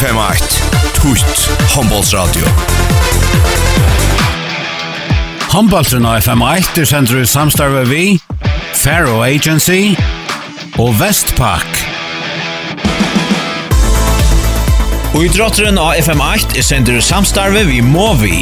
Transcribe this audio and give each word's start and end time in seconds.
951 0.00 0.60
Tutt 0.94 1.50
Hombolsradio 1.74 2.46
Håndbollsen 5.52 6.06
av 6.08 6.22
FM1 6.22 6.78
er 6.80 6.88
sender 6.88 7.20
i 7.20 7.26
samstarve 7.28 7.82
vi 7.84 8.04
Faro 8.80 9.18
Agency 9.26 9.92
og 10.80 10.94
Vestpak. 11.02 11.68
Og 15.12 15.26
i 15.26 15.28
drotteren 15.36 15.76
av 15.76 16.00
FM8 16.00 16.56
er 16.56 16.64
sender 16.64 16.96
i 16.96 17.04
samstarve 17.04 17.66
vi 17.68 17.82
Movi 17.84 18.38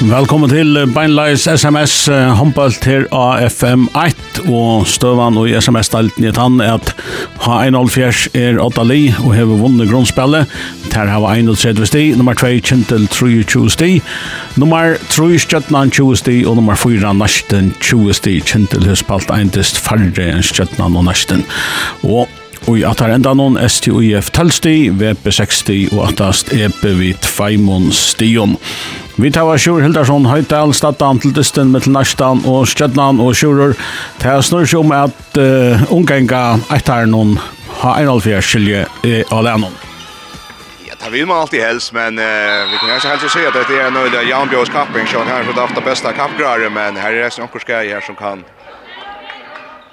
Velkommen 0.00 0.48
til 0.48 0.78
Beinleis 0.94 1.42
SMS 1.44 2.06
håndbalt 2.08 2.86
her 2.88 3.02
av 3.12 3.42
FM1 3.50 4.38
og 4.48 4.86
støvan 4.88 5.36
og 5.36 5.50
i 5.50 5.52
SMS-stelten 5.60 6.24
i 6.24 6.32
tann 6.32 6.56
er 6.64 6.78
at 6.78 6.94
H1.4 7.44 8.30
er 8.40 8.62
8 8.64 8.86
li 8.88 9.02
og 9.20 9.34
hever 9.36 9.60
vunnet 9.60 9.92
grunnspillet. 9.92 10.48
Ter 10.88 11.12
hava 11.12 11.34
1.30 11.36 11.84
sti, 11.92 12.06
nummer 12.16 12.32
2 12.32 12.54
kjentel 12.64 13.04
23 13.12 13.66
sti 13.76 13.92
nummer 14.56 14.96
3 15.12 15.36
skjøtnan 15.44 15.92
20 15.92 16.16
sti 16.22 16.40
og 16.48 16.56
nummer 16.56 16.80
4 16.80 17.12
Nashten 17.20 17.74
20 17.84 18.16
sti. 18.22 18.38
Kjentel 18.40 18.88
har 18.88 18.96
spalt 18.96 19.28
1 19.28 19.60
Færre 19.84 20.30
enn 20.32 20.46
skjøtnan 20.46 20.96
og 20.96 21.10
Nashten 21.12 21.44
og 22.08 22.39
Og 22.68 22.78
i 22.78 22.84
atar 22.84 23.14
enda 23.14 23.32
noen 23.36 23.56
STUIF 23.56 24.28
talsti, 24.36 24.90
VP60 24.92 25.94
og 25.96 26.10
atast 26.10 26.52
EP 26.52 26.82
vid 26.98 27.24
Feimon 27.24 27.88
Stion. 27.94 28.56
Vi 29.20 29.30
tar 29.32 29.48
Sjur 29.60 29.82
Hildarsson, 29.84 30.28
Høytal, 30.28 30.74
Staddan, 30.76 31.18
til 31.20 31.32
Dysten, 31.36 31.72
Mittelnarstan 31.74 32.44
og 32.48 32.68
Stjødnan 32.68 33.20
og 33.20 33.34
Sjurur. 33.36 33.74
Det 34.20 34.28
er 34.28 34.44
snurr 34.44 34.68
som 34.68 34.92
at 34.96 35.40
uh, 35.40 35.82
ungenga 35.92 36.60
etter 36.76 37.08
noen 37.10 37.34
har 37.82 38.00
en 38.00 38.12
alfjær 38.14 38.44
skilje 38.44 38.86
i 39.04 39.22
Alenon. 39.32 39.74
Ja, 40.86 40.96
det 41.04 41.12
vill 41.12 41.26
man 41.26 41.42
alltid 41.42 41.64
helst, 41.64 41.92
men 41.92 42.18
uh, 42.18 42.24
vi 42.70 42.78
kan 42.78 42.88
kanske 42.94 43.08
helst 43.08 43.32
se 43.32 43.46
att 43.46 43.68
det 43.68 43.80
är 43.80 43.86
en 43.86 43.94
nöjd 43.94 44.28
Jan 44.28 44.48
Björns 44.48 44.68
kapping, 44.68 45.06
så 45.06 45.18
han 45.18 45.28
här 45.28 45.44
så 45.44 45.74
det 45.74 45.84
bästa 45.84 46.12
kappgrare, 46.12 46.70
men 46.70 46.96
här 46.96 47.12
är 47.12 47.20
det 47.20 47.26
också 47.26 47.42
en 47.42 47.48
här 47.90 48.00
som 48.00 48.14
kan 48.14 48.44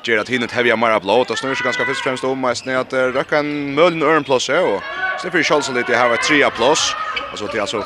gör 0.08 0.20
at 0.20 0.30
hinnet 0.30 0.52
heviga 0.52 0.76
mera 0.76 1.00
og 1.00 1.38
snur 1.38 1.56
seg 1.56 1.66
ganske 1.68 1.86
først 1.86 2.02
og 2.02 2.06
fremst 2.06 2.24
om 2.24 2.38
mest 2.40 2.68
uh, 2.68 3.00
røkka 3.16 3.40
en 3.40 3.76
möln 3.76 4.04
örn 4.04 4.24
plus 4.24 4.48
här 4.50 4.64
och 4.64 4.82
sen 5.22 5.32
för 5.32 5.44
Charles 5.44 5.70
lite 5.70 5.96
här 5.96 6.10
var 6.10 6.18
3 6.18 6.50
plus 6.50 6.96
och 7.32 7.40
så 7.40 7.48
till 7.48 7.62
alltså 7.62 7.84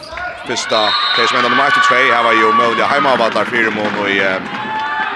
första 0.47 0.89
case 1.15 1.33
med 1.33 1.43
nummer 1.43 1.69
2 1.69 1.95
här 1.95 2.23
var 2.23 2.33
ju 2.33 2.53
möjliga 2.53 2.85
hemmavallar 2.85 3.45
fire 3.45 3.71
mån 3.71 3.93
og 4.01 4.09
i 4.09 4.19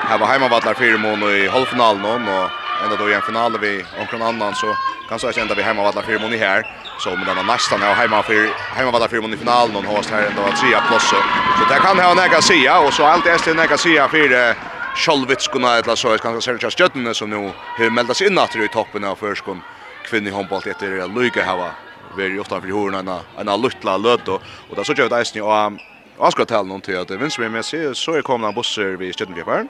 här 0.10 0.18
var 0.18 0.28
hemmavallar 0.28 0.74
fire 0.74 0.98
mån 0.98 1.24
i 1.24 1.48
halvfinalen 1.48 2.28
og 2.28 2.50
enda 2.84 2.96
då 2.96 3.10
i 3.10 3.14
en 3.14 3.22
finale 3.22 3.58
vi 3.58 3.86
omkring 4.00 4.22
annan 4.22 4.56
så 4.56 4.76
kan 5.10 5.20
så 5.20 5.32
ända 5.42 5.56
vi 5.56 5.64
hemmavallar 5.64 6.02
fyra 6.02 6.20
mån 6.20 6.34
i 6.34 6.38
här 6.38 6.64
så 7.00 7.10
med 7.10 7.28
den 7.28 7.46
nästan 7.46 7.82
här 7.82 7.94
hemma 7.94 8.24
för 8.24 8.50
hemmavallar 8.76 9.08
fyra 9.08 9.22
mån 9.22 9.34
i 9.34 9.38
finalen 9.38 9.76
och 9.76 9.84
host 9.84 10.10
här 10.10 10.24
ändå 10.30 10.42
3 10.42 10.54
plus 10.88 11.04
så 11.10 11.16
det 11.70 11.80
kan 11.80 12.00
ha 12.00 12.14
näka 12.14 12.42
sia 12.42 12.80
och 12.80 12.94
så 12.94 13.06
allt 13.06 13.26
är 13.26 13.46
det 13.46 13.54
näka 13.54 13.78
sia 13.78 14.08
för 14.08 14.75
Scholvitskuna 14.96 15.78
eller 15.78 15.96
så 15.96 16.18
ska 16.18 16.42
Sergio 16.42 16.70
Stjöttene 16.70 17.14
som 17.14 17.30
nu 17.30 17.36
har 17.36 17.90
meldat 17.90 18.18
sig 18.18 18.28
in 18.28 18.38
att 18.38 18.56
i 18.56 18.70
toppen 18.70 19.04
av 19.04 19.16
förskon 19.16 19.62
kvinnor 20.04 20.30
i 20.30 20.32
handboll 20.32 20.62
heter 20.66 21.08
Luka 21.08 21.46
Hava 21.46 21.76
very 22.16 22.40
ofta 22.40 22.62
för 22.62 22.68
hur 22.68 22.96
en 22.96 23.08
en 23.38 23.62
lutla 23.62 23.98
löt 23.98 24.28
och 24.28 24.42
och 24.70 24.76
där 24.76 24.84
så 24.84 24.94
gör 24.94 25.10
det 25.10 25.22
isen 25.22 25.42
och 25.42 25.74
jag 26.20 26.32
ska 26.32 26.46
tala 26.46 26.64
någon 26.64 26.82
till 26.82 26.98
att 26.98 27.12
vinst 27.12 27.40
vi 27.40 27.50
med 27.50 27.66
sig 27.66 27.96
så 27.96 28.14
är 28.14 28.22
komna 28.22 28.52
bussar 28.52 28.84
vid 28.98 29.16
Stjöttenbjörn 29.16 29.70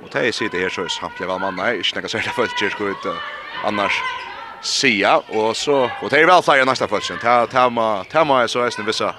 och 0.00 0.08
det 0.12 0.34
sitter 0.34 0.60
här 0.60 0.68
så 0.68 0.82
är 0.82 0.88
samtliga 0.88 1.28
var 1.28 1.38
mannar 1.38 1.74
inte 1.74 1.90
några 1.94 2.08
särskilda 2.08 2.32
följtjer 2.32 2.70
ska 2.70 2.84
ut 2.88 3.06
annars 3.60 4.04
sia 4.60 5.18
och 5.18 5.56
så 5.56 5.92
och 6.00 6.10
det 6.10 6.20
är 6.20 6.26
väl 6.26 6.42
flyga 6.42 6.64
nästa 6.64 6.88
följtjen 6.88 7.18
ta 7.18 7.46
ta 7.46 7.70
ma 7.70 8.04
ta 8.04 8.24
ma 8.24 8.48
så 8.48 8.60
är 8.60 8.72
det 8.76 8.82
vissa 8.82 9.14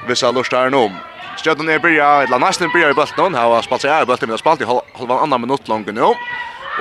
vissa 0.00 0.30
lustar 0.30 0.74
om 0.74 1.02
Stjøtten 1.36 1.68
er 1.68 1.78
byrja, 1.78 2.22
eller 2.22 2.38
nesten 2.38 2.70
byrja 2.72 2.92
i 2.92 2.96
bøltene, 2.96 3.38
her 3.38 3.54
har 3.54 3.64
spalt 3.64 3.82
seg 3.82 3.92
her 3.92 4.04
i 4.04 4.08
bøltene, 4.08 4.30
men 4.30 4.36
har 4.36 4.42
spalt 4.42 4.62
i 4.62 4.68
halv 4.68 5.12
annan 5.16 5.40
minutt 5.40 5.68
langt 5.68 5.88
nå. 5.94 6.12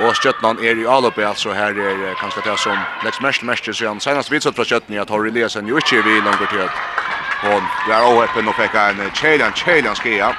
Og 0.02 0.16
Stjøtten 0.16 0.60
er 0.64 0.80
i 0.80 0.88
aløpet, 0.88 1.26
altså 1.28 1.56
her 1.56 1.76
er 1.76 2.16
kanskje 2.20 2.44
det 2.46 2.58
som 2.60 2.78
leggs 3.04 3.22
mest 3.22 3.44
mest 3.44 3.64
til 3.64 3.76
siden. 3.76 4.00
Senest 4.00 4.32
vidsatt 4.32 4.56
fra 4.56 4.68
Stjøtten 4.68 4.96
er 4.96 5.04
at 5.04 5.10
Horri 5.10 5.32
Lesen 5.32 5.68
jo 5.68 5.78
ikke 5.78 6.00
er 6.00 6.08
vi 6.08 6.20
langt 6.22 6.44
til 6.50 6.64
at 6.64 6.72
hun 7.42 7.64
er 7.90 8.06
overheppen 8.06 8.48
og 8.48 8.56
fikk 8.60 8.78
en 8.78 9.02
kjelian, 9.18 9.56
kjelian 9.58 9.96
skia. 9.96 10.32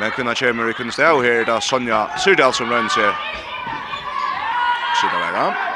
Men 0.00 0.10
kvinna 0.10 0.34
kommer 0.34 0.68
i 0.68 0.72
kunstnæv 0.72 1.22
her, 1.22 1.44
da 1.44 1.60
Sonja 1.60 2.06
Syrdal 2.18 2.54
som 2.54 2.70
rønner 2.70 2.90
seg. 2.90 3.14
Sida 5.00 5.18
vera. 5.18 5.48
da. 5.48 5.67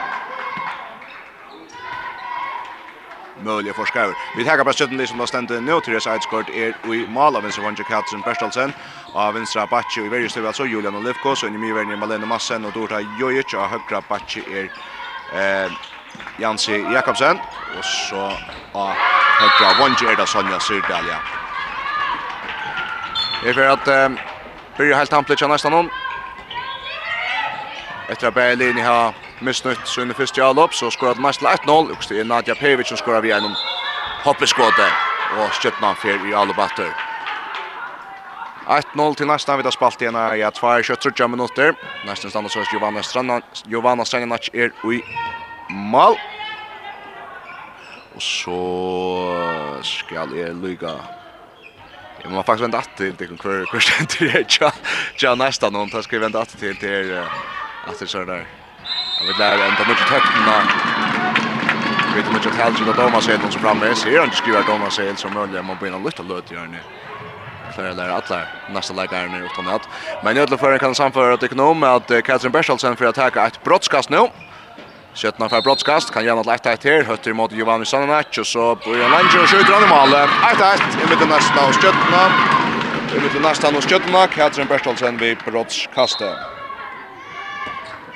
möjliga 3.45 3.75
forskare. 3.75 4.15
Vi 4.37 4.45
tar 4.45 4.65
på 4.65 4.73
stötten 4.73 5.07
som 5.07 5.21
har 5.21 5.27
ständt 5.27 5.51
nu 5.51 5.81
till 5.81 5.93
det 5.93 6.01
sideskort 6.01 6.49
är 6.49 6.95
i 6.95 7.07
mål 7.09 7.37
av 7.37 7.43
vänster 7.43 7.63
vanger 7.63 7.85
Katsen 7.85 8.21
Bertelsen 8.21 8.73
av 9.15 9.35
vänstra 9.35 9.67
Bacci 9.67 10.01
och 10.01 10.07
i 10.07 10.09
värre 10.09 10.29
stöv 10.29 10.47
alltså 10.47 10.65
Julian 10.67 10.97
Olivko 10.97 11.37
så 11.37 11.47
i 11.47 11.51
myrvärden 11.51 11.99
Malena 11.99 12.27
Massen 12.27 12.65
och 12.65 12.73
Dorta 12.73 13.01
Jojic 13.21 13.55
och 13.55 13.69
högra 13.69 14.03
Bacci 14.09 14.43
är 14.59 14.65
eh, 15.65 15.73
Jansi 16.39 16.77
Jakobsen 16.95 17.39
och 17.79 17.85
så 17.85 18.33
av 18.73 18.95
högra 19.41 19.79
vanger 19.79 20.13
är 20.13 20.17
det 20.17 20.27
Sonja 20.27 20.61
Syrdal 20.61 21.05
ja. 21.09 21.19
Det 23.43 23.49
är 23.49 23.55
för 23.55 23.67
att 23.67 23.89
eh, 23.89 24.09
börja 24.77 24.97
helt 24.97 25.13
hampligt 25.13 25.49
nästan 25.49 25.73
någon. 25.73 25.91
Efter 28.09 28.29
att 28.29 28.35
Berlin 28.35 28.85
har 28.85 29.15
missnøtt 29.43 29.99
under 29.99 30.15
første 30.15 30.41
Jalop, 30.41 30.75
så 30.75 30.91
skorar 30.91 31.15
til 31.15 31.47
1-0, 31.47 31.71
og 31.71 32.09
det 32.09 32.21
er 32.21 32.25
Nadja 32.25 32.55
Pevic 32.55 32.89
som 32.89 32.97
skorar 32.97 33.21
vi 33.21 33.33
gjennom 33.33 33.55
hoppeskåte, 34.25 34.89
og 35.39 35.55
skjøttna 35.59 35.95
fer 36.03 36.23
i 36.29 36.35
alle 36.35 36.55
batter. 36.55 36.93
1-0 38.67 39.17
til 39.19 39.27
nästan 39.27 39.59
vid 39.59 39.71
spalt 39.75 40.03
igjen 40.03 40.15
er 40.15 40.37
i 40.39 40.45
2-23 40.47 41.27
minutter. 41.27 41.75
Nesten 42.07 42.31
stannar 42.31 42.51
så 42.51 42.63
Giovanna 42.71 43.03
Strana, 43.03 43.41
Giovanna 43.67 44.05
Stranganac 44.05 44.49
er 44.55 44.71
i 44.87 45.01
mal. 45.71 46.17
Og 48.15 48.23
så 48.23 48.61
skal 49.83 50.37
jeg 50.37 50.55
lyga 50.55 50.97
Jeg 52.23 52.31
må 52.31 52.43
faktisk 52.43 52.63
vente 52.63 52.79
att 52.79 52.91
til, 52.97 53.19
det 53.19 53.39
kvar 53.39 53.65
kvar 53.71 53.81
ständer 53.81 54.33
det. 54.33 54.73
Ja, 55.23 55.35
nästan 55.35 55.73
någon 55.73 55.91
tar 55.91 56.03
ska 56.03 56.19
vänta 56.19 56.41
att 56.41 56.59
till 56.59 56.77
det 56.81 57.29
att 57.87 57.99
det 57.99 58.07
så 58.07 58.25
där. 58.25 58.62
Jag 59.23 59.27
vill 59.27 59.39
lära 59.39 59.65
ända 59.65 59.85
mycket 59.89 60.09
tökna. 60.09 60.57
Jag 62.09 62.23
vet 62.23 62.33
mycket 62.33 62.55
helt 62.55 62.79
som 62.79 62.89
att 62.89 62.97
Thomas 62.97 63.29
är 63.29 63.39
någon 63.39 63.53
som 63.53 63.61
framme. 63.61 63.95
Ser 63.95 64.19
han 64.19 64.25
inte 64.25 64.37
skruvar 64.37 64.63
Thomas 64.63 64.99
är 64.99 65.15
som 65.15 65.35
möjligt. 65.35 65.65
Man 65.65 65.77
börjar 65.81 65.99
lyfta 66.05 66.23
löt 66.23 66.53
i 66.53 66.55
hörni. 66.57 66.79
Klarar 67.75 67.93
lära 67.95 68.15
alla 68.15 68.43
nästa 68.67 68.95
läkare 68.95 69.29
nu 69.29 69.45
utan 69.45 69.69
att. 69.69 69.89
Men 70.21 70.37
jag 70.37 70.49
tror 70.49 70.79
kan 70.79 70.95
samföra 70.95 71.35
att 71.35 71.43
ekonom 71.43 71.83
att 71.83 72.25
Katrin 72.25 72.53
Berschelsen 72.53 72.97
för 72.97 73.05
att 73.05 73.15
ta 73.15 73.47
ett 73.47 73.65
brottskast 73.65 74.11
nu. 74.11 74.29
Sjötna 75.15 75.49
för 75.49 75.63
brottskast 75.63 76.11
kan 76.15 76.25
gärna 76.25 76.43
lätta 76.43 76.73
ett 76.73 76.85
här 76.85 77.05
hötter 77.05 77.33
mot 77.33 77.53
Giovanni 77.53 77.87
Sananac 77.87 78.39
och 78.39 78.47
så 78.47 78.75
Brian 78.85 79.11
Lange 79.11 79.39
och 79.43 79.49
skjuter 79.49 79.73
han 79.73 79.85
i 79.85 79.89
mål. 79.89 80.09
1-1 80.09 81.05
i 81.05 81.11
mitten 81.11 81.29
nästa 81.29 81.69
och 81.69 81.75
Sjötna. 81.75 82.23
I 83.17 83.21
mitten 83.21 83.43
nästa 83.43 83.69
och 83.69 83.85
Sjötna 83.91 84.27
Katrin 84.27 84.67
Berschelsen 84.67 85.19
vid 85.19 85.39
brottskastet 85.47 86.62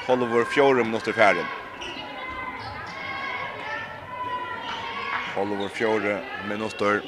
håller 0.07 0.27
vår 0.27 0.45
fjärde 0.45 0.85
minuter 0.85 1.13
färdig. 1.13 1.47
Håller 5.35 5.57
vår 5.57 5.69
fjärde 5.69 6.23
minuter 6.45 7.03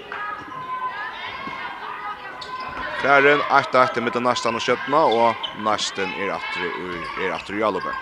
Færen, 3.01 3.41
8-8 3.41 4.01
mittan 4.01 4.23
næstan 4.27 4.57
og 4.59 4.63
skjøttena, 4.63 5.05
og 5.07 5.61
næstan 5.63 6.11
er 6.19 6.33
atri 6.35 6.67
ur, 6.67 7.05
er 7.15 7.31
atri 7.37 7.61
i 7.61 7.63
alubben. 7.63 7.95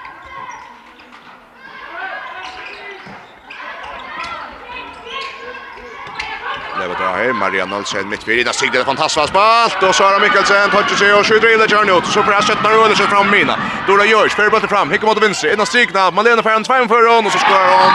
Ja, 7.07 7.13
här 7.13 7.33
Maria 7.33 7.67
Nolsen 7.67 8.09
mitt 8.09 8.29
vid. 8.29 8.47
Där 8.47 8.53
sigde 8.53 8.79
det 8.79 8.85
fantastiskt 8.85 9.29
spalt 9.29 9.83
och 9.83 9.95
Sara 9.95 10.19
Mikkelsen 10.19 10.71
tar 10.71 10.97
sig 10.97 11.15
och 11.15 11.27
skjuter 11.27 11.53
in 11.53 11.59
det 11.59 11.69
journey 11.69 11.99
ut. 11.99 12.07
Så 12.07 12.23
för 12.23 12.33
att 12.33 12.45
sätta 12.45 12.71
rullar 12.71 12.95
sig 12.95 13.07
fram 13.07 13.31
mina. 13.31 13.55
Dora 13.87 14.05
Görs 14.05 14.35
för 14.35 14.51
bort 14.51 14.71
fram. 14.71 14.91
Hickar 14.91 15.07
mot 15.07 15.23
vänster. 15.23 15.53
Innan 15.53 15.67
stigna 15.67 16.11
Malena 16.11 16.43
Färn 16.43 16.65
två 16.65 16.75
för 16.89 17.15
hon 17.15 17.27
och 17.27 17.33
så 17.33 17.39
skorar 17.39 17.69
hon 17.81 17.93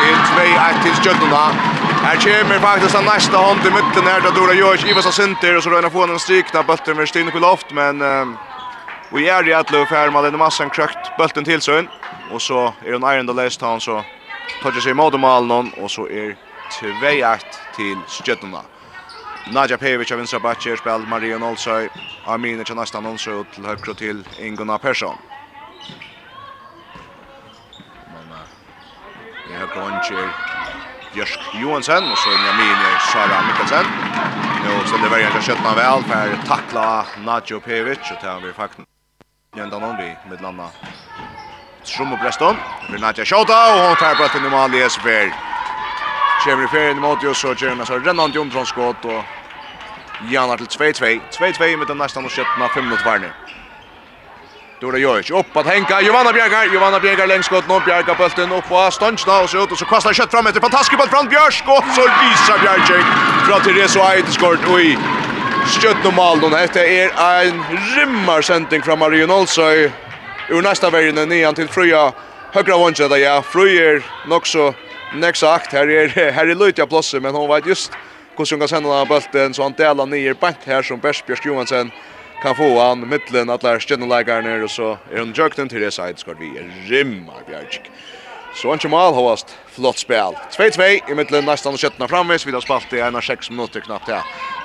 till 0.00 0.18
2-1 0.44 0.82
till 0.82 0.94
Stjärnorna. 0.94 1.44
Här 2.06 2.16
kommer 2.16 2.58
faktiskt 2.58 2.94
den 2.94 3.04
nästa 3.04 3.38
hand 3.38 3.60
i 3.66 3.70
mitten 3.70 4.04
här 4.10 4.20
där 4.20 4.32
Dora 4.32 4.54
Görs 4.54 4.84
Ivas 4.84 5.06
och 5.06 5.14
Center 5.14 5.56
och 5.56 5.62
så 5.62 5.70
röna 5.70 5.90
få 5.90 6.02
en 6.02 6.18
stigna 6.18 6.62
bollen 6.62 6.96
med 6.96 7.08
Stine 7.08 7.30
på 7.30 7.38
loft 7.38 7.66
men 7.70 7.98
vi 9.12 9.28
är 9.28 9.48
i 9.48 9.52
att 9.54 9.70
löfa 9.70 9.94
här 9.94 10.10
Malena 10.10 10.38
Massan 10.38 10.70
krökt 10.70 11.16
bulten 11.18 11.44
till 11.44 11.60
sig 11.60 11.88
och 12.32 12.42
så 12.42 12.74
är 12.86 12.92
hon 12.92 13.02
ärende 13.02 13.32
läst 13.32 13.60
han 13.60 13.80
så 13.80 14.04
tar 14.62 14.72
sig 14.72 14.94
mot 14.94 15.20
mål 15.20 15.46
någon 15.46 15.70
och 15.82 15.90
så 15.90 16.08
är 16.08 16.47
2-1 16.70 17.44
til 17.76 18.02
Stjøtnuna. 18.08 18.62
Nadja 19.48 19.78
Pejevic 19.80 20.12
av 20.12 20.20
vinstra 20.20 20.40
Batcher 20.44 20.76
spil 20.76 21.06
Maria 21.08 21.38
Nolsøy, 21.40 21.88
Armine 22.28 22.64
til 22.64 22.76
nästan 22.76 23.02
Nolsøy 23.02 23.44
til 23.54 23.64
høyre 23.64 23.94
til 23.96 24.24
Inguna 24.38 24.76
Persson. 24.78 25.16
Men 28.12 28.34
i 29.48 29.56
høyre 29.56 29.72
håndkjer 29.72 30.28
Bjørsk 31.14 31.48
Johansen, 31.62 32.10
og 32.12 32.18
så 32.20 32.34
inn 32.36 32.50
Armine 32.52 32.92
Sara 33.08 33.40
Mikkelsen. 33.48 33.88
Nå 34.66 34.76
stender 34.90 35.14
vergen 35.14 35.32
til 35.38 35.48
Stjøtna 35.48 35.74
vel, 35.78 36.04
per 36.10 36.36
takla 36.50 36.86
Nadja 37.24 37.60
Pejevic, 37.64 38.12
og 38.12 38.20
til 38.20 38.28
han 38.28 38.44
blir 38.44 38.56
fakten. 38.56 38.84
Gjendan 39.56 39.82
om 39.82 39.96
vi 39.96 40.12
med 40.28 40.40
landa 40.40 40.68
Strum 41.82 42.12
och 42.12 42.18
Breston, 42.18 42.56
for 42.86 42.98
Nadja 42.98 43.24
Shota 43.24 43.74
och 43.74 43.80
hon 43.80 43.96
tar 43.96 44.14
brøtten 44.14 44.44
i 44.44 44.50
Mali 44.50 44.82
Esberg. 44.82 45.32
Kjemmer 46.44 46.64
i 46.64 46.68
ferien 46.70 47.00
mot 47.02 47.24
oss 47.24 47.40
og 47.44 47.58
kjemmer 47.58 47.84
så 47.88 47.96
rennant 47.98 48.34
Jondron 48.34 48.66
skott 48.66 49.04
og 49.10 49.24
Janar 50.30 50.56
til 50.56 50.68
2-2. 50.70 51.08
2-2 51.34 51.76
med 51.76 51.86
den 51.86 51.98
nästan 51.98 52.24
och 52.24 52.32
skötna 52.32 52.68
5 52.68 52.84
minuter 52.84 53.04
var 53.04 53.18
nu. 53.18 53.30
Då 54.80 54.90
det 54.90 55.30
upp 55.30 55.56
att 55.56 55.66
Henka 55.66 56.00
Johanna 56.00 56.32
Bjärgar 56.32 56.64
Johanna 56.74 57.00
Bjärgar 57.00 57.26
längs 57.26 57.46
skott 57.46 57.68
någon 57.68 57.84
Bjärgar 57.84 58.14
bulten 58.14 58.52
upp 58.52 58.68
på 58.68 58.90
Stanchna 58.90 59.40
och 59.40 59.50
så 59.50 59.64
ut 59.64 59.72
och 59.72 59.78
så 59.78 59.84
kastar 59.84 60.12
kött 60.12 60.30
fram 60.30 60.46
efter 60.46 60.60
fantastisk 60.60 60.98
boll 60.98 61.08
från 61.08 61.28
Björsk 61.28 61.64
och 61.68 61.84
så 61.94 62.00
Lisa 62.00 62.58
Bjergar 62.62 63.02
från 63.46 63.62
till 63.62 63.74
det 63.74 63.88
så 63.88 64.12
ett 64.12 64.32
skott 64.32 64.60
oj. 64.68 64.98
Skott 65.66 66.14
mål 66.14 66.40
då 66.40 66.56
efter 66.56 66.80
är 66.80 67.44
en 67.46 67.64
rimmar 67.96 68.42
sending 68.42 68.82
från 68.82 68.98
Marion 68.98 69.30
Olsøy. 69.30 69.90
Ur 70.48 70.62
nästa 70.62 70.90
värjen 70.90 71.28
ner 71.28 71.52
till 71.52 71.68
Fröja. 71.68 72.12
Högra 72.52 72.76
vånge 72.76 73.08
där 73.08 73.16
ja, 73.16 73.42
Fröjer 73.42 74.02
också 74.30 74.74
Näck 75.14 75.36
sagt, 75.36 75.72
här 75.72 75.88
är 75.88 76.32
här 76.32 76.46
är 76.46 76.54
Lutja 76.54 76.86
Plosse, 76.86 77.20
men 77.20 77.34
hon 77.34 77.48
vet 77.48 77.66
just 77.66 77.92
hur 78.36 78.44
ska 78.44 78.58
kan 78.58 78.68
sända 78.68 78.98
den 78.98 79.06
bollen 79.06 79.54
så 79.54 79.62
han 79.62 79.72
delar 79.72 80.06
ner 80.06 80.34
bant 80.34 80.56
här 80.64 80.82
som 80.82 80.98
Bersbjörk 81.00 81.46
Johansson 81.46 81.90
kan 82.42 82.54
få 82.54 82.80
han 82.80 83.08
mittlen 83.08 83.50
att 83.50 83.62
lära 83.62 83.80
känna 83.80 84.06
lägaren 84.06 84.64
och 84.64 84.70
så 84.70 84.98
är 85.12 85.18
hon 85.18 85.32
jökten 85.32 85.68
till 85.68 85.80
det 85.80 85.90
side 85.90 86.18
ska 86.18 86.32
vi 86.32 86.70
rimma 86.88 87.32
Björk. 87.46 87.90
Så 88.54 88.68
han 88.68 88.78
kommer 88.78 88.98
hållast 88.98 89.58
flott 89.74 89.98
spel. 89.98 90.34
2-2 90.50 91.10
i 91.10 91.14
mitten 91.14 91.44
nästan 91.44 91.72
och 91.72 91.78
köttna 91.78 92.08
framvis 92.08 92.46
vid 92.46 92.62
spalt 92.62 92.92
i 92.92 92.98
ena 92.98 93.22
6 93.22 93.50
minuter 93.50 93.80
knappt 93.80 94.08
här. 94.08 94.22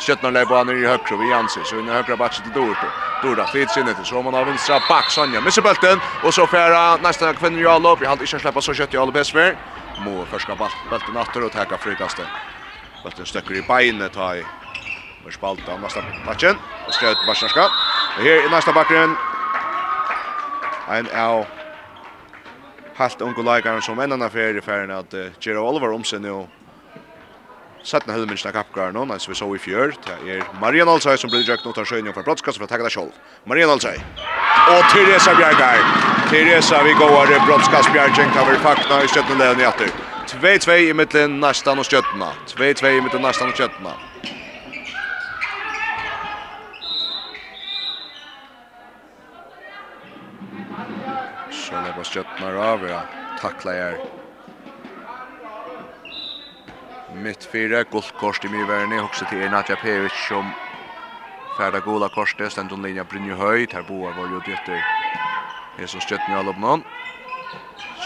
Köttna 0.07 0.29
lägger 0.29 0.65
ner 0.65 0.83
i 0.83 0.87
högra 0.87 1.17
vi 1.17 1.33
anser, 1.33 1.63
så 1.63 1.75
i 1.75 1.81
högra 1.81 2.15
backen 2.17 2.43
till 2.43 2.61
Dorto. 2.61 2.87
Dorda 3.23 3.47
flit 3.47 3.77
in 3.77 3.85
det 3.85 3.95
så 4.05 4.21
man 4.21 4.33
har 4.33 4.45
vänstra 4.45 4.79
back 4.89 5.11
Sonja 5.11 5.41
missar 5.41 5.61
bollen 5.61 5.99
och 6.23 6.33
så 6.33 6.47
fära 6.47 6.97
nästan 6.97 7.35
kvinner 7.35 7.61
i 7.61 7.65
all 7.65 7.85
upp. 7.85 7.99
Jag 8.01 8.09
har 8.09 8.17
inte 8.21 8.39
släppa 8.39 8.61
så 8.61 8.73
kött 8.73 8.93
i 8.93 8.97
all 8.97 9.11
bäst 9.11 9.31
för. 9.31 9.55
Mo 9.99 10.25
förska 10.25 10.55
bulten 10.89 11.17
åter 11.17 11.43
och 11.43 11.51
täcka 11.51 11.77
frikastet. 11.77 12.27
Bulten 13.03 13.25
stöcker 13.25 13.55
i 13.55 13.61
beinet 13.61 14.13
ta 14.13 14.35
i. 14.35 14.43
Och 15.25 15.33
spalta 15.33 15.77
nästa 15.77 16.03
matchen. 16.25 16.55
Och 16.87 16.93
stöd 16.93 17.15
Barsarska. 17.27 17.65
Och 18.17 18.23
här 18.23 18.47
i 18.47 18.49
nästa 18.49 18.73
backen. 18.73 19.15
En 20.89 21.07
av 21.15 21.45
halt 22.95 23.21
ungu 23.21 23.43
leikaren 23.43 23.81
som 23.81 23.99
enn 23.99 24.11
annan 24.11 24.29
fyrir 24.29 24.57
i 24.57 24.61
færin 24.61 24.91
at 24.91 25.13
uh, 25.13 25.31
Gero 25.41 25.63
Oliver 25.67 25.93
om 25.93 26.03
sig 26.03 26.19
nu 26.19 26.47
Sætna 27.83 28.13
helminnsna 28.13 28.51
kappgaren 28.51 28.95
hon, 28.95 29.19
som 29.19 29.31
vi 29.31 29.35
så 29.35 29.55
i 29.55 29.59
fjør, 29.59 29.91
det 30.05 30.37
är 30.37 30.43
Marian 30.61 30.89
Alsay 30.89 31.17
som 31.17 31.29
blir 31.29 31.43
djøkt 31.43 31.65
notar 31.65 31.85
sjøen 31.85 32.05
för 32.05 32.13
fra 32.13 32.23
brottskast 32.23 32.57
för 32.57 32.63
att 32.63 32.69
takke 32.69 32.83
det 32.83 32.89
själv. 32.89 33.11
Marian 33.45 33.69
Alsay. 33.69 33.97
Og 34.69 34.83
Theresa 34.91 35.35
Bjergar. 35.35 36.12
Teresa 36.29 36.83
vi 36.83 36.93
går 36.93 37.45
brottskastbjärgen 37.45 38.31
kan 38.31 38.51
vi 38.51 38.57
fakna 38.57 39.03
i 39.03 39.07
stötten 39.07 39.37
där 39.37 39.61
i 39.61 39.67
åter. 39.67 39.89
2-2 40.27 40.77
i 40.77 40.93
mitten 40.93 41.39
nästan 41.39 41.79
och 41.79 41.85
stötterna. 41.85 42.31
2-2 42.47 42.87
i 42.87 43.01
mitten 43.01 43.21
nästan 43.21 43.49
och 43.49 43.53
stötterna. 43.53 43.93
Så 51.51 51.73
när 51.73 51.93
var 51.97 52.03
sköttna 52.03 52.47
över 52.47 53.01
Tackla 53.41 53.75
er. 53.75 53.97
Mitt 57.15 57.43
fyra 57.43 57.83
guldkort 57.83 58.45
i 58.45 58.49
Myverni 58.49 58.99
också 58.99 59.25
till 59.25 59.49
Natja 59.49 59.75
Pevic 59.75 60.11
som 60.29 60.51
färda 61.57 61.79
gula 61.79 62.09
korset, 62.09 62.51
ständ 62.51 62.71
om 62.71 62.85
linja 62.85 63.03
Brynju 63.03 63.33
Höjd. 63.33 63.73
Här 63.73 63.81
boar 63.81 64.11
var 64.11 64.27
ju 64.27 64.39
det 64.45 65.02
Her 65.77 65.87
som 65.89 66.01
stjøtten 66.03 66.33
i 66.33 66.37
alloppnån. 66.37 66.83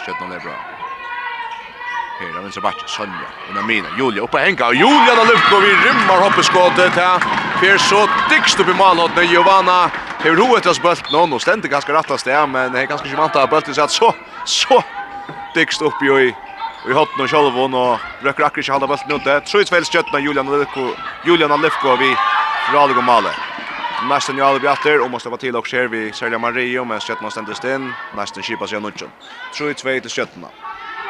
Stjøtten 0.01 0.31
er 0.31 0.39
bra. 0.39 0.55
Her 2.17 2.29
er 2.31 2.41
venstre 2.41 2.63
bakke, 2.63 2.87
Sonja, 2.89 3.27
under 3.49 3.65
mina, 3.67 3.89
Julia, 3.99 4.23
oppe 4.23 4.39
henga, 4.41 4.71
og 4.71 4.79
Julia 4.79 5.17
da 5.19 5.25
luft 5.27 5.49
går 5.51 5.65
vi 5.65 5.73
rymmer 5.83 6.23
hoppeskåte 6.23 6.87
til 6.95 7.27
Fjer 7.59 7.81
så 7.81 7.99
dykst 8.31 8.61
opp 8.61 8.71
i 8.71 8.77
malhåttene, 8.77 9.27
Giovanna. 9.29 9.77
Hever 10.23 10.41
hoet 10.41 10.65
til 10.65 10.71
oss 10.71 10.81
bølt 10.81 11.11
nå, 11.13 11.25
og 11.27 11.43
stendte 11.43 11.69
ganske 11.69 11.93
rett 11.93 12.09
det, 12.25 12.39
men 12.49 12.71
det 12.73 12.81
er 12.81 12.89
ganske 12.89 13.09
ikke 13.09 13.19
vant 13.19 13.35
av 13.35 13.49
bølt, 13.51 13.69
så, 13.75 13.87
så, 13.91 14.13
så 14.45 14.81
dykst 15.55 15.81
opp 15.81 16.01
i, 16.01 16.33
Vi 16.87 16.93
har 16.93 17.01
hottene 17.01 17.25
og 17.25 17.29
kjolvån, 17.29 17.73
og 17.75 18.23
røkker 18.23 18.47
akkurat 18.47 18.63
ikke 18.63 18.73
halda 18.77 18.87
bølt 18.87 19.11
nå, 19.11 19.19
det 19.25 19.37
tror 19.49 19.61
jeg 19.61 19.67
tveil 19.73 19.85
stjøtten 19.85 20.15
av 20.15 20.23
Julian 20.23 20.49
Lefko, 20.49 20.87
Julian 21.27 21.61
Lefko, 21.61 21.97
vi 21.99 22.13
fra 22.69 22.85
alle 22.85 22.95
går 22.95 23.03
malet. 23.03 23.56
Nästan 24.03 24.37
Jarl 24.37 24.59
Bjatter 24.59 25.01
och 25.01 25.11
måste 25.11 25.29
vara 25.29 25.37
till 25.37 25.55
och 25.55 25.67
ser 25.67 25.87
vi 25.87 26.13
Sergio 26.13 26.39
Mario 26.39 26.85
med 26.85 26.87
men 26.87 26.99
Stjärnorna 26.99 27.31
ständer 27.31 27.75
in. 27.75 27.93
Nästan 28.15 28.43
skipas 28.43 28.71
jag 28.71 28.81
nutchen. 28.81 29.09
3-2 29.53 29.99
till 29.99 30.09
Stjärnorna. 30.09 30.49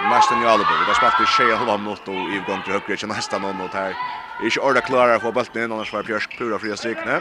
Nästan 0.09 0.41
Jarl 0.41 0.59
Bjatter. 0.59 0.85
Det 0.87 0.95
spelar 0.95 1.17
till 1.17 1.25
Shea 1.25 1.55
Holm 1.55 1.83
något 1.83 2.07
och 2.07 2.13
i 2.13 2.43
gång 2.47 2.61
till 2.63 2.73
högre 2.73 3.07
nästan 3.07 3.41
något 3.41 3.73
här. 3.73 3.95
Ikke 4.37 4.61
ordet 4.61 4.85
klarer 4.85 5.17
å 5.17 5.21
få 5.23 5.31
bulten 5.33 5.63
inn, 5.63 5.71
annars 5.73 5.89
var 5.89 6.05
Bjørsk 6.05 6.35
pura 6.37 6.59
fria 6.61 6.75
strikene. 6.77 7.15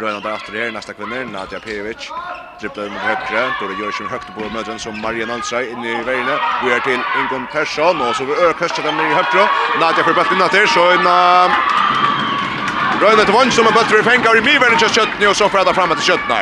Røyna 0.00 0.22
der 0.24 0.32
after 0.32 0.56
her, 0.56 0.70
neste 0.72 0.94
kvinner, 0.96 1.26
Nadia 1.28 1.60
Pejovic. 1.60 2.08
Drippler 2.62 2.88
mot 2.88 3.04
høyre, 3.04 3.42
Dore 3.60 3.76
Gjørsson 3.76 4.08
høyre 4.08 4.32
på 4.32 4.48
mødren 4.48 4.80
som 4.80 4.96
Marian 5.04 5.34
Ansai 5.34 5.66
inne 5.74 5.92
i 5.92 6.02
veiene. 6.08 6.40
Vi 6.64 6.72
er 6.72 6.80
til 6.86 7.04
Ingon 7.20 7.44
Persson, 7.52 8.00
og 8.00 8.16
så 8.16 8.24
vi 8.24 8.32
øker 8.32 8.62
køstet 8.64 8.88
dem 8.88 8.96
i 8.96 9.12
høyre. 9.12 9.48
Nadia 9.76 10.08
får 10.08 10.16
bulten 10.22 10.40
natter, 10.40 10.70
så 10.72 10.88
en... 10.96 12.23
Røyne 13.04 13.24
til 13.24 13.34
vann 13.36 13.50
som 13.52 13.66
en 13.68 13.74
bøtter 13.76 14.00
i 14.00 14.04
fengar 14.06 14.36
i 14.38 14.40
miveren 14.40 14.78
til 14.80 14.88
kjøttene, 14.88 15.28
og 15.28 15.36
så 15.36 15.48
får 15.52 15.66
han 15.66 15.76
fremme 15.76 15.96
til 15.98 16.06
kjøttene. 16.14 16.38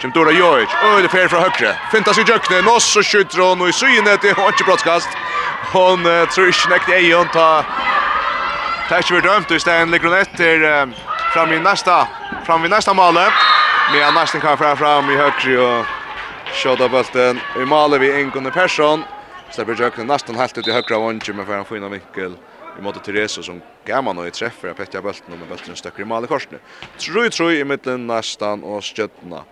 Kjem 0.00 0.12
Dora 0.14 0.30
Jojic, 0.30 0.76
øyne 0.84 1.08
fer 1.10 1.26
fra 1.32 1.40
høyre. 1.42 1.72
Fintas 1.90 2.20
i 2.22 2.26
jøkne, 2.28 2.60
nås 2.62 2.86
og 3.00 3.06
skytter 3.08 3.42
hon, 3.42 3.64
og 3.64 3.72
i 3.72 3.74
syne 3.74 4.14
til 4.22 4.36
hon 4.38 4.54
brottskast. 4.62 5.18
Hon 5.72 6.06
uh, 6.06 6.22
tror 6.30 6.52
ikke 6.52 6.70
nekt 6.70 6.92
i 6.92 6.96
egen, 7.00 7.32
ta... 7.34 7.64
Ta 8.86 9.00
ikke 9.02 9.16
vi 9.16 9.24
dømt, 9.26 9.50
og 9.50 9.58
i 9.58 9.90
ligger 9.90 10.12
hon 10.12 10.18
etter 10.20 10.94
fram 11.32 11.52
i 11.52 11.58
nästa, 11.58 12.06
fram 12.46 12.64
i 12.64 12.68
nästa 12.68 12.94
male. 12.94 13.26
Men 13.92 14.14
nästan 14.14 14.40
kan 14.40 14.58
fram 14.58 14.76
fram 14.76 15.10
i 15.10 15.16
högre 15.16 15.58
och 15.58 15.86
skjuta 16.52 16.88
bulten 16.88 17.40
i 17.56 17.64
male 17.64 17.98
vi 17.98 18.20
Ingon 18.20 18.50
Persson. 18.50 19.04
Släpper 19.50 19.74
jökne 19.74 20.04
nästan 20.04 20.36
helt 20.36 20.58
ut 20.58 20.68
i 20.68 20.72
högra 20.72 20.98
vången, 20.98 21.20
men 21.34 21.46
får 21.46 21.54
en 21.54 21.64
fina 21.64 21.88
vinkel 21.88 22.36
i 22.78 22.82
mot 22.82 23.04
Therese 23.04 23.42
som 23.42 23.62
gammal 23.86 24.18
og 24.22 24.28
i 24.28 24.34
treffer 24.34 24.72
av 24.72 24.78
Petja 24.78 25.02
Bølten 25.04 25.34
og 25.34 25.40
med 25.40 25.50
Bølten 25.50 25.76
støkker 25.78 26.04
i 26.04 26.08
Mali 26.08 26.28
Korsne. 26.30 26.60
Troi, 27.00 27.28
troi 27.32 27.58
i 27.60 27.66
mitten 27.68 28.06
nästan 28.08 28.64
og 28.64 28.82
skjøttena. 28.84 29.44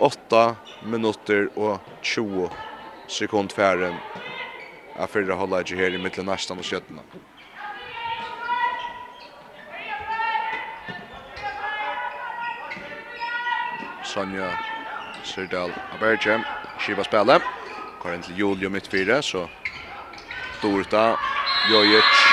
8 0.00 0.42
minutter 0.88 1.50
og 1.56 1.82
20 2.02 2.48
sekund 3.12 3.52
færen 3.52 3.98
av 4.96 5.10
fyrre 5.12 5.36
holda 5.36 5.60
ikke 5.62 5.78
her 5.80 5.94
i 5.94 6.00
mitten 6.00 6.28
nästan 6.28 6.60
og 6.62 6.66
skjøttena. 6.66 7.04
Sonja 14.12 14.50
Sirdal 15.24 15.72
Aberge, 15.94 16.40
skiva 16.82 17.04
spela. 17.06 17.38
Kvar 18.02 18.18
til 18.26 18.38
Julio 18.38 18.70
mitt 18.70 18.88
fire, 18.90 19.22
så 19.22 19.46
Dorta, 20.62 21.14
Jojic, 21.70 22.31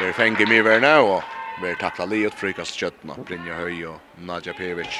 blir 0.00 0.12
fengt 0.16 0.40
med 0.48 0.62
vær 0.64 0.80
nå 0.80 0.94
og 1.04 1.24
blir 1.60 1.74
takla 1.76 2.06
Liot, 2.08 2.32
ut 2.32 2.40
frikast 2.40 2.78
kjøttna 2.80 3.18
Brynja 3.28 3.58
Høy 3.58 3.82
og 3.90 3.98
Nadja 4.24 4.54
Pevic 4.56 4.94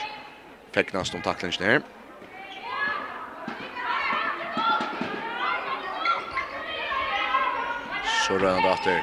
fikk 0.74 0.92
nesten 0.92 1.20
om 1.20 1.24
taklingen 1.24 1.64
her 1.64 1.80
så 8.26 8.36
rønner 8.36 8.60
det 8.60 8.74
atter 8.74 9.00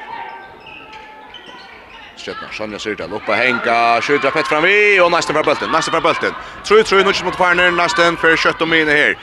Skjøtna, 2.18 2.48
Sonja 2.52 2.78
Syrta, 2.82 3.06
Loppa 3.10 3.34
Henka, 3.38 3.98
Skjøtra 4.02 4.30
Pett 4.34 4.46
fram 4.46 4.64
vi, 4.66 5.00
och 5.00 5.10
nästan 5.10 5.36
för 5.36 5.44
bulten, 5.44 5.70
nesten 5.70 5.92
för 5.92 6.00
Bølten. 6.00 6.34
Tru, 6.64 6.82
tru, 6.82 6.98
nu 6.98 7.12
mot 7.24 7.36
Farner, 7.36 7.70
nästan 7.70 8.16
för 8.16 8.36
kött 8.36 8.60
och 8.62 8.68
mine 8.68 8.90
här. 8.90 9.14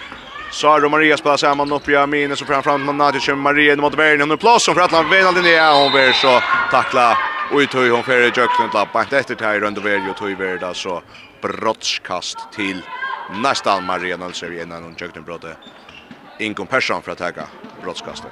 Sara 0.55 0.89
Maria 0.89 1.17
spelar 1.17 1.37
samman 1.37 1.71
upp 1.71 1.89
i 1.89 1.95
Amine 1.95 2.35
så 2.35 2.45
fram 2.45 2.63
fram 2.63 2.85
med 2.85 2.95
Nadja 2.95 3.33
och 3.33 3.37
Maria 3.37 3.75
mot 3.75 3.97
Bergen. 3.97 4.21
Hon 4.21 4.31
är 4.31 4.37
plats 4.37 4.65
som 4.65 4.75
för 4.75 4.81
att 4.81 4.91
han 4.91 5.09
vinner 5.09 5.31
den 5.33 5.45
är 5.45 5.83
hon 5.83 5.93
vill 5.93 6.13
så 6.13 6.41
tackla 6.71 7.17
och 7.51 7.61
i 7.61 7.67
tog 7.67 7.89
hon 7.89 8.03
för 8.03 8.21
Jöklen 8.21 8.69
lapp. 8.73 8.93
Bant 8.93 9.13
efter 9.13 9.35
tar 9.35 9.59
runt 9.59 9.77
över 9.77 10.09
och 10.09 10.15
tog 10.15 10.41
över 10.41 10.73
så 10.73 11.01
brottskast 11.41 12.37
till 12.55 12.81
nästan 13.43 13.85
Maria 13.85 14.17
Nilsson 14.17 14.59
innan 14.59 14.83
hon 14.83 14.95
Jöklen 14.99 15.23
brottet 15.23 15.57
Inkom 16.39 16.67
Persson 16.67 17.01
för 17.01 17.11
att 17.11 17.17
ta 17.17 17.31
brottskastet. 17.83 18.31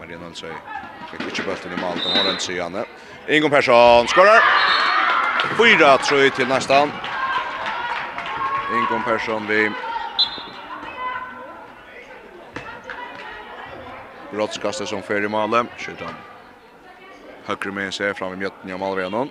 Maria 0.00 0.18
Nilsson 0.18 0.48
fick 1.10 1.20
inte 1.20 1.42
bulten 1.42 1.72
i 1.72 1.76
mål. 1.80 1.98
Hon 2.04 2.24
har 2.24 2.30
inte 2.30 2.42
sig 2.42 3.36
Inkom 3.36 3.50
Persson 3.50 4.08
skorar. 4.08 4.40
4-3 5.58 6.30
till 6.30 6.48
nästan. 6.48 6.90
Inkom 8.74 9.02
Persson 9.02 9.46
vi 9.46 9.70
Brottskastet 14.32 14.88
som 14.88 15.02
fer 15.02 15.24
i 15.24 15.28
målet. 15.28 15.66
Skjuter 15.78 16.04
han 16.04 16.14
högre 17.46 17.72
med 17.72 17.94
sig 17.94 18.14
fram 18.14 18.32
i 18.32 18.36
mjötten 18.36 18.70
i 18.70 18.76
målvägen. 18.76 19.30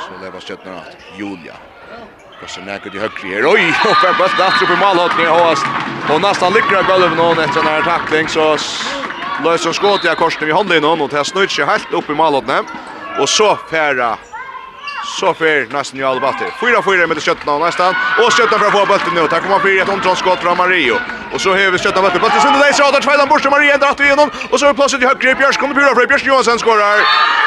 Så 0.00 0.24
lever 0.24 0.40
stjøttene 0.40 0.76
at 0.76 0.96
Julia. 1.18 1.54
Koster 2.40 2.62
nækket 2.62 2.94
i 2.94 2.98
högre 2.98 3.28
här. 3.28 3.46
Oj, 3.46 3.68
och 3.90 3.96
för 3.96 4.18
bara 4.18 4.46
att 4.48 4.62
upp 4.62 4.70
i 4.70 4.80
malhåttning 4.80 5.28
av 5.28 5.40
oss. 5.52 5.62
Och 6.10 6.20
nästan 6.20 6.52
lyckra 6.52 6.78
av 6.78 6.86
gulvet 6.86 7.38
efter 7.38 7.62
den 7.62 7.72
här 7.72 7.82
tackling 7.82 8.28
så 8.28 8.52
löser 8.52 9.44
løser 9.44 9.72
skått 9.72 10.04
jeg 10.04 10.16
korsene 10.16 10.76
i 10.76 10.80
någon 10.80 11.00
och 11.00 11.08
det 11.08 11.24
snøyt 11.24 11.50
sig 11.50 11.64
helt 11.64 11.92
upp 11.92 12.10
i 12.10 12.14
malhåttning. 12.14 12.66
Och 13.20 13.28
så 13.28 13.56
färra 13.70 14.18
Så 15.04 15.34
fer 15.34 15.66
nästan 15.72 15.98
ju 15.98 16.04
alla 16.06 16.20
batter. 16.20 16.46
4-4 16.46 17.06
med 17.06 17.22
Skötna 17.22 17.58
nästan. 17.58 17.94
Och 18.18 18.32
Skötna 18.32 18.58
för 18.58 18.66
att 18.66 18.72
få 18.72 18.86
bollen 18.86 19.14
nu. 19.14 19.28
Tack 19.28 19.42
kommer 19.42 19.58
fyra 19.58 19.82
ett 19.82 19.88
omtrådskott 19.88 20.38
från 20.38 20.56
Mario. 20.56 20.96
Och 21.32 21.40
så 21.40 21.50
har 21.50 21.70
vi 21.70 21.78
Skötna 21.78 22.02
bollen. 22.02 22.20
Bollen 22.20 22.40
sönder 22.40 22.60
där 22.60 22.72
så 22.72 22.90
där 22.90 23.00
tvåan 23.00 23.28
bort 23.28 23.50
Mario 23.50 23.78
drar 23.78 23.94
till 23.94 24.06
igenom. 24.06 24.30
Och 24.50 24.60
så 24.60 24.66
är 24.66 24.74
plötsligt 24.74 25.02
i 25.02 25.06
högre 25.06 25.34
Björk 25.34 25.58
kommer 25.58 25.74
pura 25.74 25.94
för 25.94 26.06
Björk 26.06 26.26
Johansson 26.26 26.58
skorar. 26.58 26.98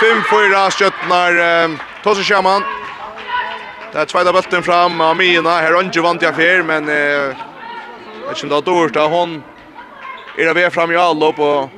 5-4 0.02 1.64
eh, 1.64 1.80
Tosse 2.04 2.24
Schaman. 2.24 2.64
Det 3.92 4.00
är 4.00 4.06
tvåan 4.06 4.34
bollen 4.34 4.64
fram 4.64 5.02
av 5.02 5.16
Mina. 5.18 5.50
Här 5.50 5.72
har 5.74 5.84
inte 5.84 6.02
vant 6.02 6.22
jag 6.22 6.36
för 6.36 6.64
men 6.64 6.90
eh 6.90 7.36
Jag 8.28 8.38
kände 8.38 8.58
att 8.58 8.66
då 8.66 8.72
hon 9.00 9.44
är 10.38 10.54
där 10.54 10.70
fram 10.70 10.92
i 10.92 10.96
allop 10.96 11.40
och 11.40 11.70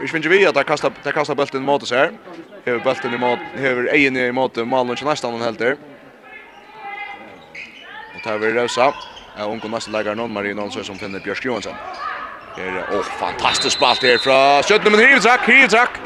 Vi 0.00 0.08
finner 0.08 0.28
vi 0.28 0.46
att 0.46 0.54
det 0.54 0.64
kastar, 0.64 0.92
det 1.02 1.12
kastar 1.12 1.34
bulten 1.34 1.62
mot 1.62 1.82
oss 1.82 1.90
här. 1.90 2.12
Hever 2.68 2.80
bulten 2.84 3.14
i 3.14 3.18
mat, 3.18 3.44
hever 3.56 3.86
egen 3.96 4.16
i 4.20 4.30
mat, 4.36 4.58
malen 4.68 4.92
ikke 4.92 5.06
nesten 5.08 5.32
noen 5.32 5.46
helter. 5.46 5.78
Og 8.12 8.20
tar 8.20 8.36
vi 8.42 8.50
Rausa. 8.52 8.90
Og 9.38 9.54
unge 9.54 9.70
nesten 9.72 9.94
leger 9.94 10.18
noen 10.18 10.34
Marie 10.34 10.52
Nånsø 10.52 10.84
som 10.84 10.98
finner 11.00 11.22
Bjørsk 11.24 11.46
Johansson. 11.46 11.78
Her, 12.58 12.68
er, 12.82 12.90
åh, 12.92 13.08
fantastisk 13.22 13.78
spalt 13.78 14.04
her 14.04 14.20
fra 14.20 14.36
Kjøttene, 14.68 14.98
men 14.98 15.14
hivtrakk, 15.14 15.48
hivtrakk. 15.48 15.96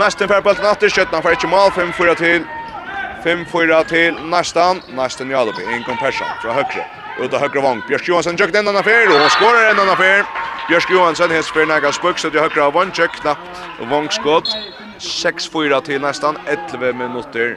Nesten 0.00 0.32
fer 0.32 0.40
bulten 0.46 0.70
atter, 0.70 0.88
Kjøttene 0.96 1.20
får 1.26 1.36
ikke 1.36 1.52
mal, 1.52 1.74
5-4 1.76 2.16
til. 2.22 2.48
5-4 3.26 3.84
til 3.92 4.24
nesten, 4.32 4.80
nesten 4.96 5.36
Jalopi, 5.36 5.68
Inkom 5.76 6.00
Persson 6.00 6.32
fra 6.40 6.56
høyre. 6.56 6.88
Ut 7.18 7.34
av 7.34 7.44
høyre 7.44 7.66
vang, 7.68 7.84
Bjørsk 7.90 8.08
Johansson 8.14 8.40
tjøkt 8.40 8.56
en 8.56 8.72
annen 8.72 8.86
fer, 8.86 9.12
og 9.12 9.20
hun 9.26 9.32
skårer 9.36 9.74
en 9.74 9.84
annen 9.84 10.00
fer. 10.00 10.24
Bjørsk 10.70 10.96
Johansson 10.96 11.36
hets 11.36 11.52
fer 11.52 11.68
nægget 11.68 12.00
spøkset 12.00 12.32
i 12.38 12.46
høyre 12.46 12.70
av 12.70 12.76
vang, 12.78 12.96
tjøkt 12.96 13.20
knapt 13.20 13.64
vangskott. 13.92 14.54
6-4 14.98 15.80
til 15.84 16.00
nästan 16.00 16.36
11 16.46 16.92
minuter. 16.92 17.56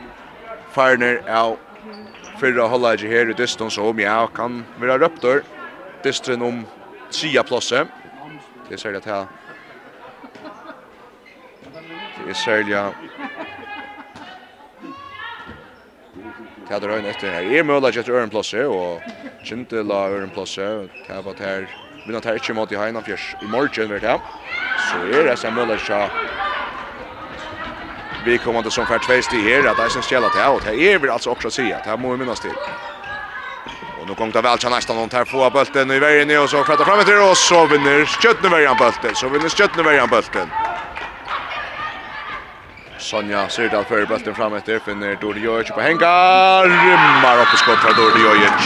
Farner 0.71 1.19
av 1.27 1.57
fyrra 2.41 2.67
hållaget 2.67 3.09
här 3.09 3.29
i 3.29 3.33
distans 3.33 3.77
om 3.77 3.99
ja, 3.99 4.27
kan 4.27 4.63
være 4.79 4.97
røptor 4.97 5.43
distren 6.03 6.41
om 6.41 6.63
tria 7.11 7.43
plasse 7.43 7.85
det 8.69 8.73
er 8.73 8.81
særlig 8.81 8.97
at 8.97 9.05
her 9.05 9.25
det 12.17 12.29
er 12.29 12.33
særlig 12.33 12.75
at 12.75 12.93
Det 16.71 16.75
är 17.59 17.63
möjligt 17.63 17.97
att 17.97 18.07
göra 18.07 18.23
en 18.23 18.29
møla 18.29 18.67
och 18.67 19.01
inte 19.51 19.75
la 19.75 19.93
göra 19.93 20.07
en 20.07 20.13
ørenplasse. 20.13 20.87
Det 21.07 21.21
var 21.25 21.35
här. 21.39 21.67
Vi 22.07 22.13
har 22.13 22.33
inte 22.33 22.53
måte 22.53 22.73
i 22.73 22.77
hajna 22.77 23.01
fjärs 23.01 23.35
I 23.41 23.45
morgen, 23.45 23.89
vet 23.89 24.03
jeg. 24.03 24.19
Så 24.91 24.97
är 25.19 25.25
det 25.25 25.37
som 25.37 25.53
møla 25.53 25.73
etter 25.73 26.09
vi 28.25 28.37
kommer 28.37 28.69
som 28.69 28.85
för 28.85 28.99
två 28.99 29.21
steg 29.21 29.43
här 29.43 29.67
att 29.67 29.77
det 29.77 29.83
är 29.83 29.89
sen 29.89 30.03
stället 30.03 30.35
här 30.35 30.51
och 30.51 30.67
är 30.67 30.99
vi 30.99 31.09
alltså 31.09 31.29
också 31.29 31.51
se 31.51 31.73
att 31.73 31.85
här 31.85 31.97
måste 31.97 32.17
minnas 32.17 32.39
till. 32.39 32.57
Och 33.99 34.07
nu 34.07 34.15
kommer 34.15 34.33
det 34.33 34.41
väl 34.41 34.57
chans 34.57 34.75
nästan 34.75 34.95
någon 34.95 35.09
här 35.11 35.25
få 35.25 35.49
bulten 35.49 35.91
i 35.91 35.99
vägen 35.99 36.27
ner 36.27 36.41
och 36.43 36.49
så 36.49 36.63
flyttar 36.63 36.85
fram 36.85 37.05
till 37.05 37.21
och 37.29 37.37
så 37.37 37.65
vinner 37.65 38.05
Skjötne 38.05 38.49
vägen 38.49 38.75
bulten 38.79 39.15
så 39.15 39.29
vinner 39.29 39.49
Skjötne 39.49 39.83
vägen 39.83 40.09
bulten. 40.09 40.47
Sonja 42.97 43.49
ser 43.49 43.69
det 43.69 43.83
för 43.83 44.05
bulten 44.05 44.35
fram 44.35 44.53
efter 44.53 44.79
finner 44.79 45.15
Dori 45.15 45.41
Jojic 45.41 45.69
på 45.69 45.81
hänga 45.81 46.13
rymmar 46.63 47.41
upp 47.41 47.53
i 47.53 47.57
skott 47.57 47.79
från 47.83 47.95
Dori 47.99 48.21
Jojic. 48.25 48.63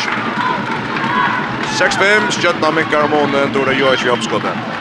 6-5, 1.79 2.41
Skjötna 2.41 2.71
minkar 2.71 3.03
om 3.03 3.09
månen, 3.09 3.53
Dora 3.53 3.73
Jojic 3.73 4.05
vid 4.05 4.11
uppskottet. 4.11 4.74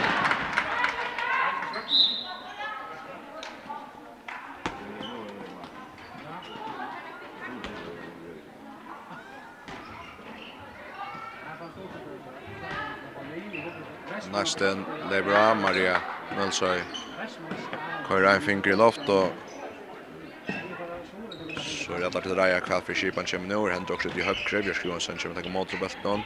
Nasten 14.34 14.84
Lebra, 15.10 15.54
Maria 15.54 16.00
Mølsøy 16.38 16.80
kører 18.08 18.34
en 18.34 18.42
finger 18.42 18.72
i 18.72 18.76
loft 18.76 19.08
og 19.08 19.32
så 21.64 21.94
er 21.94 22.02
det 22.02 22.08
allar 22.08 22.20
til 22.24 22.34
Raja 22.34 22.60
kvall 22.60 22.82
for 22.82 22.98
Kipan 22.98 23.26
kommer 23.30 23.48
nå, 23.48 23.66
hender 23.68 23.94
også 23.94 24.10
til 24.10 24.24
Høpkre, 24.26 24.62
Bjørsk 24.66 24.84
Johansson 24.84 25.18
kommer 25.22 25.64
til 25.64 25.78
på 25.78 25.88
nå, 26.04 26.18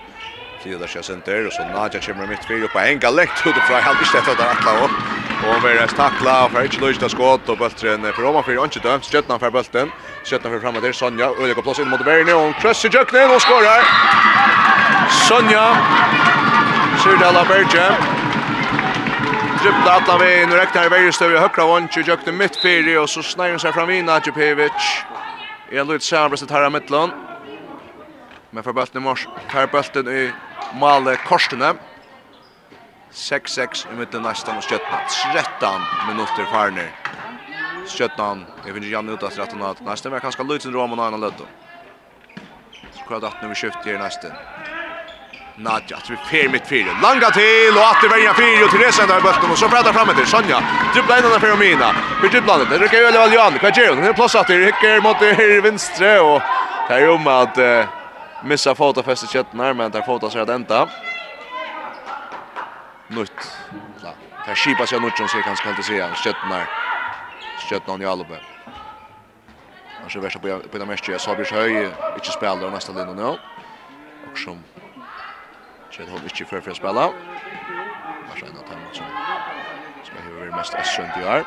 Tida 0.62 0.78
der 0.78 0.90
kjører 0.90 1.06
senter, 1.06 1.46
og 1.46 1.52
så 1.52 1.66
Nadja 1.68 2.00
kommer 2.06 2.26
midt 2.26 2.46
fyrir 2.48 2.64
oppe, 2.66 2.80
henga 2.82 3.10
lengt 3.14 3.44
ut 3.46 3.60
fra, 3.68 3.80
halv 3.84 4.00
ikke 4.02 4.18
etter 4.22 4.38
der 4.40 4.54
atla 4.56 4.72
og 4.84 4.90
og 5.38 5.62
vi 5.62 5.70
er 5.70 5.86
stakla, 5.86 6.32
og 6.44 6.50
for 6.50 6.66
ikke 6.66 6.80
løst 6.82 7.04
av 7.06 7.12
skått, 7.12 7.50
og 7.52 7.60
bøltren 7.60 8.06
for 8.08 8.26
Roman 8.26 8.46
fyrir, 8.46 8.64
ikke 8.64 8.82
dømt, 8.82 9.06
Stjøtna 9.06 9.36
for 9.38 9.54
bølten, 9.54 9.92
Stjøtna 10.24 10.50
for 10.50 10.64
fremme 10.64 10.82
til 10.82 10.94
Sonja, 10.94 11.30
Ødega 11.38 11.62
plass 11.62 11.78
inn 11.78 11.92
mot 11.92 12.02
Verne, 12.06 12.34
og 12.34 12.48
hun 12.48 12.56
krøsser 12.58 12.90
jøknen 12.90 13.36
og 13.36 13.44
skårer! 13.44 13.86
Sonja. 15.28 16.27
Syrdala 16.98 17.44
Berge. 17.44 17.86
Dribbla 19.62 19.92
alla 19.92 20.18
veien, 20.18 20.52
rektar 20.52 20.86
i 20.86 20.90
verje 20.90 21.12
støv 21.14 21.32
i 21.34 21.38
høkra 21.38 21.66
vantje, 21.66 22.02
jøkne 22.06 22.32
mitt 22.34 22.58
fyri, 22.58 22.96
og 22.98 23.06
så 23.10 23.22
sneier 23.22 23.54
hon 23.54 23.62
seg 23.62 23.74
fram 23.74 23.90
i 23.94 24.00
Nadjepevic. 24.02 24.88
En 25.70 25.86
lyd 25.86 26.02
här 26.50 26.66
i 26.66 26.70
mittlån. 26.70 27.10
Men 28.50 28.62
för 28.62 28.72
bulten 28.72 29.02
i 29.02 29.04
mors, 29.04 29.28
här 29.48 29.66
bulten 29.66 30.08
i 30.08 30.32
Male 30.74 31.16
Korstene. 31.16 31.74
6-6 33.12 33.86
i 33.92 33.96
midten 33.96 34.22
nästan 34.22 34.56
och 34.56 34.64
Skjøtna. 34.64 34.98
13 35.32 35.80
minuter 36.08 36.44
farner. 36.52 36.90
Skjøtna, 37.86 38.38
jag 38.64 38.74
finner 38.74 38.88
Janne 38.88 39.12
ut 39.12 39.22
av 39.22 39.30
13 39.30 39.74
Nästan 39.84 40.12
var 40.12 40.20
kanskje 40.20 40.44
lyd 40.44 40.62
sin 40.62 40.72
rom 40.72 40.92
og 40.92 40.98
noen 40.98 41.20
løtto. 41.20 41.46
Så 42.92 43.04
kvar 43.06 43.24
18 43.24 43.48
vi 43.48 43.54
skift 43.54 43.84
her 43.84 43.98
nästan. 43.98 44.32
Nadja, 45.60 45.96
att 45.96 46.10
vi 46.10 46.16
fyr 46.16 46.48
mitt 46.48 46.66
fyra. 46.66 46.90
Langa 47.02 47.30
till 47.30 47.74
och 47.76 47.88
att 47.90 48.00
det 48.02 48.08
värja 48.08 48.34
fyra 48.34 48.64
och 48.64 48.70
Therese 48.70 49.00
ändrar 49.00 49.20
bulten 49.20 49.50
och 49.50 49.58
så 49.58 49.68
fräddar 49.68 49.92
fram 49.92 50.16
till 50.16 50.26
Sonja. 50.26 50.62
Dribbla 50.94 51.16
in 51.16 51.22
den 51.22 51.40
för 51.40 51.56
Mina. 51.56 51.94
Vi 52.22 52.28
dribblar 52.28 52.58
den. 52.58 52.68
Det 52.68 52.78
rycker 52.78 52.96
ju 52.96 53.04
över 53.04 53.18
Valjan. 53.18 53.52
Vad 53.62 53.76
gör 53.76 53.94
hon? 53.94 54.04
Hon 54.04 54.14
plossar 54.14 54.44
till 54.44 54.64
Hicker 54.64 55.00
mot 55.00 55.22
vänstre 55.64 56.20
och 56.20 56.42
tar 56.88 57.08
om 57.08 57.26
att 57.26 57.58
uh, 57.58 57.84
missa 58.44 58.74
foten 58.74 59.04
fäste 59.04 59.26
kötten 59.26 59.60
här 59.60 59.74
men 59.74 59.90
tar 59.90 60.02
foten 60.02 60.30
så 60.30 60.38
att 60.38 60.48
ända. 60.48 60.88
Nutt. 63.08 63.40
Klar. 64.00 64.14
Tar 64.46 64.54
skipa 64.54 64.86
sig 64.86 65.00
nutt 65.00 65.16
som 65.16 65.28
sig 65.28 65.42
kanske 65.42 65.70
inte 65.70 65.82
se 65.82 66.14
kötten 66.24 66.50
här. 66.52 66.66
Kötten 67.70 68.02
i 68.02 68.06
Albe. 68.06 68.38
Och 70.04 70.10
så 70.10 70.20
värsta 70.20 70.38
på 70.38 70.58
på 70.72 70.78
den 70.78 70.86
matchen 70.86 71.18
så 71.18 71.34
blir 71.34 71.52
höj. 71.52 71.90
Inte 72.14 72.30
spelar 72.30 72.70
nästa 72.70 72.92
linje 72.92 73.14
nu. 73.14 73.22
Och 73.22 74.38
som 74.44 74.58
Så 75.98 76.04
hon 76.04 76.22
inte 76.22 76.44
för 76.44 76.60
för 76.60 76.74
spela. 76.74 77.12
Vars 78.28 78.42
en 78.42 78.56
att 78.58 78.68
han 78.68 78.78
som 78.92 79.06
ska 80.04 80.14
ha 80.22 80.40
varit 80.40 80.54
mest 80.54 80.74
essent 80.74 81.16
i 81.16 81.24
år. 81.24 81.44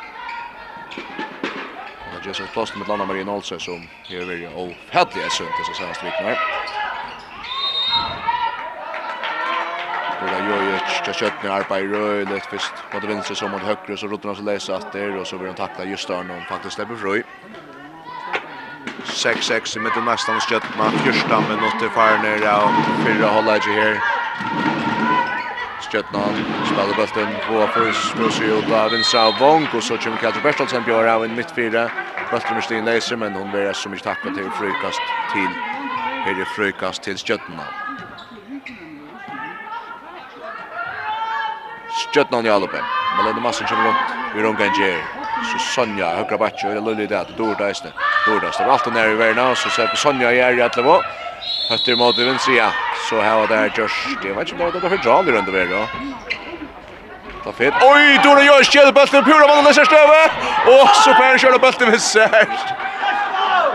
Och 2.18 2.26
just 2.26 2.40
att 2.40 2.52
plåsta 2.52 2.78
med 2.78 2.88
Lana 2.88 3.04
Marin 3.04 3.28
Olsen 3.28 3.60
som 3.60 3.88
har 4.08 4.26
varit 4.26 4.50
ofärdlig 4.56 5.22
essent 5.24 5.50
så 5.66 5.74
senaste 5.74 6.04
veckorna. 6.04 6.36
Ola 10.22 10.38
Jojic, 10.48 11.02
där 11.04 11.12
köttne 11.12 11.52
arpa 11.52 11.80
i 11.80 11.86
röjlet 11.86 12.46
först 12.46 12.74
det 12.92 13.06
vänster 13.06 13.34
som 13.34 13.50
mot 13.50 13.62
högre 13.62 13.96
så 13.96 14.06
rotarna 14.06 14.34
så 14.34 14.42
läser 14.42 14.72
att 14.72 14.92
det 14.92 15.18
och 15.20 15.26
så 15.26 15.36
vill 15.36 15.46
han 15.46 15.56
tackla 15.56 15.84
just 15.84 16.08
där 16.08 16.22
någon 16.22 16.44
faktiskt 16.44 16.74
släpper 16.74 16.96
fri. 16.96 17.22
6-6 19.04 19.76
i 19.76 19.80
mitten 19.80 20.04
nästan 20.04 20.36
i 20.36 20.40
skjøttene. 20.40 20.90
Fyrsta 21.04 21.40
minutter 21.40 21.88
far 21.94 22.18
ner 22.22 22.42
og 22.64 22.70
fyra 23.04 23.28
holder 23.28 23.60
här. 23.60 24.21
Stjøtnan 25.82 26.38
spiller 26.64 26.94
bulten 26.96 27.32
på 27.44 27.58
først 27.74 28.20
og 28.24 28.30
så 28.32 28.46
ut 28.56 28.70
av 28.72 28.92
vinstra 28.94 29.26
av 29.28 29.34
Vong 29.40 29.66
og 29.68 29.82
så 29.84 29.98
kommer 30.00 30.22
Katja 30.22 30.40
Bertelsen 30.44 30.86
Bjør 30.86 31.10
av 31.14 31.24
en 31.26 31.34
midtfire 31.36 31.82
bulten 32.30 32.56
med 32.56 32.64
Stine 32.64 32.86
Leiser 32.86 33.18
men 33.20 33.36
hun 33.36 33.50
blir 33.52 33.74
så 33.76 33.92
ikke 33.92 34.06
takket 34.06 34.38
til 34.38 34.48
frukast 34.56 35.02
til 35.34 35.52
høyre 36.24 36.46
frukast 36.54 37.04
til 37.04 37.18
Stjøtnan 37.20 37.60
Stjøtnan 41.98 42.48
i 42.48 42.54
Alupe 42.54 42.80
Malene 43.18 43.44
Massen 43.44 43.68
kommer 43.68 43.90
rundt 43.90 44.16
vi 44.32 44.46
runga 44.46 44.70
en 44.70 44.78
gjer 44.78 45.02
så 45.50 45.60
Sonja 45.74 46.14
høyre 46.22 46.40
bakke 46.40 46.70
og 46.70 46.78
det 46.78 46.86
lullig 46.86 47.10
det 47.10 47.20
at 47.20 47.36
Dorda 47.36 47.68
Eisne 47.68 47.92
Dorda 48.24 48.54
står 48.54 48.72
alt 48.72 48.88
og 48.88 48.96
nere 48.96 49.12
i 49.12 49.20
verna 49.20 49.50
så 49.58 49.74
ser 49.76 49.92
på 49.92 50.00
Sonja 50.06 50.32
i 50.32 50.40
er 50.40 50.56
i 50.56 50.64
Atlevo 50.64 51.02
Høtter 51.72 51.96
mot 51.96 52.18
venstre, 52.18 52.66
så 53.08 53.20
her 53.24 53.38
var 53.40 53.46
det 53.48 53.78
Josh. 53.78 54.10
Det 54.22 54.34
var 54.36 54.44
ikke 54.44 54.56
bare 54.58 54.72
det 54.74 54.82
var 54.82 54.90
for 54.92 55.06
Jali 55.06 55.32
rundt 55.32 55.48
over 55.48 55.70
da. 55.70 55.84
Ta 57.44 57.52
fet. 57.56 57.78
Oj, 57.86 58.02
Dora 58.24 58.42
Josh 58.44 58.68
kjeder 58.74 58.92
bøtten, 58.92 59.24
pura 59.24 59.46
vann 59.48 59.66
og 59.66 59.72
støve. 59.72 60.18
Og 60.68 60.90
så 60.98 61.14
får 61.14 61.24
han 61.24 61.40
kjøre 61.40 61.60
bøtten 61.62 61.90
med 61.94 62.04
seg. 62.04 62.52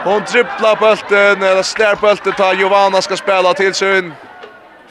Hon 0.04 0.22
trippla 0.30 0.76
bøtten, 0.78 1.42
eller 1.42 1.66
slær 1.66 1.98
bøtten, 1.98 2.38
ta 2.38 2.52
Giovanna 2.54 3.02
skal 3.02 3.18
spela 3.18 3.56
til 3.58 3.74
sin. 3.74 4.14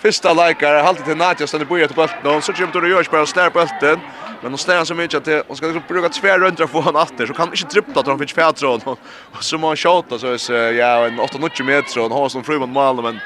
Fyrsta 0.03 0.35
leikare, 0.35 0.83
halte 0.83 1.07
til 1.07 1.17
Nadja, 1.17 1.47
stannar 1.47 1.71
boja 1.71 1.87
til 1.87 1.97
bøtten, 1.97 2.27
og 2.27 2.43
så 2.43 2.53
kommer 2.59 2.75
Dora 2.75 2.91
Josh 2.91 3.11
bare 3.11 3.29
og 3.29 3.31
slær 3.31 3.55
bøtten. 3.55 4.03
Men 4.43 4.52
hon 4.52 4.59
ställer 4.59 4.85
så 4.85 4.95
mycket 4.95 5.28
att 5.28 5.45
hon 5.49 5.57
ska 5.57 5.66
liksom 5.66 5.83
bruka 5.88 6.09
tvär 6.09 6.38
runt 6.38 6.61
och 6.61 6.71
få 6.71 6.81
han 6.81 6.97
åter 6.97 7.26
så 7.26 7.35
kan 7.35 7.49
han 7.49 7.57
inte 7.57 7.64
dribbla 7.64 8.00
att 8.00 8.07
han 8.07 8.19
fick 8.19 8.35
fjärtråd 8.35 8.83
och 8.87 9.45
så 9.45 9.59
man 9.59 9.76
skjuta 9.76 10.19
så 10.19 10.38
så 10.38 10.52
ja 10.52 11.07
en 11.07 11.21
8-9 11.21 11.62
meter 11.62 11.99
och 11.99 12.02
han 12.02 12.12
har 12.12 12.28
sån 12.28 12.45
fru 12.45 12.59
mot 12.59 12.69
mål 12.69 13.02
men 13.02 13.21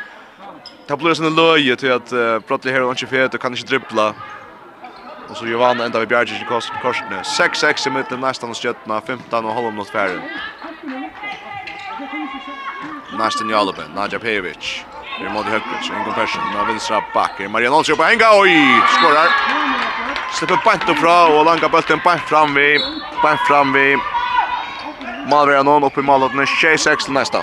det 0.86 0.96
blir 0.96 1.14
sån 1.14 1.36
löje 1.36 1.76
till 1.76 1.92
att 1.92 2.08
plötsligt 2.46 2.74
här 2.74 2.82
och 2.82 3.02
inte 3.02 3.24
og 3.24 3.40
kan 3.40 3.52
inte 3.52 3.66
dribbla. 3.66 4.14
Och 5.28 5.36
så 5.36 5.46
Jovan 5.46 5.80
ända 5.80 5.98
vid 5.98 6.08
Bjergis 6.08 6.42
i 6.42 6.44
korsene. 6.82 7.22
6-6 7.22 7.88
i 7.88 7.90
mitten 7.90 8.20
nästan 8.20 8.50
och 8.50 8.56
skötna 8.56 9.00
15 9.00 9.44
och 9.44 9.54
halvom 9.54 9.74
mot 9.74 9.90
färden. 9.90 10.22
Nästan 13.18 13.50
Jalebe, 13.50 13.82
Nadja 13.94 14.18
Pejovic. 14.18 14.84
Det 15.18 15.26
är 15.26 15.30
mot 15.30 15.46
högt, 15.46 15.64
så 15.82 15.92
ingen 15.92 16.14
person. 16.14 16.42
Nu 16.52 16.58
har 16.58 16.66
vänstra 16.66 17.02
backen. 17.14 17.50
Mariano 17.50 17.76
Alsjöpa, 17.76 18.12
en 18.12 18.18
gång! 18.18 18.82
Skorar! 18.98 19.28
Slipper 20.32 20.58
bant 20.64 20.88
upp 20.88 20.98
fra 20.98 21.26
och 21.26 21.44
langa 21.44 21.68
bulten 21.68 22.00
bant 22.04 22.20
fram 22.20 22.54
vi. 22.54 22.78
Bant 23.22 23.40
fram 23.40 23.72
vi. 23.72 23.96
Malvera 25.30 25.62
någon 25.62 25.84
upp 25.84 25.98
i 25.98 26.02
målet 26.02 26.34
med 26.34 26.46
6-6 26.46 27.04
till 27.04 27.12
nästa. 27.12 27.42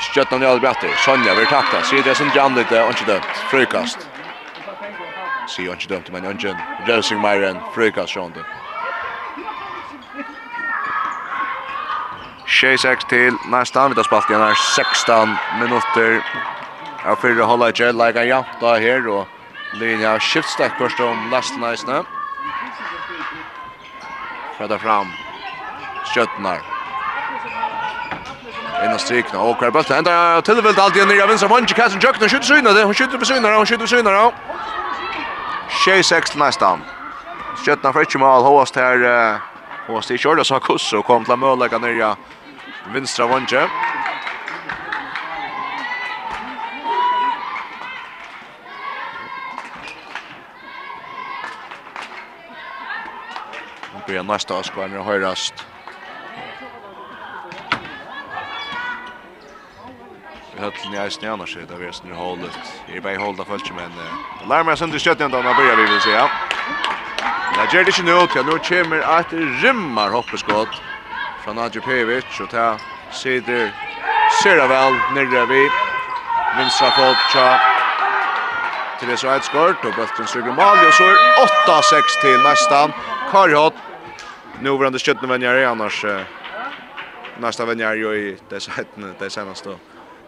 Stjöttan 0.00 0.42
i 0.42 0.46
Albratti. 0.46 0.88
Sonja 0.96 1.34
vill 1.34 1.46
takta. 1.46 1.82
Ser 1.82 2.02
det 2.02 2.14
som 2.14 2.30
Jan 2.34 2.54
lite 2.54 2.82
och 2.82 2.88
inte 2.88 3.04
dömt. 3.04 3.24
Frukast. 3.50 3.98
Ser 5.48 5.70
inte 5.70 5.88
dömt 5.88 6.10
men 6.12 6.38
Jan. 6.40 6.56
Rosing 6.86 7.20
Myren. 7.20 7.58
Frukast 7.74 8.14
Sjönde. 8.14 8.40
6-6 12.46 13.08
till 13.08 13.34
nästa. 13.50 13.88
Vi 13.88 13.94
tar 13.94 14.02
spalt 14.02 14.30
igen 14.30 14.42
här. 14.42 14.54
16 14.54 15.36
minuter. 15.60 16.24
Jeg 17.04 17.18
fyrir 17.20 17.44
holder 17.44 17.66
ikke 17.66 17.92
like 17.92 18.20
en 18.20 18.28
jant 18.28 18.60
da 18.60 18.78
her, 18.80 19.08
og 19.08 19.26
linja 19.80 20.18
skiftstakk 20.18 20.78
först 20.78 21.00
om 21.00 21.30
lastneisene. 21.30 22.04
Fredda 24.56 24.78
fram 24.78 25.10
skjøttene. 26.12 26.54
Inna 28.84 28.98
strikna, 28.98 29.38
og 29.38 29.56
hver 29.60 29.70
bøtta 29.70 29.98
enda 29.98 30.40
tilvilt 30.46 30.78
alt 30.78 30.96
igjen 30.96 31.08
nirja 31.08 31.26
vinstra 31.28 31.48
vånge 31.48 31.76
Kassin 31.76 32.00
Jøkken, 32.00 32.22
hun 32.22 32.28
skytter 32.28 32.48
synare, 32.48 32.84
hun 32.84 33.18
på 33.18 33.28
synare, 33.28 33.56
hun 33.56 33.66
skjuter 33.66 33.84
på 33.84 33.92
synare. 33.92 34.32
6-6 35.84 36.32
til 36.32 36.40
neistan. 36.40 36.84
Skjøttene 37.62 37.92
for 37.92 38.00
ikke 38.00 38.18
mal, 38.18 38.42
hovast 38.42 38.76
her, 38.80 39.40
hovast 39.86 40.10
i 40.10 40.16
kjørda 40.16 40.44
så 40.44 40.58
kuss, 40.58 40.92
og 40.92 41.04
kom 41.04 41.24
til 41.24 41.36
å 41.36 41.56
ner 41.56 41.78
nirja 41.80 42.14
vinstra 42.92 43.26
vann, 43.26 43.48
börja 54.06 54.22
nästa 54.22 54.54
avskvarna 54.54 54.98
och 54.98 55.04
höjrast. 55.04 55.54
Vi 60.54 60.62
har 60.62 60.70
till 60.70 60.90
näst 60.90 61.22
ni 61.22 61.28
annars 61.28 61.56
det 61.68 61.76
vi 61.76 61.92
snur 61.92 62.14
hålet. 62.14 62.58
Vi 62.86 63.00
bara 63.00 63.18
hålla 63.18 63.44
fullt 63.44 63.70
men 63.76 63.90
det 64.40 64.48
lär 64.48 64.64
mig 64.64 64.76
sen 64.76 64.90
du 64.90 64.98
skjuter 64.98 65.24
ändå 65.24 65.38
när 65.38 65.54
börjar 65.54 65.76
vi 65.76 65.82
vill 65.82 66.00
säga. 66.00 66.16
Ja. 66.18 66.28
Det 67.56 67.76
gör 67.76 67.84
det 67.84 67.98
ju 67.98 68.04
nu 68.04 68.26
till 68.26 68.44
nu 68.46 68.58
kommer 68.58 69.00
att 69.00 69.32
rymmar 69.32 70.10
hoppeskott 70.10 70.68
från 71.44 71.58
Adjepevic 71.58 72.40
och 72.40 72.50
ta 72.50 72.78
sitter 73.10 73.72
Seravel 74.42 74.92
nere 75.14 75.46
vi 75.46 75.70
vinstra 76.58 76.90
fot 76.90 77.16
tja 77.32 77.60
Therese 79.00 79.24
Eidsgård 79.24 79.76
och 79.84 79.94
Bøtten 79.96 80.26
Søgermal 80.26 80.86
og 80.86 80.92
så 80.92 81.04
er 81.04 81.16
8-6 81.66 82.20
til 82.22 82.38
nästan 82.48 82.92
Karjot 83.30 83.74
nu 84.58 84.70
var 84.70 84.92
det 85.38 85.46
jag 85.46 85.62
är 85.62 85.66
annars 85.66 86.04
nästa 87.34 87.66
vänjer 87.66 87.94
ju 87.94 88.14
i 88.14 88.38
det 88.48 88.60
sätten 88.60 89.16
det 89.18 89.30
senaste 89.30 89.78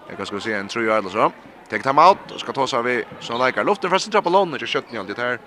jag 0.06 0.16
kan 0.16 0.26
ska 0.26 0.40
se 0.40 0.52
en 0.52 0.68
tror 0.68 0.84
jag 0.84 0.98
eller 0.98 1.10
så. 1.10 1.32
Tek 1.68 1.82
time 1.82 2.02
out 2.02 2.30
och 2.30 2.40
ska 2.40 2.52
ta 2.52 2.66
sig 2.66 2.82
vi 2.82 3.04
som 3.20 3.46
likar 3.46 3.64
luften 3.64 3.90
förresten 3.90 4.12
trappa 4.12 4.30
lån 4.30 4.54
i 4.54 4.58
skötna 4.58 5.04
det 5.04 5.18
här. 5.18 5.40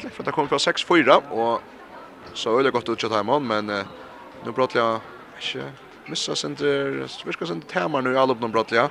Släpp 0.00 0.12
för 0.12 0.28
att 0.28 0.34
komma 0.34 0.48
på 0.48 0.56
6-4 0.56 1.16
och 1.16 1.60
så 2.32 2.60
öle 2.60 2.70
gott 2.70 2.88
ut 2.88 2.98
time 2.98 3.32
on 3.32 3.46
men 3.46 3.66
nu 4.40 4.52
brottliga 4.52 5.00
jag 5.54 5.72
missa 6.04 6.36
center 6.36 7.24
viskar 7.26 7.46
center 7.46 7.68
tema 7.68 8.00
nu 8.00 8.12
i 8.12 8.16
alla 8.16 8.32
uppnå 8.32 8.48
brottliga 8.48 8.90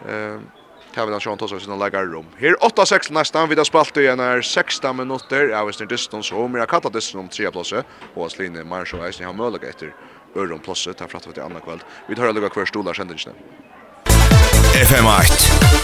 ehm 0.00 0.50
tar 0.96 1.06
vi 1.06 1.12
den 1.12 1.20
sjön 1.20 1.38
tossar 1.38 1.58
sina 1.58 1.76
lägger 1.76 2.06
rum. 2.14 2.26
Här 2.40 2.54
8-6 2.54 3.12
nästan 3.12 3.48
vid 3.48 3.66
spalt 3.66 3.96
igen 3.96 4.20
är 4.20 4.42
16 4.42 4.96
minuter. 4.96 5.48
Jag 5.48 5.66
visste 5.66 5.84
distans 5.86 6.26
så 6.26 6.48
men 6.48 6.58
jag 6.60 6.68
kallar 6.68 6.90
det 6.90 7.18
om 7.18 7.28
3 7.28 7.50
platser 7.50 7.82
och 8.14 8.26
att 8.26 8.38
linje 8.38 8.64
Marshall 8.64 9.04
Eisen 9.06 9.26
har 9.26 9.32
möjlighet 9.32 9.70
efter 9.70 9.94
Örron 10.36 10.58
platser 10.58 10.92
tar 10.92 11.06
framåt 11.06 11.34
till 11.34 11.42
andra 11.42 11.60
kväll. 11.60 11.80
Vi 12.08 12.14
tar 12.14 12.32
lägga 12.32 12.48
kvar 12.48 12.64
stolar 12.64 12.94
sändningen. 12.94 13.34
FM8 14.90 15.32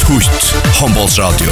Tut 0.06 0.36
Handbollsradio. 0.80 1.50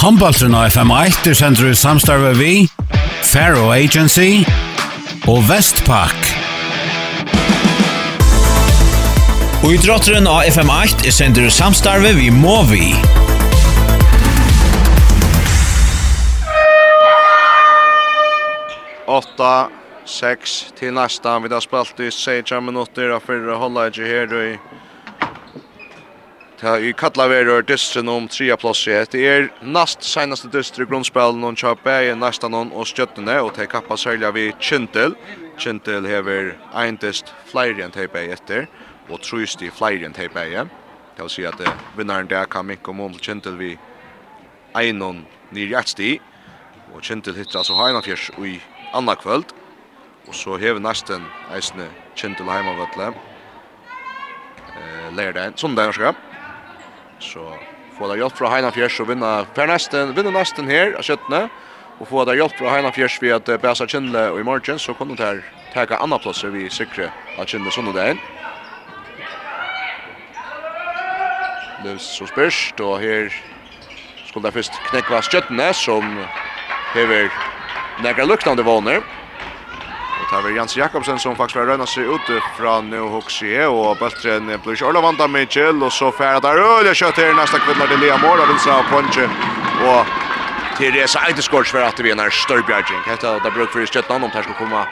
Handbollsen 0.00 0.54
av 0.54 0.66
FM8 0.66 1.28
er 1.28 1.34
sänder 1.34 1.70
i 1.70 1.74
samstarve 1.74 2.32
vi 2.32 2.68
Faro 3.22 3.70
Agency 3.70 4.44
och 5.26 5.50
Vestpak. 5.50 6.45
Idrotteren 9.66 10.28
av 10.30 10.44
FM8 10.46 11.08
er 11.08 11.14
sender 11.14 11.48
samstarve 11.50 12.12
vi 12.14 12.28
må 12.30 12.60
vi. 12.68 12.84
Åtta, 19.10 19.66
sex 20.06 20.54
til 20.78 20.94
nästa. 20.94 21.34
Vi 21.42 21.50
har 21.50 21.64
spalt 21.64 21.98
i 21.98 22.12
16 22.14 22.62
minutter 22.62 23.10
av 23.16 23.26
fyrre 23.26 23.58
holdet 23.58 23.98
her 24.06 24.38
i 24.38 24.48
Ta 26.56 26.78
i 26.78 26.94
kalla 26.96 27.26
verur 27.28 27.66
dystren 27.66 28.08
om 28.08 28.30
trea 28.30 28.54
plossi. 28.56 28.94
Det 29.10 29.26
er 29.28 29.50
nast 29.60 30.06
seinaste 30.06 30.48
dystre 30.48 30.86
grunnspelen 30.86 31.42
og 31.44 31.58
tja 31.58 31.74
bæg 31.74 32.14
næsta 32.16 32.48
hon 32.54 32.70
og 32.70 32.86
stjøttene 32.86 33.42
og 33.42 33.56
te 33.58 33.66
kappa 33.66 33.98
særlig 33.98 34.30
vi 34.38 34.46
Kintel. 34.60 35.18
Kintel 35.58 36.06
hever 36.06 36.54
ein 36.72 37.02
dyst 37.02 37.34
flere 37.50 37.82
enn 37.82 37.92
te 37.92 38.06
bæg 38.06 38.38
etter 38.38 38.68
og 39.08 39.20
trúst 39.22 39.60
de 39.60 39.70
flere 39.70 40.06
enn 40.06 40.14
til 40.14 40.30
begge. 40.32 40.66
Det 41.16 41.24
vil 41.24 41.32
si 41.32 41.44
at 41.48 41.60
uh, 41.60 41.84
vinnaren 41.96 42.28
der 42.28 42.48
kan 42.50 42.66
minke 42.66 42.90
om 42.90 43.12
til 43.14 43.22
Kjentil 43.22 43.58
vi 43.58 43.76
einon 44.76 45.24
nir 45.50 45.70
hjertsti, 45.70 46.18
og 46.94 47.02
Kjentil 47.02 47.36
hittar 47.36 47.62
altså 47.62 47.76
Heinafjers 47.78 48.30
i 48.38 48.60
anna 48.94 49.14
kvöld, 49.14 49.48
og 50.28 50.34
så 50.34 50.56
hever 50.56 50.80
nesten 50.80 51.24
eisne 51.54 51.88
Kjentil 52.16 52.50
heimavøtle, 52.50 53.14
eh, 54.76 55.16
lærdagen, 55.16 55.56
sundagen, 55.56 55.92
skal 55.92 56.14
Så 57.20 57.40
få 57.98 58.08
der 58.08 58.16
hjelp 58.16 58.36
fra 58.36 58.50
Heinafjers 58.50 59.00
og 59.00 59.08
vinna 59.08 59.44
per 59.54 59.66
nesten, 59.66 60.16
vinna 60.16 60.30
nesten 60.30 60.68
her 60.68 60.96
av 60.98 61.02
kjøttene, 61.02 61.48
og 62.00 62.08
få 62.08 62.24
der 62.24 62.36
frá 62.36 62.58
fra 62.58 62.74
Heinafjers 62.74 63.22
ved 63.22 63.32
at 63.32 63.60
Bæsa 63.60 63.86
Kjentle 63.86 64.30
og 64.32 64.40
i 64.40 64.42
morgen, 64.42 64.78
så 64.78 64.92
kunne 64.92 65.16
der 65.16 65.40
teka 65.72 65.96
anna 66.00 66.18
plasser 66.18 66.50
vi 66.50 66.68
sikre 66.68 67.10
av 67.38 67.46
Kjentle 67.46 67.72
sundagen, 67.72 68.20
blev 71.86 71.98
så 71.98 72.26
spørst, 72.26 72.80
og 72.80 73.00
här 73.00 73.32
skulle 74.28 74.48
det 74.48 74.52
först 74.52 74.72
knekva 74.90 75.20
skjøttene, 75.22 75.74
som 75.74 76.02
hever 76.94 77.30
nekra 78.02 78.24
luktande 78.24 78.62
våner. 78.62 78.96
Och 78.96 80.26
det 80.30 80.42
var 80.42 80.50
Jens 80.50 80.76
Jakobsen 80.76 81.18
som 81.18 81.36
faktiskt 81.36 81.56
var 81.56 81.66
röna 81.66 81.86
sig 81.86 82.04
ut 82.04 82.42
från 82.58 82.90
nu 82.90 82.98
Huxie 82.98 83.66
och 83.66 83.96
Böltren 83.96 84.46
blir 84.46 84.54
inte 84.54 84.70
ikke 84.70 84.84
orlavanda 84.84 85.28
Mitchell, 85.28 85.82
och 85.82 85.92
så 85.92 86.12
færa 86.12 86.40
där 86.40 86.78
öliga 86.78 86.94
kött 86.94 87.16
här 87.16 87.34
nästa 87.34 87.40
næsta 87.40 87.58
kvinnar 87.58 87.86
til 87.86 87.98
Lea 88.00 88.16
Mora, 88.16 88.46
Vilsa 88.46 88.78
og 88.78 88.84
Ponche, 88.90 89.28
og 89.84 90.06
Therese 90.78 91.18
Eideskårds 91.28 91.70
for 91.70 91.78
at 91.78 92.02
vi 92.02 92.10
er 92.10 92.14
nær 92.14 92.30
Størbjergjeng. 92.30 93.02
Hette 93.06 93.40
det 93.44 93.52
bruk 93.52 93.70
for 93.70 93.80
i 93.80 93.86
skjøttene 93.86 94.24
om 94.24 94.30
det 94.30 94.42
ska 94.44 94.52
komma 94.52 94.86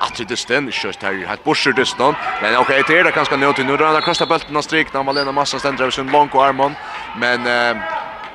att 0.00 0.28
det 0.28 0.36
stän 0.36 0.70
kört 0.70 1.02
här 1.02 1.34
ett 1.34 1.44
borser 1.44 1.72
det 1.72 1.86
stan 1.86 2.14
men 2.42 2.56
okej 2.56 2.82
det 2.88 2.98
är 2.98 3.04
det 3.04 3.12
kanske 3.12 3.36
nu 3.36 3.52
till 3.52 3.66
nu 3.66 3.76
då 3.76 3.84
han 3.84 4.02
kastar 4.02 4.26
bollen 4.26 4.56
och 4.56 4.64
strik 4.64 4.92
när 4.92 5.02
Malena 5.02 5.32
Massa 5.32 5.58
ständer 5.58 5.82
över 5.82 5.90
sin 5.90 6.06
långa 6.06 6.40
armon 6.46 6.74
men 7.16 7.38
eh, 7.46 7.82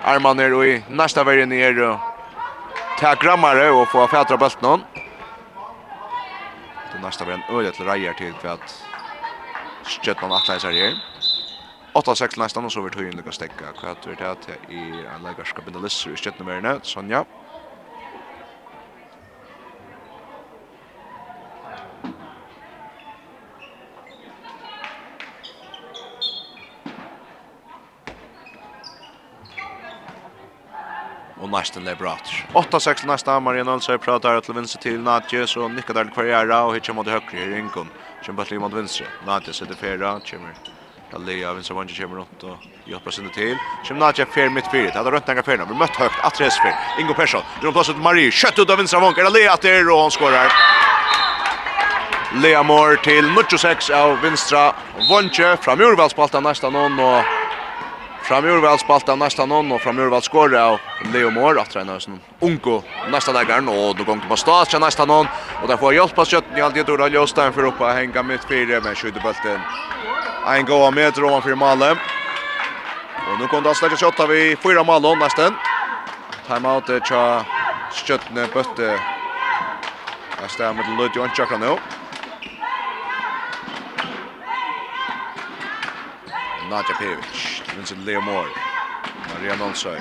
armon 0.04 0.40
är 0.40 0.50
då 0.50 0.66
i 0.66 0.84
nästa 0.90 1.24
vägen 1.24 1.50
ner 1.50 1.82
och 1.82 1.98
ta 3.00 3.14
grammare 3.14 3.70
och 3.70 3.88
få 3.88 4.08
fätra 4.08 4.38
bulten 4.38 4.80
Det 6.94 7.02
nästa 7.02 7.26
vägen 7.26 7.44
öde 7.50 7.72
till 7.72 7.86
Rajer 7.86 8.14
till 8.14 8.34
för 8.42 8.48
att 8.48 8.86
Stjøtnan 9.86 10.32
atleisar 10.32 10.72
her. 10.72 10.94
8-6 11.94 12.40
nästan 12.40 12.66
och 12.66 12.72
så 12.72 12.82
vart 12.82 12.96
höjden 12.96 13.16
lyckas 13.16 13.36
stekka. 13.36 13.66
Kvart 13.80 14.08
vart 14.08 14.18
det 14.18 14.28
at 14.28 14.48
jeg 14.50 14.80
er 14.80 15.12
en 15.16 15.24
leikarskap 15.24 15.68
i 15.68 15.72
Lissu 15.84 16.12
i 16.12 16.18
Stjøtnumerne, 16.18 16.80
Sonja. 16.84 17.24
og 31.42 31.50
nästan 31.50 31.86
det 31.86 31.98
bra. 31.98 32.18
8-6 32.54 33.08
nästa 33.08 33.40
Marian 33.40 33.68
Olsson 33.68 34.00
pratar 34.00 34.42
til 34.42 34.56
vänster 34.56 34.80
til 34.80 35.00
Nadje 35.00 35.48
så 35.48 35.68
nikka 35.68 35.94
der 35.94 36.10
Kvarjara 36.14 36.66
og 36.66 36.74
hittar 36.74 36.94
mot 36.94 37.08
høyre 37.08 37.22
i 37.34 37.56
ringen. 37.56 37.90
Kjem 38.24 38.36
bare 38.36 38.60
mot 38.60 38.74
vänster. 38.74 39.06
Nadje 39.26 39.54
sitter 39.54 39.76
färra, 39.76 40.20
kjemmer 40.20 40.54
Allia 41.14 41.54
vinner 41.54 41.64
som 41.64 41.76
vanligt 41.76 41.98
kommer 41.98 42.16
runt 42.16 42.44
och 42.44 42.58
hjälper 42.86 43.12
sin 43.12 43.30
till. 43.30 43.58
Kommer 43.88 44.00
Nadje 44.02 44.26
fär 44.26 44.50
mitt 44.50 44.72
det 44.72 44.92
hadde 44.94 45.12
runt 45.12 45.30
enga 45.30 45.44
färna. 45.44 45.66
Vi 45.66 45.76
mött 45.76 45.96
högt 45.96 46.20
att 46.24 46.42
resfär. 46.42 46.76
Ingo 47.00 47.14
Persson. 47.14 47.42
Drar 47.62 47.72
plass 47.72 47.90
ut 47.90 47.98
Marie. 47.98 48.32
kjøtt 48.32 48.60
ut 48.60 48.70
av 48.70 48.78
vänstra 48.78 49.00
vinkeln. 49.00 49.28
Allia 49.28 49.54
att 49.54 49.62
det 49.62 49.92
og 49.92 50.02
han 50.02 50.12
skårer. 50.12 50.52
Lea 52.42 52.64
Moore 52.64 52.98
til 53.04 53.30
96 53.32 53.90
av 53.90 54.22
vinstra 54.22 54.74
Vonche 55.10 55.58
fra 55.58 55.74
Urvalspaltan 55.76 56.44
nästa 56.44 56.70
någon 56.70 57.00
och 57.00 57.45
Framjur 58.28 58.62
väl 58.62 58.80
spalt 58.80 59.10
av 59.10 59.18
nästa 59.18 59.46
någon 59.46 59.72
och 59.72 59.82
framjur 59.82 60.10
väl 60.10 60.22
skåra 60.22 60.66
av 60.66 60.80
Leo 61.14 61.30
Moore 61.30 61.62
att 61.62 61.70
träna 61.70 61.96
oss 61.96 62.10
Unko 62.40 62.82
nästa 63.12 63.34
dagar 63.34 63.60
och 63.60 63.96
då 63.96 64.04
går 64.04 64.16
det 64.16 64.28
på 64.30 64.36
start 64.36 64.72
sen 64.72 64.82
nästa 64.82 65.06
någon 65.06 65.28
och 65.62 65.68
där 65.68 65.78
får 65.78 65.94
hjälp 65.94 66.16
på 66.16 66.26
köttet 66.26 66.58
i 66.58 66.62
allt 66.62 66.76
det 66.76 66.84
då 66.84 67.08
Jostein 67.08 67.54
för 67.54 67.64
upp 67.66 67.82
att 67.82 67.96
hänga 67.96 68.24
mitt 68.24 68.44
fyra 68.44 68.82
med 68.82 68.98
skjuter 68.98 69.22
bollen. 69.22 69.62
En 70.48 70.66
goa 70.66 70.92
meter 70.92 71.24
ovanför 71.24 71.56
målet. 71.56 71.98
Och 73.28 73.40
nu 73.40 73.48
kommer 73.48 73.64
det 73.64 73.70
att 73.70 74.00
skjuta 74.00 74.28
vi 74.28 74.56
fyra 74.56 74.84
mål 74.84 75.06
och 75.06 75.18
Time 76.48 76.70
out 76.70 76.90
är 76.90 77.00
tja 77.00 77.46
sköttne 77.92 78.48
bötte. 78.54 79.00
Nästa 80.42 80.74
med 80.74 80.86
Lloyd 80.98 81.12
Johnson 81.16 81.60
nu. 81.60 81.76
Nadja 86.70 86.96
Pevic, 86.96 87.62
Vincent 87.76 88.06
Leo 88.06 88.22
Moore, 88.22 88.50
Maria 89.34 89.56
Nonsøy, 89.56 89.98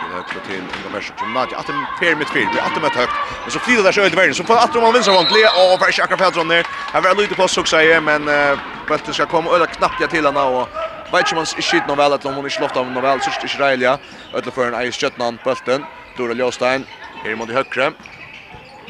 til 0.00 0.10
høyt 0.12 0.36
og 0.36 0.42
til 0.46 0.60
Inga 0.60 0.90
Persson, 0.92 1.16
til 1.16 1.28
Nadja, 1.32 1.60
at 1.60 1.66
den 1.70 1.80
per 2.00 2.16
mitt 2.20 2.28
fyr, 2.28 2.48
blir 2.52 2.60
at 2.60 2.74
den 2.76 2.84
møtt 2.84 2.98
høyt, 2.98 3.14
men 3.44 3.54
så 3.54 3.62
flyter 3.64 3.86
det 3.86 3.94
seg 3.96 4.04
øyne 4.04 4.18
verden, 4.20 4.36
så 4.36 4.46
får 4.48 4.62
at 4.64 4.74
den 4.74 4.84
man 4.84 4.94
vinser 4.96 5.16
vant, 5.16 5.32
Leo, 5.32 5.50
og 5.62 5.84
ikke 5.88 6.04
akkurat 6.04 6.22
Fjaltron 6.24 6.52
der, 6.52 6.68
her 6.92 7.04
var 7.06 7.16
lydig 7.20 7.38
på 7.40 7.48
Suksei, 7.48 8.00
men 8.00 8.28
uh, 8.28 8.60
Bøtte 8.88 9.14
skal 9.16 9.30
komme, 9.32 9.50
og 9.50 9.60
det 9.60 9.70
knappt 9.78 10.00
jeg 10.00 10.12
til 10.12 10.28
henne, 10.28 10.40
og 10.40 10.68
vet 11.12 11.24
ikke 11.24 11.38
om 11.38 11.44
han 11.44 11.52
skyter 11.52 11.88
noe 11.88 12.00
vel, 12.02 12.16
eller 12.16 12.30
om 12.32 12.40
hun 12.40 12.50
ikke 12.50 12.64
lovte 12.66 12.82
av 12.82 12.90
noe 12.90 13.04
vel, 13.04 13.22
så 13.24 13.30
er 13.32 13.38
det 13.40 13.52
ikke 13.52 13.64
reilig, 13.64 13.94
øyde 14.36 14.56
for 14.56 14.68
en 14.68 14.80
eier 14.80 14.98
skjøttene, 14.98 15.38
Bøtten, 15.44 15.86
Dora 16.18 16.36
Ljåstein, 16.36 16.88
her 17.24 17.38
mot 17.40 17.48
i 17.48 17.56
høyre, 17.56 17.94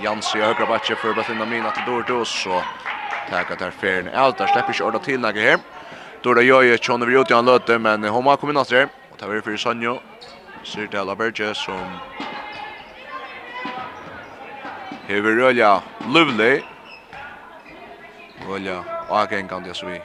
Jansi 0.02 0.40
og 0.40 0.50
høyre 0.50 0.72
bakke 0.72 0.98
for 0.98 1.14
Bøtten 1.14 1.42
Amina 1.44 1.70
til 1.70 1.86
Dora 1.86 2.08
Dås, 2.08 2.34
og 2.46 2.64
Tack 3.30 3.50
att 3.50 3.58
det 3.58 3.64
är 3.64 3.70
färden. 3.70 4.14
Allt 4.14 4.38
där 4.38 4.46
släpper 4.46 4.72
sig 4.72 4.86
ordet 4.86 5.02
till 5.02 5.20
några 5.20 5.40
här. 5.40 5.58
Då 6.24 6.34
det 6.34 6.40
Dora 6.40 6.42
Joje 6.42 6.78
tjón 6.78 7.02
över 7.02 7.20
ut 7.20 7.30
i 7.30 7.34
han 7.34 7.44
löte 7.44 7.78
men 7.78 8.04
hon 8.04 8.26
har 8.26 8.36
kommit 8.36 8.54
någonstans 8.54 8.90
och 9.12 9.18
tar 9.18 9.28
vi 9.28 9.42
för 9.42 9.56
Sanjo. 9.56 10.00
Ser 10.62 10.86
till 10.86 10.98
alla 10.98 11.16
Berge 11.16 11.54
som 11.54 11.98
Hever 15.06 15.30
Rölja 15.30 15.82
Lovely. 16.14 16.62
Rölja 18.48 18.84
Agen 19.08 19.48
kan 19.48 19.62
det 19.62 19.74
så 19.74 19.86
vi. 19.86 20.00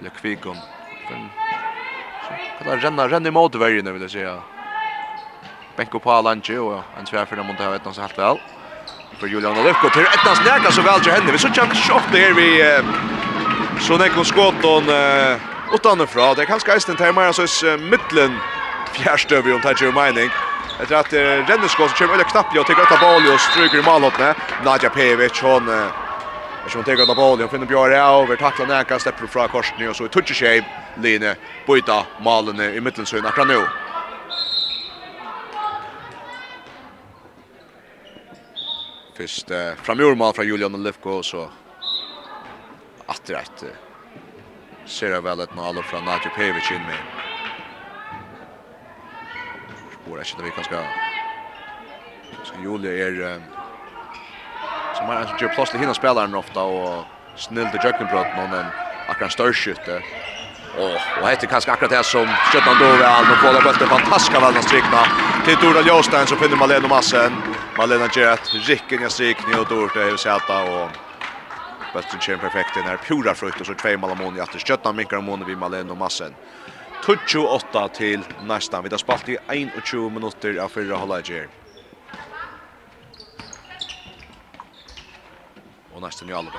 Eller 0.00 0.10
Kvigon. 0.10 0.56
Kan 2.58 2.66
det 2.66 2.76
renna 2.76 3.08
renna 3.08 3.28
i 3.28 3.30
mot 3.30 3.54
vägen 3.54 3.92
vill 3.92 4.02
jag 4.02 4.10
säga. 4.10 4.42
Benko 5.76 5.98
på 5.98 6.20
Lange 6.20 6.58
och 6.58 6.80
en 6.98 7.04
tvärförna 7.04 7.42
mot 7.42 7.58
det 7.58 7.64
här 7.64 7.70
vet 7.70 7.84
någon 7.84 7.94
så 7.94 8.00
helt 8.00 8.18
väl. 8.18 8.38
För 9.18 9.26
Julian 9.26 9.58
Olivko 9.58 9.90
till 9.90 10.02
ettans 10.02 10.40
näka 10.44 10.70
så 10.72 10.82
väl 10.82 11.00
till 11.00 11.12
henne. 11.12 11.32
Vi 11.32 11.38
såg 11.38 11.56
ju 11.56 11.62
ofta 11.92 12.18
här 12.18 12.34
vi 12.34 12.80
Så 13.80 13.96
nek 13.98 14.16
mot 14.16 14.26
skåton 14.26 14.88
eh, 14.88 15.40
utanifrån. 15.74 16.36
Det 16.36 16.42
är 16.42 16.46
kanske 16.46 16.72
eisen 16.72 16.96
tema 16.96 17.32
så 17.32 17.42
är 17.42 17.78
mittlen 17.78 18.38
fjärrstöver 18.92 19.54
om 19.54 19.60
Tajir 19.60 19.92
Mining. 19.92 20.30
Etter 20.82 20.96
at 20.96 21.12
eh, 21.12 21.46
Rennesko 21.48 21.88
som 21.88 21.96
kommer 21.98 22.14
øyla 22.14 22.24
knapp 22.24 22.56
og 22.56 22.66
teker 22.66 22.82
etter 22.82 23.00
bali 23.00 23.28
og 23.32 23.40
stryker 23.40 23.78
i 23.78 23.82
malhåttene. 23.82 24.34
Nadja 24.64 24.90
Pevic, 24.90 25.40
hon 25.42 25.68
Jag 26.62 26.72
tror 26.72 26.82
teker 26.82 27.02
etter 27.02 27.14
bali 27.14 27.44
og 27.44 27.50
finner 27.50 27.66
Bjarre 27.66 28.00
over, 28.04 28.36
takla 28.36 28.66
neka, 28.68 28.98
stepper 28.98 29.26
fra 29.26 29.48
korsen 29.48 29.88
og 29.88 29.96
så 29.96 30.04
i 30.04 30.12
touch 30.12 30.34
shape 30.34 30.66
line 31.00 31.34
byta 31.66 32.02
malene 32.20 32.74
i 32.76 32.80
mittelsøyn 32.80 33.26
akkurat 33.26 33.48
nu. 33.48 33.62
Fyrst 39.16 39.50
eh, 39.50 39.72
framjormal 39.82 40.36
fra 40.36 40.44
Julian 40.44 40.82
Lefko 40.84 41.22
så 41.22 41.48
atter 43.10 43.34
rätt 43.34 43.64
ser 44.86 45.20
väl 45.20 45.40
ett 45.40 45.54
mål 45.56 45.82
från 45.82 46.04
Nadja 46.04 46.30
Pevic 46.36 46.70
in 46.70 46.82
med. 46.82 47.02
Spår 50.02 50.18
är 50.18 50.42
vi 50.42 50.50
kan 50.50 50.64
ska 50.64 50.76
så 52.44 52.54
Julia 52.62 53.06
är 53.06 53.40
som 54.96 55.06
har 55.06 55.14
alltså 55.14 55.36
just 55.40 55.54
plötsligt 55.54 55.82
hinna 55.82 55.94
spelaren 55.94 56.34
ofta 56.34 56.62
och 56.62 57.04
snillt 57.36 57.70
till 57.72 57.84
Jökkenbrott 57.84 58.36
någon 58.36 58.52
en 58.52 58.66
akkurat 59.08 59.32
störskytte. 59.32 60.02
Och 60.78 61.22
och 61.22 61.28
heter 61.28 61.46
kanske 61.46 61.72
akkurat 61.72 61.90
det 61.90 62.04
som 62.04 62.26
sköttan 62.26 62.76
då 62.80 62.84
väl 62.84 63.02
all 63.02 63.24
får 63.24 63.52
det 63.52 63.62
bulten 63.64 63.88
fantastiska 63.88 64.40
väl 64.40 64.54
den 64.54 64.62
strikna 64.62 65.02
till 65.44 65.56
Dora 65.62 65.80
Jostein 65.80 66.26
så 66.26 66.36
finner 66.36 66.56
Malena 66.56 66.88
Massen. 66.88 67.32
Malena 67.78 68.08
Jet, 68.16 68.54
Ricken 68.54 69.02
jag 69.02 69.12
strikning 69.12 69.58
och 69.60 69.66
Dora 69.66 69.90
det 69.94 70.10
är 70.12 70.16
sätta 70.16 70.62
och 70.62 70.90
Bästen 71.92 72.20
kjem 72.20 72.38
perfekt 72.38 72.76
inn 72.76 72.86
her. 72.86 72.96
pura 72.96 73.34
frukt 73.34 73.60
og 73.60 73.66
så 73.66 73.74
två 73.74 73.96
mål 73.98 74.10
amoni 74.10 74.40
att 74.40 74.60
stötta 74.60 74.92
Mikael 74.92 75.22
Amoni 75.22 75.44
vi 75.44 75.56
Malen 75.56 75.90
och 75.90 75.96
Massen. 75.96 76.34
28 77.26 77.88
till 77.88 78.20
nästan. 78.42 78.82
Vi 78.82 78.90
har 78.90 78.98
spalt 78.98 79.28
i 79.28 79.38
21 79.84 80.12
minutter 80.12 80.56
av 80.56 80.68
förra 80.68 80.96
halvleken. 80.96 81.48
Och 85.94 86.02
næstan 86.02 86.30
i 86.30 86.32
alla 86.32 86.50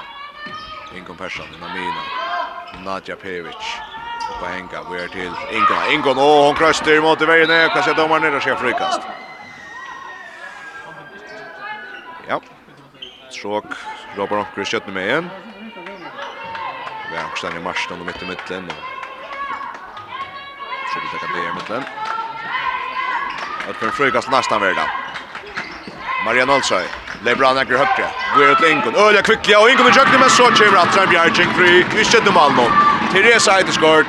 Ingon 0.98 1.18
Persson, 1.18 1.46
Namina, 1.62 2.04
Nadja 2.86 3.16
Pevic. 3.16 3.56
På 4.40 4.46
henga, 4.46 4.84
vi 4.92 5.04
er 5.04 5.08
till 5.08 5.34
Ingon. 5.52 5.94
Ingon, 5.94 6.18
åh, 6.18 6.46
hon 6.46 6.56
krøster 6.56 7.02
mot 7.02 7.22
i 7.22 7.26
veien. 7.26 7.50
Jag 7.50 7.72
ser 7.72 7.82
se 7.82 8.02
domaren 8.02 8.22
ner 8.22 8.36
och 8.36 8.60
frikast. 8.60 9.02
Ja, 12.28 12.42
Stråk 13.30 13.66
Robert 14.18 14.40
Onker 14.40 14.68
skjøttene 14.68 14.94
med 14.94 15.08
igjen. 15.08 15.30
Vi 17.12 17.18
har 17.18 17.26
Onkerstein 17.26 17.58
i 17.60 17.64
marsjen 17.64 18.00
og 18.00 18.06
midt 18.06 18.22
i 18.22 18.28
midtlen. 18.28 18.68
vi 20.96 21.08
til 21.12 21.30
det 21.36 21.44
i 21.44 21.54
midtlen. 21.56 21.86
Og 23.68 23.76
for 23.76 23.86
en 23.88 23.96
frøykast 23.96 24.32
nesten 24.32 24.62
verda. 24.62 24.86
Marian 26.26 26.50
Olsøy. 26.50 26.84
Lebran 27.24 27.58
Eker 27.58 27.78
høyre. 27.78 28.10
Vi 28.36 28.40
Går 28.40 28.52
ut 28.52 28.62
Lincoln. 28.62 28.96
Ølja 28.96 29.22
kvikkja 29.22 29.60
og 29.62 29.72
Ingun 29.72 29.88
i 29.88 29.94
kjøkken, 29.94 30.20
med 30.20 30.30
så 30.30 30.50
kjøver 30.58 30.78
at 30.82 30.94
Trem 30.96 31.10
Bjergjeng 31.10 31.56
fri. 31.56 31.72
Vi 31.96 32.04
skjøtter 32.04 32.32
med 32.32 32.42
Almon. 32.42 32.72
Therese 33.14 33.52
Eideskort. 33.58 34.08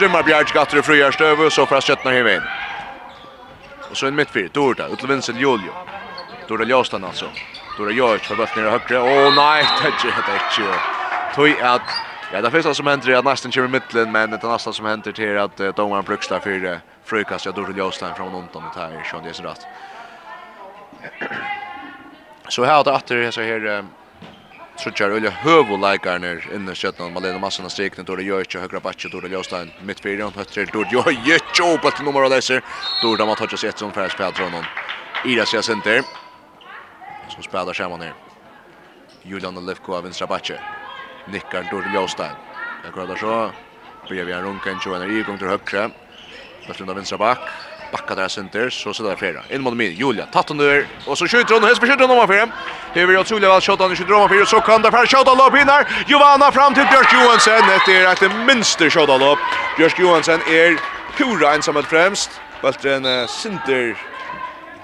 Rymmar 0.00 0.22
Bjergjeng 0.22 0.62
atter 0.62 0.78
i 0.78 0.82
frøyar 0.82 1.10
støve. 1.10 1.50
så 1.50 1.66
fra 1.66 1.78
han 1.78 1.82
skjøttene 1.82 2.14
hjemme 2.14 2.36
inn. 2.38 2.46
Og 3.90 3.96
så 3.96 4.06
en 4.06 4.16
midtfyr, 4.16 4.48
Dorda, 4.48 4.88
utlvinsen 4.88 5.36
Julio. 5.36 5.74
Dorda 6.48 6.64
Ljåstan 6.64 7.04
altså. 7.04 7.28
Då 7.78 7.84
det 7.84 7.94
gör 7.94 8.18
för 8.18 8.36
bollen 8.36 8.50
ner 8.56 8.70
högre. 8.70 9.00
Åh 9.00 9.34
nej, 9.36 9.64
det 9.82 9.88
är 9.88 10.18
inte. 10.18 10.80
Tui 11.34 11.60
att 11.62 11.82
Ja, 12.34 12.40
det 12.40 12.50
första 12.50 12.74
som 12.74 12.86
händer 12.86 13.10
är 13.10 13.16
att 13.16 13.24
nästan 13.24 13.52
kör 13.52 13.64
i 13.64 13.68
mitten, 13.68 14.12
men 14.12 14.30
det 14.30 14.42
nästa 14.42 14.72
som 14.72 14.86
händer 14.86 15.12
till 15.12 15.38
att 15.38 15.60
uh, 15.60 15.74
domaren 15.74 16.04
brukslar 16.04 16.40
för 16.40 16.80
frukast. 17.04 17.46
Jag 17.46 17.54
tror 17.54 17.78
Joslan 17.78 18.14
från 18.14 18.34
Onton 18.34 18.64
och 18.64 18.74
tar 18.74 19.04
Sean 19.10 19.22
det 19.22 19.30
rätt. 19.30 19.66
Så 22.48 22.64
här 22.64 22.80
åter 22.80 22.94
åter 22.94 23.30
så 23.30 23.40
här 23.40 23.84
så 24.76 24.90
kör 24.90 25.10
Ulla 25.10 25.30
Hövo 25.30 25.76
likar 25.76 26.18
ner 26.18 26.48
inne 26.54 26.74
skötten 26.74 27.12
Malena 27.12 27.38
Massan 27.38 27.64
har 27.64 27.70
strikt 27.70 28.06
då 28.06 28.16
det 28.16 28.22
gör 28.22 28.38
inte 28.38 28.58
högra 28.58 28.80
backen 28.80 29.10
då 29.10 29.20
det 29.20 29.28
Jostein 29.28 29.70
mitt 29.82 30.00
fyra 30.00 30.26
och 30.26 30.34
hötter 30.34 30.68
då 30.72 30.84
jag 30.90 31.12
gör 31.12 31.40
ju 31.72 31.78
på 31.78 32.02
nummer 32.04 32.22
och 32.24 32.30
läser 32.30 32.62
då 33.02 33.16
de 33.16 33.28
har 33.28 33.36
tagit 33.36 33.58
sig 33.58 33.68
ett 33.68 33.78
som 33.78 33.92
färs 33.92 34.14
på 34.14 34.42
honom. 34.42 34.64
Ida 35.24 35.46
ser 35.46 35.62
center 35.62 36.21
som 37.32 37.42
spelar 37.42 37.72
samman 37.72 38.00
här. 38.00 38.14
Julian 39.22 39.66
Lefko 39.66 39.94
av 39.94 40.02
vänstra 40.02 40.26
backe. 40.26 40.60
Nickar 41.26 41.68
Dor 41.70 41.84
Ljåstein. 41.94 42.36
Jag 42.84 42.94
kollar 42.94 43.16
så. 43.16 43.50
Börjar 44.08 44.24
vi 44.24 44.32
en 44.32 44.42
runka 44.42 44.70
en 44.70 44.80
tjoen 44.80 45.02
i 45.02 45.22
gång 45.22 45.38
till 45.38 45.46
högre. 45.46 45.90
Löfter 46.66 46.82
under 46.82 46.94
vänstra 46.94 47.18
back. 47.18 47.38
Backa 47.92 48.14
där 48.14 48.28
center 48.28 48.70
så 48.70 48.94
så 48.94 49.02
där 49.02 49.16
flera. 49.16 49.40
In 49.50 49.62
mot 49.62 49.76
min 49.76 49.92
Julia 49.92 50.26
tatt 50.26 50.48
hon 50.48 50.58
där 50.58 50.86
och 51.06 51.18
så 51.18 51.26
skjuter 51.26 51.54
hon 51.54 51.64
häst 51.64 51.80
skjuter 51.80 51.98
hon 52.00 52.10
om 52.10 52.16
ovanför. 52.16 52.52
Det 52.94 53.06
vi 53.06 53.18
otroliga 53.18 53.50
väl 53.50 53.60
skjuter 53.60 53.84
hon 53.84 53.96
skjuter 53.96 54.12
om 54.12 54.20
ovanför 54.20 54.44
så 54.44 54.60
kan 54.60 54.82
där 54.82 54.90
för 54.90 55.06
skjuta 55.06 55.34
lopp 55.34 55.56
in 55.56 55.66
där. 55.66 56.04
Giovanna 56.06 56.52
fram 56.52 56.74
till 56.74 56.86
Björk 56.92 57.12
Johansson. 57.12 57.62
Det 57.86 57.96
är 57.96 58.12
ett 58.12 58.46
minster 58.46 58.90
skjuta 58.90 59.16
lopp. 59.16 59.38
Björk 59.76 59.98
Johansson 59.98 60.40
är 60.40 60.80
pura 61.16 61.54
ensam 61.54 61.82
främst. 61.82 62.30
Bulten 62.62 63.04
uh, 63.06 63.26
Sinter 63.26 64.11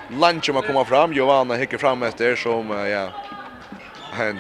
lunch 0.09 0.51
om 0.51 0.57
att 0.57 0.67
komma 0.67 0.85
fram. 0.85 1.13
Johanna 1.13 1.55
hickar 1.55 1.79
fram 1.79 2.03
efter 2.03 2.37
som, 2.37 2.71
uh, 2.71 2.89
ja, 2.89 3.09
en, 4.21 4.37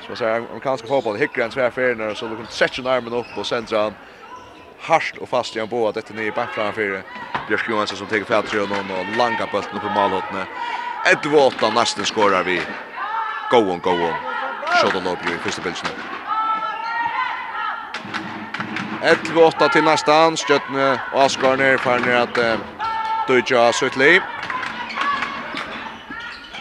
som 0.00 0.08
man 0.08 0.16
säger, 0.16 0.36
amerikanska 0.36 0.88
fotboll. 0.88 1.16
Hickar 1.16 1.42
en 1.42 1.50
tvärfärgare 1.50 2.14
så 2.14 2.26
då 2.26 2.36
kan 2.36 2.46
sätta 2.46 2.90
armen 2.90 3.12
upp 3.12 3.26
och 3.36 3.46
centrar 3.46 3.82
han 3.82 3.94
harst 4.80 5.16
och 5.16 5.28
fast 5.28 5.56
i 5.56 5.60
en 5.60 5.68
båt 5.68 5.96
efter 5.96 6.14
ner 6.14 6.30
back 6.30 6.54
framför 6.54 7.02
Björk 7.48 7.68
Johansson 7.68 7.98
som 7.98 8.06
tar 8.06 8.24
fel 8.24 8.42
tror 8.42 8.66
någon 8.66 8.90
och 8.90 9.16
langa 9.16 9.48
bollen 9.52 9.68
upp 9.74 9.82
på 9.82 9.88
målhotne. 9.88 10.46
1-8 11.22 11.74
nästan 11.74 12.04
skorar 12.04 12.44
vi. 12.44 12.60
Go 13.50 13.56
on, 13.56 13.78
go 13.78 13.90
on. 13.90 14.14
Shot 14.82 14.94
on 14.94 15.06
up 15.06 15.18
i 15.26 15.38
första 15.42 15.62
bilden. 15.62 15.80
11-8 19.02 19.72
till 19.72 19.84
nästan. 19.84 20.36
Stjøtne 20.36 21.00
och 21.12 21.22
Asgar 21.22 21.76
för 21.76 21.98
ner 21.98 22.16
att 22.16 22.38
at 22.38 22.60
Dujja 23.28 23.72
Suttli 23.72 24.20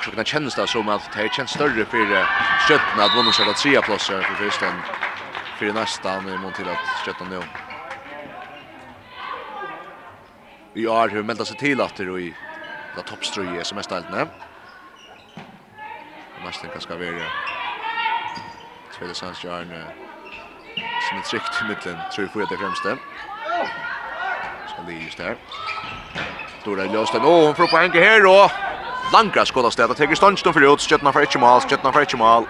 så 0.10 0.16
kan 0.16 0.26
kännas 0.26 0.56
det 0.56 0.68
som 0.68 0.90
att 0.90 1.12
det 1.12 1.34
känns 1.34 1.52
större 1.52 1.86
för 1.86 2.28
Stjärnorna 2.58 3.04
att 3.04 3.14
vinna 3.14 3.32
själva 3.32 3.54
trea 3.54 3.82
platser 3.82 4.24
för 4.24 4.36
första 4.36 4.74
för 5.58 5.74
nästa 5.74 6.22
med 6.22 6.40
mån 6.40 6.54
till 6.54 6.70
att 6.70 6.88
Stjärnorna 6.88 7.40
nu. 7.40 7.46
Vi 10.74 10.86
har 10.86 11.10
hur 11.10 11.24
meldat 11.24 11.48
sig 11.48 11.58
till 11.58 11.82
att 11.82 11.96
det 11.96 12.22
i 12.22 12.36
la 12.96 13.04
toppströje 13.04 13.64
som 13.66 13.78
er 13.78 13.82
steltene. 13.82 14.30
Nesten 16.42 16.72
kan 16.72 16.82
skal 16.82 17.00
være 17.00 17.32
Tvede 18.90 19.16
Sandsjørn 19.16 19.74
som 21.00 21.18
är 21.18 21.22
trygt 21.22 21.62
i 21.62 21.66
mitten, 21.66 22.06
tror 22.10 22.26
jeg 22.26 22.32
får 22.32 22.46
det 22.46 22.58
främste. 22.58 22.98
Ska 24.66 24.82
det 24.82 24.94
just 24.94 25.20
her. 25.20 25.38
Dora 26.66 26.86
Ljøsten, 26.86 27.24
åh, 27.26 27.46
hon 27.46 27.56
får 27.56 27.68
poeng 27.68 27.94
här 27.94 28.22
då! 28.22 28.50
Langra 29.14 29.46
skådastet. 29.46 29.98
Teger 29.98 30.16
Ståndstånd 30.16 30.56
för 30.56 30.74
ut. 30.74 30.82
Skjötna 30.82 31.14
för 31.14 31.22
ett 31.22 31.40
mål. 31.40 31.62
Skjötna 31.62 31.92
för 31.92 32.02
ett 32.02 32.18
mål. 32.18 32.44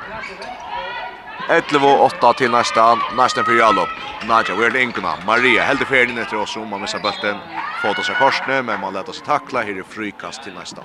11-8 1.49 2.33
till 2.33 2.51
nästan, 2.51 2.99
nästan 3.17 3.45
för 3.45 3.59
Jalop. 3.59 3.89
Nadja, 4.27 4.55
vi 4.55 4.65
är 4.65 4.69
det. 4.69 5.25
Maria 5.25 5.63
helder 5.63 5.85
färden 5.85 6.17
efter 6.17 6.37
oss. 6.37 6.57
Om 6.57 6.69
man 6.69 6.81
missar 6.81 6.99
bulten. 6.99 7.37
Fåta 7.81 8.03
sig 8.03 8.15
korsne. 8.15 8.61
Men 8.61 8.79
man 8.81 8.93
lättar 8.93 9.13
sig 9.13 9.25
tackla. 9.25 9.61
Här 9.61 9.79
är 9.79 9.83
frikast 9.83 10.43
till 10.43 10.53
nästan. 10.53 10.83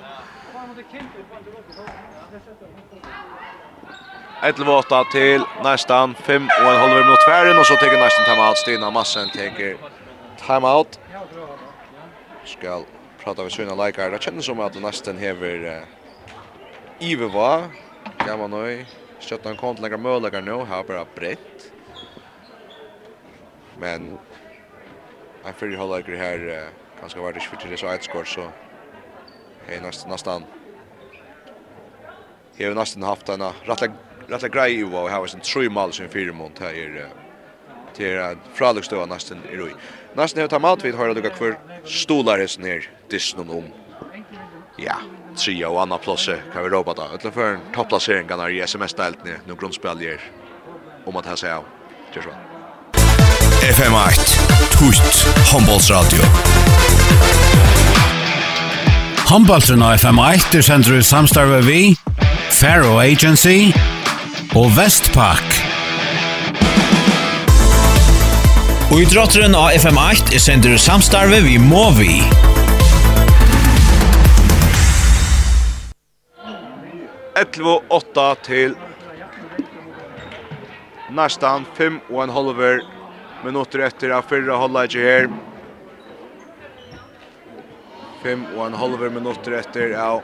11-8 4.43 5.05
till 5.13 5.43
nästan 5.65 6.15
5 6.15 6.49
och 6.63 6.73
en 6.73 6.81
halv 6.81 7.05
minut 7.05 7.23
färden 7.29 7.59
och 7.59 7.67
så 7.67 7.77
tar 7.77 7.87
nästan 7.87 8.25
timeout. 8.25 8.59
Stina 8.59 8.91
Massen 8.91 9.29
tar 9.29 9.77
timeout. 10.47 11.01
Skall 12.45 12.85
prata 13.25 13.43
med 13.43 13.53
såna 13.53 13.87
likar. 13.87 14.11
Det 14.11 14.23
känns 14.23 14.45
som 14.45 14.61
att 14.61 14.75
nästan 14.75 15.17
häver 15.19 15.85
Ive 16.99 17.27
var. 17.27 17.63
Ja 18.27 18.37
man 18.37 18.51
nu 18.51 18.87
sköt 19.21 19.45
han 19.45 19.57
kom 19.57 19.77
lägga 19.77 19.97
möjliga 19.97 20.41
nu 20.41 20.65
här 20.65 20.85
bara 20.85 21.07
brett. 21.15 21.73
Men 23.79 24.19
jag 25.45 25.55
för 25.55 25.77
hålla 25.77 26.01
det 26.01 26.17
här 26.17 26.69
ganska 27.01 27.21
vart 27.21 27.35
det 27.35 27.41
för 27.41 27.57
till 27.57 27.79
så 27.79 27.87
ett 27.89 28.05
skott 28.05 28.29
så 28.29 28.45
är 29.69 29.81
nästan 29.81 30.11
nästan 30.11 30.45
Jag 32.57 32.69
har 32.69 32.75
nästan 32.75 33.03
haft 33.03 33.29
en 33.29 33.43
rättla 33.43 33.89
rättla 34.29 34.49
grej 34.49 34.73
ju 34.73 34.85
och 34.85 35.11
har 35.11 35.35
en 35.35 35.41
tre 35.41 35.69
mål 35.69 35.93
sen 35.93 36.09
fyra 36.09 36.33
mål 36.33 36.51
här 36.61 36.75
är 36.75 37.09
till 37.95 38.19
en 38.19 38.39
fralukstøva 38.55 39.07
nästan 39.07 39.39
i 39.53 39.57
roi. 39.57 39.73
Nästan 40.15 40.41
har 40.41 40.49
tamat 40.49 40.85
vid 40.85 40.95
har 40.95 41.15
lukka 41.15 41.31
kvar 41.31 41.59
stolar 41.85 42.39
här 42.39 42.59
ner 42.59 42.91
disnon 43.11 43.51
om 43.51 43.65
ja, 44.79 44.97
tre 45.37 45.55
og 45.67 45.83
anna 45.83 45.99
plåse 45.99 46.37
kan 46.53 46.65
vi 46.65 46.69
råpa 46.73 46.95
da. 46.95 47.09
Utan 47.15 47.33
for 47.33 47.55
en 47.55 47.61
topplacering 47.75 48.29
kan 48.29 48.43
i 48.51 48.61
sms-delt 48.61 49.25
nu, 49.25 49.37
nu 49.47 49.55
grundspeljer 49.55 50.21
om 51.07 51.17
att 51.17 51.27
här 51.27 51.53
av. 51.53 51.65
Tjörs 52.15 52.27
vel. 52.27 52.35
FM8, 53.75 54.39
Tutt, 54.71 55.27
Håndbollsradio. 55.53 56.23
Håndbollsen 59.29 59.83
og 59.83 59.95
FM8 59.95 60.57
er 60.57 60.63
sendt 60.63 60.89
ut 60.89 61.07
samstarve 61.07 61.63
vi, 61.65 61.97
Faro 62.53 62.99
Agency 63.01 63.73
og 64.55 64.69
Vestpak. 64.77 65.61
Og 68.93 69.01
i 69.01 69.07
drotteren 69.09 69.57
av 69.57 69.73
FM8 69.73 70.35
er 70.37 70.45
sendt 70.45 70.69
ut 70.69 70.81
samstarve 70.81 71.41
vi 71.47 71.57
Movi. 71.59 72.19
Movi. 72.21 72.54
11-8 77.35 78.35
til 78.43 78.77
nästan 81.11 81.65
5 81.75 82.01
och 82.11 82.23
en 82.23 82.31
halver 82.31 82.81
minuter 83.45 83.79
efter 83.79 84.11
av 84.11 84.23
förra 84.23 84.57
halvleik 84.57 84.95
här. 84.95 85.29
5 88.23 88.47
och 88.57 88.67
en 88.67 88.75
halver 88.75 89.11
minuter 89.11 89.53
efter 89.53 89.91
av 89.95 90.23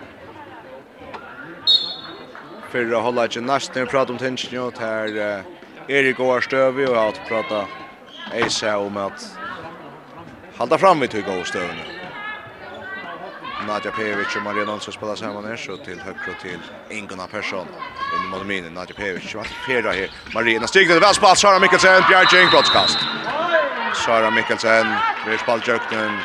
fyrre 2.70 2.96
halvleik 2.96 3.36
nesten 3.36 3.84
vi 3.84 3.90
prater 3.90 4.12
om 4.12 4.18
tinsen 4.18 4.72
här 4.78 5.08
her 5.12 5.44
Erik 5.88 6.16
går 6.16 6.36
Arstøvi 6.36 6.86
och 6.86 6.94
jeg 6.94 7.02
har 7.02 7.12
pratet 7.28 7.68
Eisa 8.32 8.78
om 8.78 8.96
att 8.96 9.38
hålla 10.56 10.78
fram 10.78 11.00
vi 11.00 11.08
tog 11.08 11.28
av 11.28 11.44
støvene. 11.44 11.99
Nadja 13.66 13.90
Pevic 13.90 14.36
och 14.36 14.42
Maria 14.42 14.64
Nonsson 14.64 14.92
spelar 14.92 15.16
samman 15.16 15.44
här 15.44 15.56
så 15.56 15.76
till 15.76 16.00
höger 16.00 16.30
och 16.34 16.40
till 16.42 16.60
Ingona 16.90 17.26
Persson. 17.26 17.66
In 18.14 18.26
i 18.26 18.30
Malmöne 18.30 18.70
Nadja 18.70 18.94
Pevic 18.94 19.34
vart 19.34 19.46
fjärda 19.46 19.92
här. 19.92 20.10
Maria 20.34 20.66
stiger 20.66 20.94
det 20.94 21.00
väl 21.00 21.14
spalt 21.14 21.38
Sara 21.38 21.58
Mikkelsen 21.58 22.02
Björking 22.08 22.50
broadcast. 22.50 22.98
Sara 23.94 24.30
Mikkelsen 24.30 24.86
vi 25.26 25.38
spalt 25.38 25.68
jökten. 25.68 26.18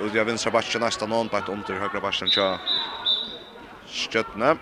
Och 0.00 0.16
jag 0.16 0.24
vinstra 0.24 0.50
bara 0.50 0.78
nästa 0.80 1.06
någon 1.06 1.28
på 1.28 1.36
ett 1.36 1.48
under 1.48 1.74
högra 1.74 2.00
backen 2.00 2.30
tja. 2.30 2.58
Stjötne. 3.86 4.56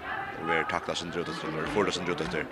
Vi 0.49 0.53
är 0.53 0.65
tackla 0.65 0.95
sin 0.95 1.11
drut 1.11 1.29
efter, 1.29 1.49
vi 1.49 1.71
får 1.75 1.85
det 1.85 1.93
sin 1.93 2.05
drut 2.05 2.21
efter. 2.21 2.47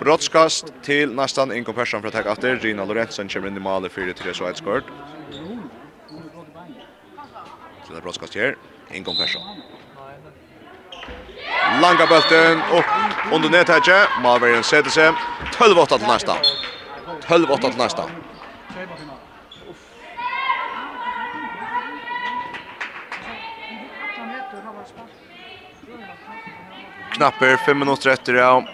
Brottskast 0.00 0.72
till 0.82 1.14
nästan 1.14 1.52
Ingo 1.52 1.72
Persson 1.72 2.00
för 2.00 2.08
att 2.08 2.24
ta 2.24 2.32
efter. 2.32 2.60
Gina 2.62 2.84
Lorentzen 2.84 3.28
kommer 3.28 3.48
in 3.48 3.56
i 3.56 3.60
målet 3.60 3.92
4-3 3.92 4.32
så 4.32 4.46
ett 4.46 4.56
skort. 4.56 4.84
Spelar 7.92 8.02
brottskast 8.02 8.34
här. 8.34 8.56
Ingång 8.90 9.16
Persson. 9.16 9.42
Langa 11.82 12.06
bulten 12.06 12.62
upp 12.78 12.84
under 13.32 13.50
nättaget. 13.50 14.08
Malverian 14.22 14.62
sätter 14.62 14.90
sig. 14.90 15.12
12-8 15.52 15.98
till 15.98 16.06
nästa. 16.06 16.36
12-8 17.22 17.60
till 17.70 17.78
nästa. 17.78 18.04
Knapper 27.12 27.56
5 27.56 27.78
minutter 27.78 28.10
etter 28.10 28.34
ja. 28.34 28.64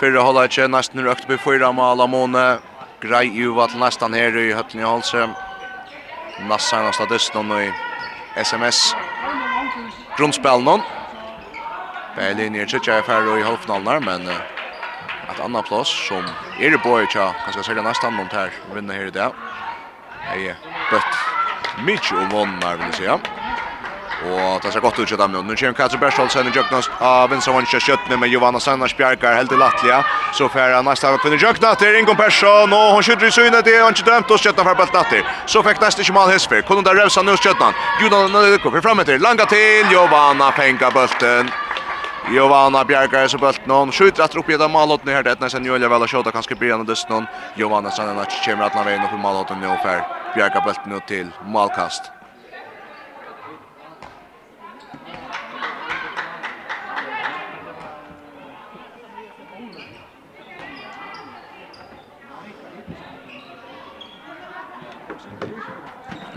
Fyrre 0.00 0.18
holder 0.18 0.48
ikke, 0.48 0.68
nesten 0.68 1.04
røkt 1.04 1.28
på 1.28 1.36
fyra 1.38 1.72
med 1.72 1.84
Alamone. 1.84 2.58
Grei 3.00 3.28
uva 3.44 3.68
til 3.68 3.84
nesten 3.84 4.14
her 4.14 4.36
i 4.36 4.52
høttene 4.52 4.82
i 4.82 4.88
halsen. 4.88 5.36
Nesten 6.48 6.88
av 6.88 6.96
statisten 6.96 7.52
og 7.52 7.66
i 7.68 7.91
SMS 8.36 8.96
grundspel 10.16 10.62
någon. 10.62 10.80
Berlin 12.16 12.54
är 12.54 12.66
tjocka 12.66 12.98
i 12.98 13.02
färre 13.02 13.40
i 13.40 13.42
halvfinalen 13.42 14.04
men 14.04 14.28
uh, 14.28 14.34
ett 15.30 15.40
annat 15.40 15.66
plats 15.66 16.08
som 16.08 16.24
är 16.60 16.70
det 16.70 16.78
boy 16.78 17.06
tja 17.06 17.34
kanske 17.44 17.62
säga 17.62 17.82
nästan 17.82 18.16
någon 18.16 18.26
här 18.26 18.50
vinner 18.74 18.94
här 18.94 19.06
idag. 19.06 19.32
Hej. 20.20 20.54
bött 20.90 21.16
mycket 21.86 22.12
om 22.12 22.28
vann 22.28 22.58
när 22.60 22.76
vill 22.76 22.92
säga. 22.92 23.18
Ja. 23.22 23.41
Og 24.26 24.62
det 24.62 24.72
ser 24.72 24.80
godt 24.80 24.98
ut 24.98 25.12
i 25.12 25.16
dem 25.16 25.32
nå. 25.32 25.42
Nå 25.42 25.54
kommer 25.58 25.74
Katrin 25.74 26.00
Berstholtsen 26.00 26.46
i 26.46 26.52
Jøknas 26.54 26.88
av 27.00 27.30
Vinsavanska 27.30 27.80
Köttne 27.80 28.16
med 28.16 28.30
Johanna 28.30 28.60
Sannars 28.60 28.94
Bjarkar 28.96 29.34
helt 29.34 29.52
i 29.52 29.56
Lattlia. 29.58 30.02
Så 30.32 30.48
fer 30.48 30.74
han 30.76 30.86
neste 30.86 31.08
av 31.08 31.18
kvinnan 31.18 31.42
Jøkna 31.42 31.74
til 31.74 31.98
Ingon 31.98 32.16
Persson 32.16 32.72
og 32.72 32.94
hun 32.94 33.02
skjøtter 33.02 33.26
i 33.26 33.34
synet. 33.34 33.64
Det 33.64 33.78
har 33.80 33.88
inte 33.88 34.06
dömt 34.06 34.30
oss 34.30 34.42
Köttna 34.42 34.64
för 34.64 34.74
bältet 34.74 34.94
natter. 34.94 35.22
Så 35.46 35.62
neste 35.62 36.02
ikke 36.02 36.12
mal 36.12 36.30
Hesfer. 36.30 36.62
Kunne 36.62 36.84
der 36.84 36.94
revsa 36.94 37.22
nå 37.22 37.36
Köttna. 37.36 37.72
Judan 38.00 38.32
Nödeko 38.32 38.70
för 38.70 38.80
framme 38.80 39.04
till. 39.04 39.20
Langa 39.20 39.46
till 39.46 39.86
Giovanna 39.90 40.52
Penka 40.52 40.90
bulten. 40.90 41.50
Giovanna 42.30 42.84
Bjarkar 42.84 43.28
så 43.28 43.38
bulten. 43.38 43.70
Hon 43.70 43.92
skjuter 43.92 44.22
att 44.22 44.36
uppgeda 44.36 44.68
Malot 44.68 45.04
nu 45.04 45.12
här. 45.12 45.22
Det 45.22 45.30
är 45.30 45.36
nästan 45.40 45.64
Julia 45.64 45.88
väl 45.88 46.02
och 46.02 46.08
tjata 46.08 46.30
kanske 46.30 46.54
blir 46.54 46.74
en 46.74 46.84
dust 46.84 47.08
någon. 47.08 47.26
Johanna 47.56 47.90
Sannars 47.90 48.44
kommer 48.44 48.64
att 48.64 48.74
nå 48.74 48.82
vägen 48.82 49.04
upp 49.04 49.12
i 49.12 49.16
Malot 49.16 49.50
nu 49.60 49.66
och 49.66 49.82
fär. 49.82 50.06
Bjarkar 50.34 50.60
bulten 50.60 50.92
nu 50.92 51.00
till 51.08 51.28
Malkast. 51.46 52.21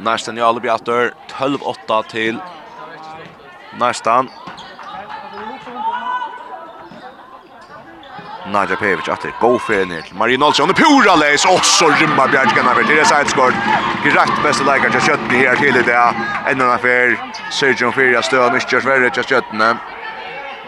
Næsten 0.05 0.37
i 0.37 0.41
alle 0.41 0.61
bjatter. 0.61 1.09
12-8 1.31 2.07
til 2.09 2.39
Næsten. 3.79 4.29
Nadja 8.53 8.75
Pevic 8.75 9.09
atter 9.09 9.31
go 9.39 9.57
fair 9.57 9.85
ner 9.85 10.01
til 10.01 10.15
Marie 10.15 10.37
Nolsson 10.37 10.69
og 10.69 10.75
pura 10.75 11.15
leis 11.17 11.45
og 11.45 11.65
så 11.65 11.87
rymma 12.01 12.27
Bjergskana 12.27 12.71
over 12.73 12.85
til 12.85 13.05
side 13.05 13.29
score. 13.29 13.53
Grett 14.03 14.35
beste 14.43 14.67
leikar 14.67 14.93
til 14.93 15.01
kjøtt 15.07 15.25
her 15.31 15.55
til 15.55 15.79
det. 15.89 15.97
Enda 16.51 16.67
en 16.67 16.75
affær 16.75 17.17
Sergio 17.49 17.91
Feria 17.91 18.21
støð 18.21 18.45
og 18.45 18.53
Mr. 18.53 18.79
Sverre 18.85 19.09
til 19.09 19.25
kjøttene. 19.31 19.71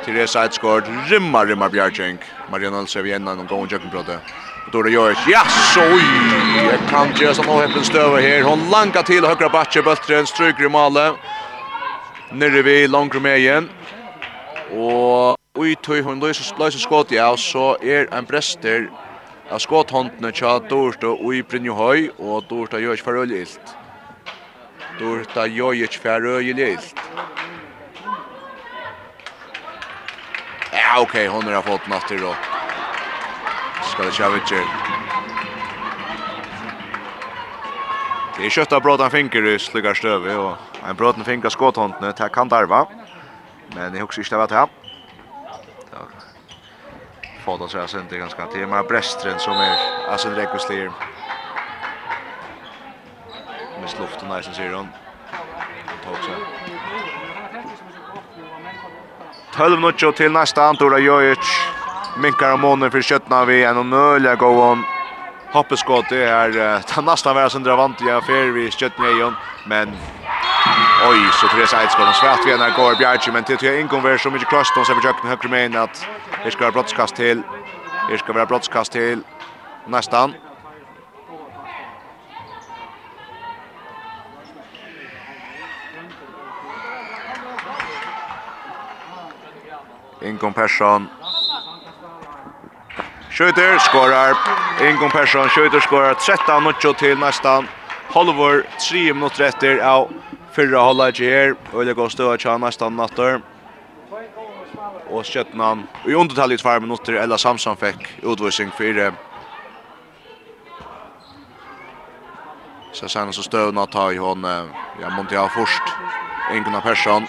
Til 0.05 0.27
side 0.27 0.57
score 0.57 0.81
rymma 1.11 1.45
rymma 1.45 1.69
Bjergskana. 1.69 2.17
Marie 2.51 2.73
Nolsson 2.73 3.05
vi 3.05 3.13
enda 3.13 3.35
noen 3.35 3.47
gang 3.47 3.71
jakken 3.71 3.93
brødde. 3.93 4.19
Och 4.67 4.73
Då 4.73 4.81
det 4.81 4.91
görs. 4.91 5.17
Ja, 5.27 5.43
så 5.45 5.79
jag 5.79 6.89
Kan 6.89 7.15
göra 7.15 7.33
som 7.33 7.47
har 7.47 7.83
stöver 7.83 8.21
här. 8.21 8.43
Hon 8.43 8.69
lankar 8.69 9.03
till 9.03 9.25
högra 9.25 9.49
backe 9.49 9.81
bulten 9.81 10.27
stryker 10.27 10.65
i 10.65 10.69
målet. 10.69 11.13
Nere 12.31 12.61
vi 12.61 12.87
långt 12.87 13.21
med 13.21 13.39
igen. 13.39 13.69
Och 14.71 15.37
oj 15.53 15.75
tog 15.75 16.03
hon 16.03 16.19
löser 16.19 16.59
löser 16.59 16.79
skott 16.79 17.11
ja 17.11 17.37
så 17.37 17.77
är 17.81 18.13
en 18.13 18.25
brester 18.25 18.89
av 19.51 19.59
skotthånden 19.59 20.33
tja 20.33 20.59
Dorst 20.59 21.03
og 21.03 21.21
ui 21.23 21.41
Brynjohøy, 21.41 22.09
og 22.19 22.43
Dorst 22.49 22.73
og 22.73 22.81
Jøj 22.81 22.97
for 23.03 23.21
øye 23.21 23.41
ilt. 23.41 23.75
Dorst 24.99 25.37
og 25.37 25.49
Jøj 25.49 25.87
for 26.01 26.27
øye 26.27 26.71
ilt. 26.71 26.95
Ja, 30.73 31.01
ok, 31.01 31.27
hon 31.27 31.43
har 31.43 31.61
fått 31.61 31.87
natt 31.87 32.07
til 32.07 32.23
rått 32.25 32.56
skal 33.97 34.05
det 34.05 34.13
Kjavic. 34.13 34.49
Det 38.37 38.45
er 38.45 38.53
kjøtt 38.53 38.73
av 38.77 38.83
brådan 38.85 39.09
finger 39.09 39.47
i 39.49 39.55
sluggar 39.57 39.97
støve, 39.97 40.35
og 40.37 40.57
en 40.85 40.97
finger 40.99 41.25
finker 41.25 41.49
skåthåndene 41.49 42.11
til 42.13 42.29
kan 42.29 42.49
darva. 42.49 42.83
Men 43.73 43.95
jeg 43.95 44.05
husker 44.05 44.21
ikke 44.21 44.35
det 44.35 44.39
var 44.39 44.51
til 44.51 44.57
ham. 44.57 44.69
Fått 47.41 47.61
oss 47.61 47.73
her 47.73 47.87
sent 47.87 48.13
i 48.13 48.17
ganska 48.17 48.45
till 48.53 48.67
men 48.67 48.87
Brestren 48.87 49.39
som 49.39 49.53
är 49.53 49.77
Asen 50.13 50.35
Rekoslir. 50.35 50.91
Mist 53.81 53.99
luften 53.99 54.29
der, 54.29 54.41
som 54.41 54.53
sier 54.53 54.73
hun. 54.73 54.89
Hon 55.87 55.99
tok 56.05 56.23
seg. 56.23 56.37
12 59.57 59.79
minuter 59.79 60.11
till 60.11 60.31
nästa 60.31 60.63
Antora 60.63 60.99
Jöjer 60.99 61.35
minkar 62.19 62.53
om 62.53 62.61
månen 62.61 62.91
för 62.91 63.01
köttna 63.01 63.45
vi 63.45 63.63
en 63.63 63.77
och 63.77 63.85
nölja 63.85 64.35
gå 64.35 64.63
om 64.63 64.85
hoppeskott 65.51 66.09
det 66.09 66.23
är 66.29 66.81
ta 66.81 67.01
nästan 67.11 67.35
vara 67.35 67.49
sen 67.49 67.63
dravantliga 67.63 68.21
för 68.21 68.51
vi 68.51 68.71
köttna 68.71 69.09
igen 69.09 69.35
men 69.65 69.87
oj 71.09 71.19
så 71.33 71.47
tre 71.47 71.67
sides 71.67 71.95
går 71.95 72.05
de 72.05 72.13
svärt 72.13 72.47
vi 72.47 72.57
när 72.57 72.71
går 72.77 72.95
Bjarke 72.95 73.31
men 73.31 73.43
till 73.43 73.57
till 73.57 73.67
inkom 73.67 73.81
inkonvers 73.81 74.23
så 74.23 74.29
mycket 74.29 74.47
klast 74.47 74.73
så 74.73 74.85
som 74.85 74.95
försöker 74.95 75.27
högre 75.27 75.49
med 75.49 75.75
att 75.75 76.07
det 76.43 76.51
ska 76.51 76.59
vara 76.61 76.71
brottskast 76.71 77.15
till 77.15 77.43
det 78.09 78.17
ska 78.17 78.33
vara 78.33 78.45
brottskast 78.45 78.91
till 78.91 79.23
nästan 79.85 80.33
Inkom 90.21 90.53
Persson. 90.53 91.16
Skjuter 93.37 93.77
skorar. 93.77 94.37
Ingon 94.81 95.11
Persson 95.11 95.49
skjuter 95.49 95.79
skorar 95.79 96.13
13-0 96.13 96.93
till 96.93 97.17
nästan 97.17 97.67
halvår 98.09 98.63
3 98.89 99.13
minuter 99.13 99.43
efter 99.43 99.77
av 99.77 100.13
förra 100.51 100.79
hållet 100.79 101.19
her. 101.19 101.55
Och 101.73 101.85
det 101.85 101.93
går 101.93 102.09
stöd 102.09 102.39
till 102.39 102.57
nesten 102.57 102.95
natter. 102.95 103.41
Och 105.09 105.25
Sjötnan 105.25 105.87
i 106.05 106.13
undertall 106.13 106.51
i 106.51 106.57
tvær 106.57 106.79
minutter, 106.79 107.13
eller 107.13 107.37
Samson 107.37 107.77
fikk 107.77 108.09
utvisning 108.23 108.71
fire. 108.71 109.13
Så 112.93 113.09
sen 113.09 113.33
så 113.33 113.43
stövna 113.43 113.85
ta 113.85 114.11
i 114.11 114.17
hon 114.17 114.43
ja 115.01 115.09
Montia 115.09 115.49
först. 115.49 115.83
Ingon 116.53 116.81
Persson. 116.81 117.27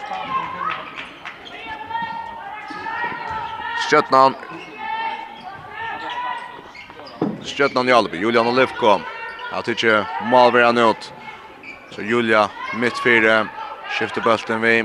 Stjøtnan 3.89 4.35
Stjøtnan 7.45 7.89
Jalby, 7.89 8.17
Julian 8.21 8.47
Olivko. 8.47 9.01
Jeg 9.53 9.65
tror 9.65 9.75
ikke 9.75 10.07
mal 10.31 10.53
vil 10.53 10.65
han 10.65 10.79
ut. 10.79 11.13
Så 11.95 12.03
Julia 12.03 12.49
midt 12.77 12.99
fire, 13.01 13.47
skifter 13.97 14.21
bølten 14.23 14.63
vi. 14.63 14.83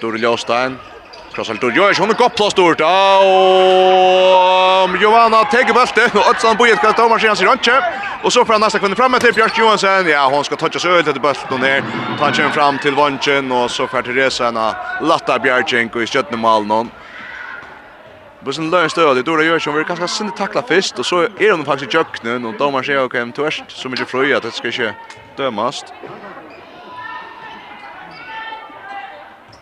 Dore 0.00 0.18
Ljåstein, 0.18 0.78
Krossar 1.34 1.54
Dore 1.60 1.74
Ljåstein, 1.74 2.04
hun 2.04 2.14
er 2.14 2.18
godt 2.18 2.36
plass 2.38 2.52
stort. 2.54 2.80
Og 2.84 2.88
Johanna 5.02 5.44
teker 5.50 5.74
bølten, 5.74 6.10
og 6.14 6.30
Øtsan 6.30 6.56
Bojet 6.56 6.80
kan 6.80 6.94
ta 6.94 7.08
maskinen 7.08 7.36
sin 7.36 7.48
rønke. 7.48 7.76
Og 8.24 8.32
så 8.32 8.44
får 8.44 8.54
han 8.56 8.62
nesten 8.64 8.80
kvinne 8.80 8.96
fremme 8.96 9.18
til 9.20 9.34
Bjørk 9.36 9.58
Johansen. 9.58 10.08
Ja, 10.08 10.28
hun 10.30 10.44
skal 10.46 10.56
toucha 10.60 10.78
seg 10.80 10.90
ut 10.96 11.08
etter 11.08 11.20
bølten 11.20 11.66
her. 11.66 11.82
Ta 12.20 12.30
kjøren 12.32 12.54
frem 12.54 12.78
til 12.80 12.94
vannsjen, 12.96 13.52
og 13.52 13.70
så 13.70 13.86
får 13.90 14.02
Therese 14.06 14.44
henne 14.46 14.66
latta 15.04 15.38
Bjørk 15.42 15.74
og 15.90 16.02
i 16.02 16.06
skjøttene 16.08 16.40
malen 16.40 16.70
henne. 16.72 17.03
Men 18.44 18.52
sen 18.52 18.70
lön 18.70 18.90
stöd, 18.90 19.16
det 19.16 19.22
då 19.22 19.36
det 19.36 19.44
gör 19.44 19.58
som 19.58 19.74
vi 19.74 19.84
kanske 19.84 20.08
sen 20.08 20.30
tackla 20.30 20.62
först 20.62 20.98
och 20.98 21.06
så 21.06 21.20
är 21.22 21.50
de 21.50 21.64
faktiskt 21.64 21.94
jöknen 21.94 22.44
och 22.44 22.54
domar 22.54 22.82
säger 22.82 23.04
okej, 23.04 23.22
okay, 23.22 23.32
törst 23.32 23.64
så 23.68 23.88
mycket 23.88 24.08
fröja 24.08 24.36
att 24.36 24.42
det 24.42 24.50
ska 24.50 24.66
inte 24.66 24.94
dömast. 25.36 25.86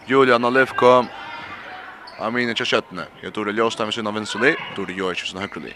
Julian 0.06 0.44
Alefko. 0.44 1.02
I 2.18 2.30
mean, 2.30 2.38
inte 2.38 2.64
köttne. 2.64 3.02
Jag 3.20 3.34
tror 3.34 3.44
det 3.44 3.52
löste 3.52 3.84
med 3.84 3.94
sina 3.94 4.10
vinsoli. 4.10 4.56
tror 4.74 4.86
det 4.86 4.92
gör 4.92 5.08
inte 5.10 5.26
sån 5.26 5.40
högre. 5.40 5.72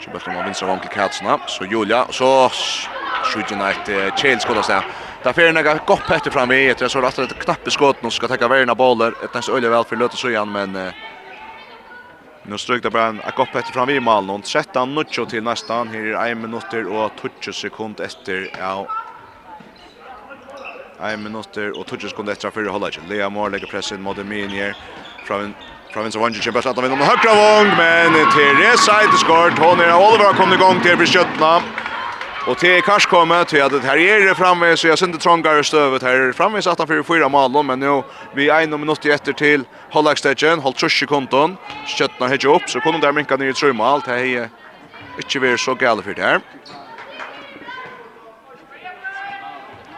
Så 0.00 0.10
bara 0.10 0.32
man 0.32 0.44
vinster 0.44 0.66
vankel 0.66 0.88
Katsna, 0.88 1.38
så 1.46 1.64
Julia 1.64 2.06
så 2.10 2.50
skjuter 3.24 3.56
night 3.56 4.18
Chelsea 4.18 4.40
skola 4.40 4.62
så. 4.62 4.82
Där 5.22 5.32
får 5.32 5.52
några 5.52 5.74
gott 5.74 6.10
efter 6.10 6.30
fram 6.30 6.52
i, 6.52 6.66
jag 6.66 6.76
tror 6.78 6.88
så 6.88 7.06
att 7.22 7.28
det 7.28 7.34
knappt 7.34 7.72
skott 7.72 8.02
nu 8.02 8.10
ska 8.10 8.28
ta 8.28 8.48
värna 8.48 8.74
bollar, 8.74 9.14
ett 9.24 9.34
nästan 9.34 9.56
öle 9.56 9.68
väl 9.68 9.84
för 9.84 9.96
Lötte 9.96 10.16
så 10.16 10.28
igen 10.28 10.52
men 10.52 10.92
Nu 12.46 12.58
strök 12.58 12.82
det 12.82 12.90
bara 12.90 13.06
en 13.06 13.20
akopp 13.20 13.54
efter 13.54 13.72
fram 13.72 13.88
vid 13.88 14.02
mål 14.02 14.30
Och 14.30 14.44
13 14.44 14.94
nucho 14.94 15.26
till 15.26 15.42
nästan. 15.42 15.88
Här 15.88 16.00
är 16.00 16.32
1 16.32 16.38
minuter 16.38 16.86
och 16.86 17.10
20 17.42 17.52
sekund 17.52 18.00
efter. 18.00 18.50
Ja. 18.58 18.86
1 21.02 21.18
minuter 21.18 21.78
och 21.78 21.86
20 21.90 22.08
sekund 22.08 22.28
efter 22.28 22.50
för 22.50 22.64
hålla. 22.64 22.90
Lea 23.08 23.30
Moore 23.30 23.50
lägger 23.50 23.66
pressen 23.66 24.02
mot 24.02 24.16
Minier 24.16 24.76
Från 25.26 25.54
från 25.92 26.12
så 26.12 26.18
vanligt 26.18 26.42
chimpas 26.42 26.66
att 26.66 26.78
vinna 26.78 26.96
med 26.96 27.06
högra 27.06 27.34
vång. 27.34 27.68
Men 27.76 28.12
Therese 28.12 28.88
Eideskort. 28.88 29.58
Hon 29.58 29.76
Tony 29.76 29.92
Oliver 29.92 30.24
har 30.24 30.32
kommit 30.32 30.60
igång 30.60 30.80
till 30.80 30.96
Beskjötna. 30.96 31.62
Och 32.46 32.58
till 32.58 32.82
Kars 32.82 33.06
kommer 33.06 33.44
till 33.44 33.62
att 33.62 33.84
här 33.84 33.96
är 33.96 34.26
det 34.26 34.34
framme 34.34 34.76
så 34.76 34.86
jag 34.86 34.98
synte 34.98 35.18
trångare 35.18 35.64
stövet 35.64 36.02
här 36.02 36.32
framme 36.32 36.62
så 36.62 36.70
att 36.70 36.78
han 36.78 36.86
får 36.86 37.02
fyra 37.02 37.28
mål 37.28 37.64
men 37.64 37.80
nu 37.80 38.02
vi 38.34 38.48
är 38.48 38.62
en 38.62 38.80
minut 38.80 39.06
efter 39.06 39.32
till 39.32 39.64
Hollagstegen 39.90 40.58
håll 40.58 40.72
trus 40.72 41.02
i 41.02 41.06
konton 41.06 41.56
skötna 41.86 42.28
hedge 42.28 42.46
upp 42.46 42.70
så 42.70 42.80
kommer 42.80 42.98
där 42.98 43.12
minka 43.12 43.36
ner 43.36 43.46
i 43.46 43.52
tre 43.52 43.72
mål 43.72 44.00
det 44.04 44.12
är 44.12 44.48
inte 45.16 45.38
vi 45.38 45.58
så 45.58 45.74
galet 45.74 46.04
för 46.04 46.14
det 46.14 46.22
här. 46.22 46.40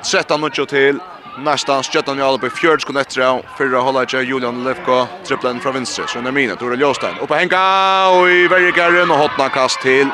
Sätta 0.03 0.37
något 0.37 0.69
till 0.69 0.99
nästan 1.39 1.83
sköttan 1.83 2.19
i 2.19 2.23
alla 2.23 2.39
på 2.39 2.51
fjärde 2.51 2.81
skon 2.81 2.97
efter 2.97 3.43
förra 3.57 3.81
Hollagstegen 3.81 4.29
Julian 4.29 4.65
Levko 4.65 5.07
tripplen 5.27 5.61
från 5.61 5.75
vänster 5.75 6.05
så 6.07 6.21
när 6.21 6.33
mina 6.33 6.57
Tore 6.57 6.77
Ljostein 6.77 7.19
upp 7.19 7.31
och 7.31 7.37
hänga 7.37 8.09
och 8.09 8.29
i 8.31 8.49
vergaren 8.49 9.11
och 9.11 9.19
hotna 9.19 9.49
kast 9.49 9.81
till 9.81 10.09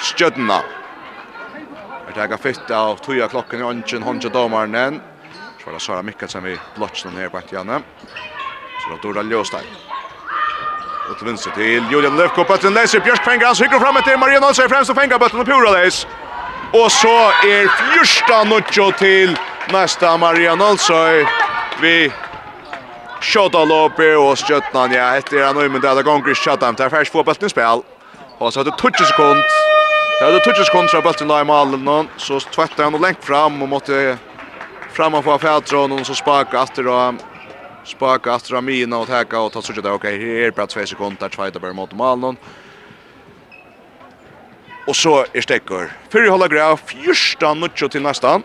Stjødna. 0.00 0.60
Det 2.14 2.28
tar 2.28 2.38
fitt 2.38 2.70
av 2.70 3.00
tøya 3.02 3.26
klokken 3.28 3.58
i 3.60 3.64
ånden, 3.66 4.02
hånden 4.02 4.32
domaren. 4.32 5.00
Så 5.58 5.66
var 5.66 5.72
det 5.72 5.80
Sara 5.82 6.02
Mikkelsen 6.02 6.44
vi 6.44 6.52
blotts 6.76 7.02
blotsen 7.02 7.18
her 7.18 7.28
på 7.28 7.40
Janne. 7.50 7.80
Så 8.82 8.90
var 8.90 8.96
det 8.96 9.02
Dora 9.02 9.22
Ljøstein. 9.22 9.66
Og 11.10 11.18
til 11.18 11.26
vänster 11.26 11.50
til 11.56 11.82
Julian 11.92 12.16
Løfko, 12.16 12.44
bøtten 12.44 12.72
leser, 12.72 13.00
Bjørk 13.00 13.24
fenger 13.24 13.30
fängar 13.30 13.46
hans 13.46 13.60
hycker 13.60 13.80
fram 13.80 13.96
till 14.04 14.18
Maria 14.18 14.40
Nilsson 14.40 14.68
fremst 14.68 14.90
og 14.90 14.96
fenger 14.96 15.18
bøtten 15.18 15.40
og 15.40 15.46
Pura 15.46 15.72
läs. 15.74 16.06
Og 16.72 16.90
så 16.90 17.16
er 17.44 17.66
fyrsta 17.80 18.44
notcho 18.44 18.90
til 18.98 19.38
nästa 19.72 20.16
Maria 20.16 20.54
Nilsson. 20.54 21.26
Vi 21.80 22.12
Shota 23.20 23.64
Lope 23.64 24.16
og 24.16 24.36
Stjötnan, 24.36 24.92
ja, 24.92 25.10
heter 25.10 25.46
han 25.46 25.56
nu 25.56 25.68
men 25.68 25.80
det 25.80 25.88
är 25.88 26.02
gånger 26.02 26.30
i 26.30 26.34
Shotam. 26.34 26.74
Där 26.74 26.88
färs 26.88 27.10
fotbollen 27.10 27.50
spel. 27.50 27.82
Och 28.38 28.52
så 28.52 28.60
hade 28.60 28.70
20 28.70 29.04
sekund. 29.04 29.73
Det 30.18 30.24
hade 30.24 30.40
touches 30.40 30.70
kontra 30.70 31.00
bulten 31.00 31.28
där 31.28 31.40
i 31.40 31.44
målen 31.44 32.08
så 32.16 32.40
tvättar 32.40 32.84
han 32.84 32.94
och 32.94 33.00
längt 33.00 33.24
fram 33.24 33.62
och 33.62 33.68
måtte 33.68 34.18
fram 34.92 35.14
och 35.14 35.24
få 35.24 35.38
fältron 35.38 35.92
och 35.92 36.06
så 36.06 36.14
sparka 36.14 36.62
efter 36.62 36.82
då 36.82 37.14
sparkar 37.84 38.36
efter 38.36 38.54
Amina 38.54 38.98
och 38.98 39.06
täcka 39.06 39.40
och 39.40 39.52
ta 39.52 39.62
så 39.62 39.72
där 39.72 39.92
okej 39.92 40.42
här 40.42 40.50
på 40.50 40.66
2 40.66 40.86
sekunder 40.86 41.28
tvätta 41.28 41.58
bara 41.60 41.72
mot 41.72 41.92
målen 41.92 42.36
Och 44.86 44.96
så 44.96 45.26
är 45.32 45.40
stäcker. 45.40 45.92
Fyra 46.12 46.30
hålla 46.30 46.48
grejer, 46.48 46.76
första 46.76 47.54
nutcho 47.54 47.88
till 47.88 48.02
nästan. 48.02 48.42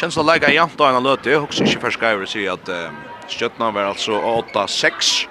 Känns 0.00 0.14
det 0.14 0.22
lägga 0.22 0.52
jant 0.52 0.78
då 0.78 0.84
en 0.84 1.02
löte. 1.02 1.30
Jag 1.30 1.42
också 1.42 1.64
inte 1.64 1.80
förska 1.80 2.08
över 2.08 2.26
sig 2.26 2.48
att 2.48 2.68
eh, 2.68 3.72
var 3.72 3.82
alltså 3.82 4.12
8-6. 4.12 5.26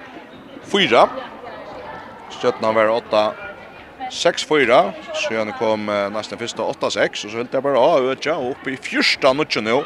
4. 0.71 1.09
Stjøtna 2.41 2.71
var 2.71 2.87
8 2.87 3.33
6-4, 4.11 4.77
så 5.15 5.37
han 5.37 5.53
kom 5.55 5.87
uh, 5.87 6.09
nesten 6.11 6.39
første 6.39 6.61
8-6 6.61 7.25
og 7.25 7.31
så 7.31 7.37
höll 7.37 7.47
jeg 7.47 7.63
bare 7.63 7.79
av 7.79 8.09
öka 8.11 8.35
oppe 8.35 8.73
i 8.73 8.77
första 8.77 9.31
nutchen 9.33 9.63
nå, 9.63 9.77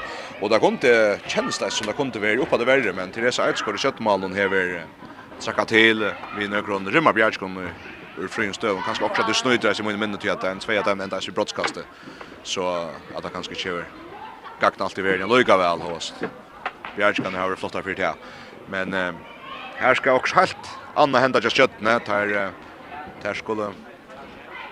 og 0.42 0.50
det 0.50 0.60
kom 0.60 0.78
til 0.82 1.20
känns 1.28 1.62
som 1.62 1.88
det 1.88 1.96
kom 1.96 2.12
til 2.12 2.22
det 2.22 2.30
vara 2.30 2.42
uppe 2.42 2.58
det 2.58 2.68
verre, 2.68 2.94
men 2.94 3.12
Teresa 3.12 3.46
Eidsgård 3.46 3.78
i 3.78 3.84
Kjøttmalen 3.86 4.34
hever 4.34 4.82
trakka 5.40 5.66
til, 5.66 6.12
vi 6.38 6.48
några 6.48 6.92
rymma 6.92 7.14
Bjärsk 7.14 7.40
kom 7.40 7.58
ur 8.18 8.28
frun 8.28 8.54
kanskje 8.54 9.06
også 9.06 9.22
at 9.22 9.28
du 9.28 9.34
snøyder 9.34 9.74
sig 9.74 9.86
i 9.86 9.98
minnet 9.98 10.22
det 10.22 10.32
er 10.32 10.52
en 10.52 10.60
tvei 10.60 10.82
tvåa 10.82 10.96
där 10.96 11.04
enda 11.04 11.20
i 11.20 11.32
brottskastet. 11.32 11.86
Så 12.44 12.90
at 13.16 13.24
det 13.24 13.34
kanske 13.34 13.56
kör 13.56 13.86
gakt 14.60 14.82
allt 14.82 14.98
i 14.98 15.02
världen 15.02 15.30
lika 15.30 15.58
väl 15.58 15.82
host. 15.82 16.14
Bjärsk 16.96 17.24
kan 17.24 17.36
ha 17.36 17.56
flotta 17.56 17.82
fyrt 17.82 18.00
her, 18.00 18.16
Men 18.68 18.94
uh, 18.94 19.14
her 19.78 19.94
skal 19.94 20.14
også 20.14 20.36
helt 20.36 20.58
Anna 20.96 21.20
hända 21.20 21.40
just 21.40 21.58
köttne 21.58 22.00
tar 22.00 22.52
tar 23.22 23.34
skulle 23.34 23.74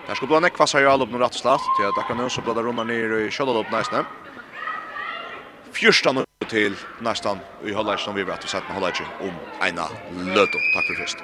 Där 0.06 0.14
ska 0.14 0.26
blanda 0.26 0.50
kvassa 0.50 0.80
ju 0.80 0.86
allop 0.86 1.10
nu 1.10 1.18
rätt 1.18 1.34
slatt. 1.34 1.60
till 1.76 1.86
att 1.86 2.08
kan 2.08 2.16
nu 2.16 2.30
så 2.30 2.40
blanda 2.40 2.62
runda 2.62 2.84
ner 2.84 3.18
i 3.18 3.30
Shallalop 3.30 3.66
nästan. 3.72 4.04
Första 5.72 6.12
nu 6.12 6.24
till 6.48 6.74
nästan 7.00 7.38
i 7.64 7.72
hållar 7.72 7.96
som 7.96 8.14
vi 8.14 8.22
vet 8.22 8.38
att 8.38 8.48
sätta 8.48 8.72
Hollage 8.72 9.02
om 9.20 9.34
ena 9.68 9.86
löto. 10.34 10.58
Tack 10.74 10.86
för 10.86 10.94
först. 10.94 11.18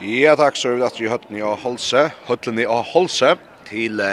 Ja, 0.00 0.36
tack 0.36 0.56
så 0.56 0.84
att 0.84 1.00
vi 1.00 1.08
hött 1.08 1.30
ni 1.30 1.42
och 1.42 1.58
hållse, 1.58 2.12
höllen 2.26 2.54
ni 2.54 2.66
och 2.66 2.74
hållse 2.74 3.36
till 3.64 4.00
eh, 4.00 4.06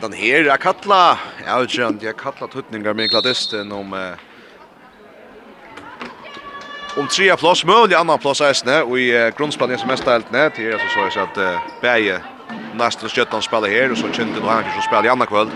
den 0.00 0.12
här 0.12 0.44
jag 0.44 0.60
kalla, 0.60 1.18
jag 1.46 1.60
vet 1.60 1.78
inte, 1.78 2.06
jag 2.06 2.16
kalla 2.16 2.46
tutningar 2.52 2.94
med 2.94 3.10
gladisten 3.10 3.72
om 3.72 3.92
eh, 3.92 4.29
om 6.96 7.06
tre 7.06 7.36
plats 7.36 7.64
möjlig 7.64 7.96
annan 7.96 8.18
plats 8.18 8.40
är 8.40 8.82
och 8.82 8.98
i 8.98 9.18
uh, 9.18 9.36
grundsplanen 9.36 9.78
som 9.78 9.88
mest 9.88 10.04
helt 10.04 10.32
ned, 10.32 10.52
det 10.56 10.72
så 10.72 10.88
så 10.94 11.10
så 11.10 11.20
att 11.20 11.38
bäge 11.80 12.20
nästa 12.74 13.08
sköttan 13.08 13.42
spelar 13.42 13.68
här. 13.68 13.92
Och 13.92 13.98
så 13.98 14.12
kände 14.12 14.40
då 14.40 14.48
han 14.48 14.62
kanske 14.62 14.82
spelar 14.82 15.06
i 15.06 15.08
andra 15.08 15.26
kväll. 15.26 15.50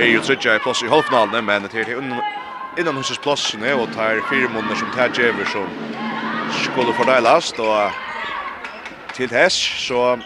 Är 0.00 0.06
ju 0.06 0.20
tredje 0.20 0.58
plats 0.58 0.82
i 0.82 0.88
halvfinalen 0.88 1.44
men 1.44 1.68
det 1.72 1.80
är 1.80 1.98
innan 1.98 2.20
innan 2.78 2.96
husets 2.96 3.18
plats 3.18 3.56
nu 3.60 3.74
och 3.74 3.88
tar 3.94 4.30
fyra 4.30 4.48
månader 4.48 4.74
som 4.74 4.90
tar 4.90 5.20
över 5.20 5.44
så 5.44 5.66
skulle 6.62 6.92
fördelas 6.92 7.52
då 7.56 7.90
till 9.14 9.30
häst. 9.30 9.86
Så 9.88 10.18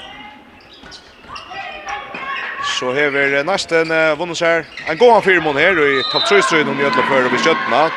så 2.80 2.86
har 2.86 2.94
hever 2.94 3.44
nästan 3.44 4.16
vunnit 4.18 4.40
här 4.40 4.66
en 4.86 4.98
gång 4.98 5.22
fyra 5.22 5.40
månader 5.40 6.00
i 6.00 6.02
topp 6.12 6.26
3 6.28 6.42
striden 6.42 6.68
om 6.68 6.80
Göteborg 6.80 7.24
och 7.24 7.32
vi 7.32 7.38
sköttarna 7.38 7.90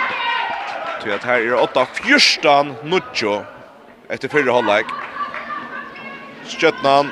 Til 1.01 1.15
at 1.15 1.23
her 1.25 1.41
er 1.41 1.57
8-14 1.57 2.75
Nuccio 2.85 3.39
etter 4.11 4.29
fyrre 4.29 4.53
hållag. 4.53 4.85
Stjötnan 6.45 7.09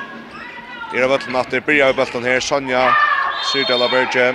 er 0.94 1.06
av 1.06 1.10
vettelen 1.14 1.38
at 1.40 1.50
det 1.50 1.64
blir 1.66 1.82
i 1.82 1.96
vettelen 1.98 2.28
her. 2.28 2.38
Sonja 2.44 2.84
Syrdala 3.50 3.88
Berge 3.90 4.28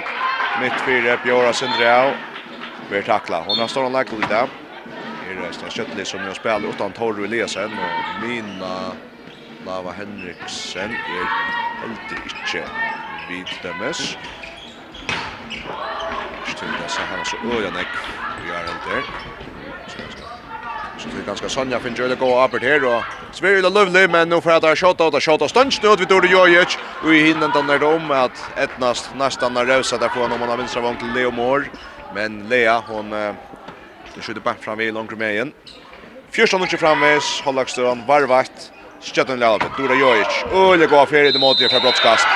midt 0.60 0.84
fire 0.84 1.16
Bjora 1.24 1.54
Sindreau 1.56 2.12
blir 2.90 3.08
takla. 3.08 3.44
Hon 3.48 3.60
har 3.64 3.72
stått 3.72 3.92
lagt 3.96 4.12
litt 4.12 4.36
av. 4.36 4.52
Her 5.24 5.38
er 5.40 5.48
Øystein 5.48 5.72
Kjøttli 5.78 6.06
som 6.06 6.28
jo 6.28 6.36
spiller 6.36 6.76
utan 6.76 6.96
Torru 6.98 7.24
Eliasen 7.24 7.80
og 7.80 8.12
Mina 8.22 8.74
Lava 9.66 9.96
Henriksen 9.98 10.98
er 11.16 11.32
heldig 11.82 12.20
ikke 12.32 12.66
vidtømmes. 13.30 14.04
Ikke 16.44 16.60
til 16.60 16.76
så 16.92 17.08
han 17.10 17.24
er 17.24 17.32
så 17.32 17.40
øyne 17.42 17.86
vi 18.44 18.52
er 18.52 18.68
heldig. 18.68 19.45
Så 20.98 21.10
det 21.10 21.22
är 21.22 21.26
ganska 21.26 21.50
Sonja 21.50 21.80
finner 21.80 21.98
ju 21.98 22.08
det 22.08 22.16
gå 22.16 22.46
upp 22.46 22.62
här 22.62 22.86
och 22.86 23.04
Sverige 23.32 23.58
är 23.58 23.70
lovely 23.70 24.08
men 24.08 24.30
nu 24.30 24.42
får 24.42 24.52
jag 24.52 24.62
ta 24.62 24.76
shot 24.76 25.02
out 25.02 25.24
shot 25.24 25.42
och 25.42 25.50
stunch 25.50 25.80
nu 25.84 25.96
vid 25.96 26.08
Dori 26.08 26.28
ju 26.28 26.66
och 27.04 27.14
i 27.16 27.20
hinden 27.20 27.52
den 27.54 27.68
där 27.68 27.84
om 27.84 28.12
att 28.12 28.58
etnast 28.58 29.10
nästan 29.16 29.54
när 29.54 29.66
rösa 29.66 29.98
där 29.98 30.08
på 30.08 30.20
om 30.20 30.40
man 30.40 30.50
har 30.50 30.58
vänstra 30.58 30.82
vång 30.82 30.98
till 30.98 31.14
Leo 31.14 31.32
Mår 31.32 31.68
men 32.16 32.50
Lea 32.50 32.84
hon 32.88 33.10
det 34.16 34.22
skjuter 34.22 34.42
bara 34.42 34.56
fram 34.56 34.80
i 34.80 34.92
långt 34.92 35.18
med 35.18 35.34
igen. 35.34 35.52
Fjärsta 36.32 36.58
nu 36.58 36.68
framvis 36.68 37.42
Hollakström 37.46 38.06
varvakt 38.08 38.72
Stjärnan 39.02 39.40
lär 39.40 39.60
Dora 39.78 39.96
Jojic 39.96 40.44
och 40.52 40.78
det 40.78 40.88
går 40.88 41.06
för 41.06 41.24
det 41.24 41.40
mot 41.40 41.60
det 41.60 41.70
för 41.70 41.80
brottskast. 41.80 42.28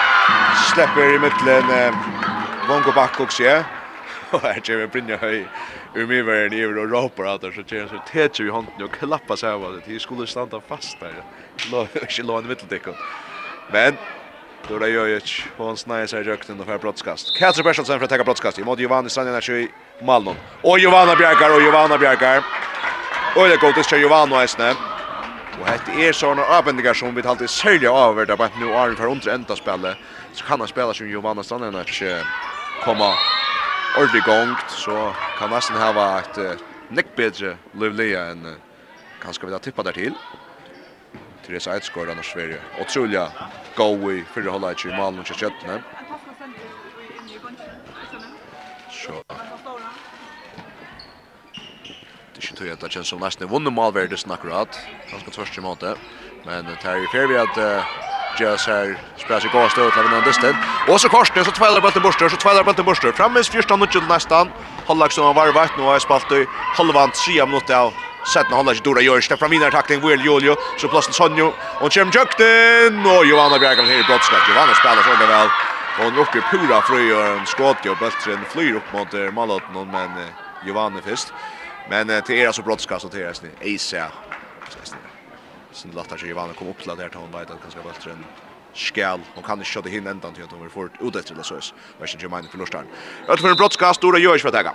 Släpper 0.74 1.16
i 1.16 1.20
mitten 1.20 1.94
Vongo 2.68 2.92
Bakkoks 2.96 3.40
ja. 3.40 3.79
Och 4.32 4.42
här 4.42 4.62
ger 4.64 4.78
vi 4.78 4.88
brinna 4.88 5.16
höj. 5.18 5.48
Ur 5.96 6.08
mig 6.08 6.22
var 6.22 6.34
en 6.34 6.54
över 6.54 6.78
och 6.78 6.90
ropar 6.90 7.24
att 7.24 7.42
så 7.42 7.76
ger 7.76 7.88
så 7.88 8.02
tätjer 8.12 8.46
vi 8.46 8.52
handen 8.52 8.84
och 8.84 8.92
klappar 8.92 9.36
sig 9.36 9.50
av 9.50 9.62
det. 9.62 9.94
Det 9.94 10.00
skulle 10.00 10.28
stanna 10.28 10.62
fast 10.68 11.00
där. 11.00 11.14
Lå, 11.72 11.88
inte 11.96 12.22
i 12.22 12.50
mitteldecken. 12.50 12.94
Men 13.72 13.98
då 14.68 14.74
Dora 14.74 14.88
Jojic, 14.88 15.44
hon 15.58 15.78
snäger 15.78 16.08
sig 16.08 16.24
rökten 16.24 16.60
och 16.60 16.66
får 16.66 16.78
brottskast. 16.78 17.38
Katrin 17.38 17.64
Bertelsen 17.64 18.00
för 18.00 18.04
att 18.04 18.10
täcka 18.10 18.24
brottskast. 18.24 18.60
I 18.60 18.64
mot 18.64 18.80
Giovanni 18.80 19.10
Sanjanac 19.10 19.50
i 19.50 19.68
Malmö. 20.02 20.34
Och 20.62 20.80
Giovanna 20.80 21.16
Bjärkar 21.16 21.56
och 21.56 21.62
Giovanna 21.62 21.98
Bjärkar. 21.98 22.44
Och 23.36 23.48
det 23.48 23.58
går 23.58 23.72
till 23.72 24.00
Giovanna 24.00 24.44
Esne. 24.44 24.72
Och 25.62 25.68
det 25.86 26.08
är 26.08 26.14
sånne 26.14 26.42
avbendinger 26.42 26.94
som 26.94 27.16
vi 27.16 27.22
talte 27.22 27.48
særlig 27.48 27.88
avverda 27.88 28.38
på 28.38 28.44
at 28.44 28.60
nu 28.60 28.74
Arne 28.74 28.96
for 28.96 29.08
undre 29.08 29.34
ända 29.34 29.56
spelet. 29.56 29.98
Så 30.34 30.46
kan 30.46 30.60
han 30.60 30.68
spela 30.68 30.94
som 30.94 31.10
Giovanna 31.10 31.44
Sanjanac 31.44 32.04
komma 32.84 33.14
ordentlig 33.96 34.24
gongt, 34.24 34.72
så 34.72 35.14
kan 35.38 35.52
nesten 35.54 35.78
hava 35.80 36.06
et 36.22 36.38
uh, 36.42 36.68
nekk 36.94 37.16
bedre 37.18 37.56
livlige 37.80 38.20
enn 38.32 38.46
uh, 38.46 38.58
kanskje 39.24 39.48
vi 39.48 39.54
da 39.56 39.62
tippa 39.64 39.86
der 39.88 39.98
til. 39.98 40.16
Therese 41.46 41.72
Eidsgård, 41.74 42.10
annars 42.10 42.30
Sverige. 42.34 42.62
Og 42.80 42.88
trulja 42.88 43.26
gå 43.76 43.88
i 44.12 44.22
fyrre 44.34 44.54
holda 44.54 44.74
ikke 44.76 44.92
i 44.92 44.98
malen 44.98 45.20
og 45.20 45.26
kjøttene. 45.26 45.80
Så. 48.94 49.24
Det 52.30 52.46
er 52.46 52.46
ikke 52.46 52.60
tøy 52.60 52.70
at 52.72 52.84
det 52.84 52.92
kjennes 52.94 53.10
som 53.10 53.24
nesten 53.24 53.50
vunnet 53.50 53.74
malverdes 53.74 54.28
akkurat. 54.30 54.78
Ganske 55.10 55.34
tvørst 55.34 55.58
i 55.58 55.66
måte. 55.66 55.96
Men 56.46 56.70
det 56.70 56.78
er 56.86 57.02
i 57.04 57.10
fer 57.12 57.28
vi 57.28 57.40
at 57.40 57.58
uh, 57.58 58.19
Jazz 58.40 58.68
här 58.68 58.98
spelar 59.18 59.40
sig 59.40 59.50
gås 59.54 59.78
ut 59.78 59.96
lämnar 59.96 60.22
distan. 60.22 60.56
Och 60.88 61.02
så 61.02 61.10
korsning 61.10 61.46
så 61.46 61.52
tvällar 61.52 61.82
bollen 61.82 62.02
bort 62.02 62.20
så 62.20 62.30
tvällar 62.30 62.64
bollen 62.64 62.86
bort. 62.86 63.16
Frammes 63.16 63.50
första 63.50 63.76
nutchen 63.76 64.04
nästan. 64.10 64.50
Hallaksson 64.88 65.24
som 65.24 65.36
var 65.36 65.52
vart 65.52 65.78
nu 65.78 65.84
har 65.84 66.00
spalt 66.00 66.32
i 66.32 66.46
halvan 66.78 67.12
3 67.12 67.46
minuter 67.46 67.76
av 67.76 67.94
Sätten 68.34 68.54
håller 68.54 68.74
sig 68.74 68.84
Dora 68.84 69.02
Jörs, 69.02 69.28
fram 69.28 69.52
vinner 69.52 69.72
tackling 69.72 70.02
Will 70.08 70.22
Julio, 70.26 70.56
så 70.78 70.88
plötsligt 70.88 71.16
Sonjo, 71.16 71.54
och 71.82 71.92
Kjem 71.92 72.12
Jökten, 72.14 73.06
och 73.06 73.26
Johanna 73.26 73.60
Bjergan 73.60 73.86
här 73.86 74.00
i 74.00 74.04
brottskott. 74.04 74.50
Johanna 74.50 74.74
spelar 74.74 75.04
så 75.04 75.26
väl, 75.26 75.50
och 76.00 76.14
nu 76.14 76.20
uppe 76.22 76.42
pura 76.52 76.82
fröjer 76.82 77.38
en 77.38 77.46
skott, 77.46 77.86
och 77.86 77.98
Böltren 77.98 78.40
flyr 78.50 78.76
upp 78.76 78.94
mot 78.94 79.34
Malotten, 79.34 79.92
men 79.92 80.10
Johanna 80.66 81.00
först. 81.06 81.34
Men 81.90 82.22
till 82.22 82.36
era 82.36 82.54
så 82.54 82.62
brottskast 82.62 83.06
och 83.06 83.12
till 83.12 83.22
er 83.22 83.34
Eisa 83.62 84.06
sin 85.80 85.92
latta 85.92 86.18
sig 86.18 86.30
Ivan 86.30 86.54
kom 86.54 86.68
upp 86.68 86.80
till 86.80 86.96
där 86.96 87.10
hon 87.14 87.32
vet 87.32 87.52
att 87.52 87.62
kanske 87.62 87.80
bättre 87.90 88.12
än 88.12 88.26
skall 88.74 89.20
hon 89.36 89.44
kan 89.44 89.58
inte 89.58 89.70
köra 89.70 89.90
hin 89.90 90.08
ändan 90.08 90.34
till 90.34 90.44
att 90.44 90.52
hon 90.52 90.70
får 90.70 90.86
ut 90.86 91.14
det 91.14 91.22
till 91.22 91.40
oss. 91.40 91.74
Vad 92.00 92.10
ska 92.10 92.20
Jermaine 92.20 92.48
förlora? 92.52 92.84
Öt 93.28 93.42
för 93.42 93.50
en 93.50 93.56
brottskast 93.56 94.00
stora 94.00 94.18
görs 94.18 94.42
för 94.42 94.52
täga. 94.52 94.74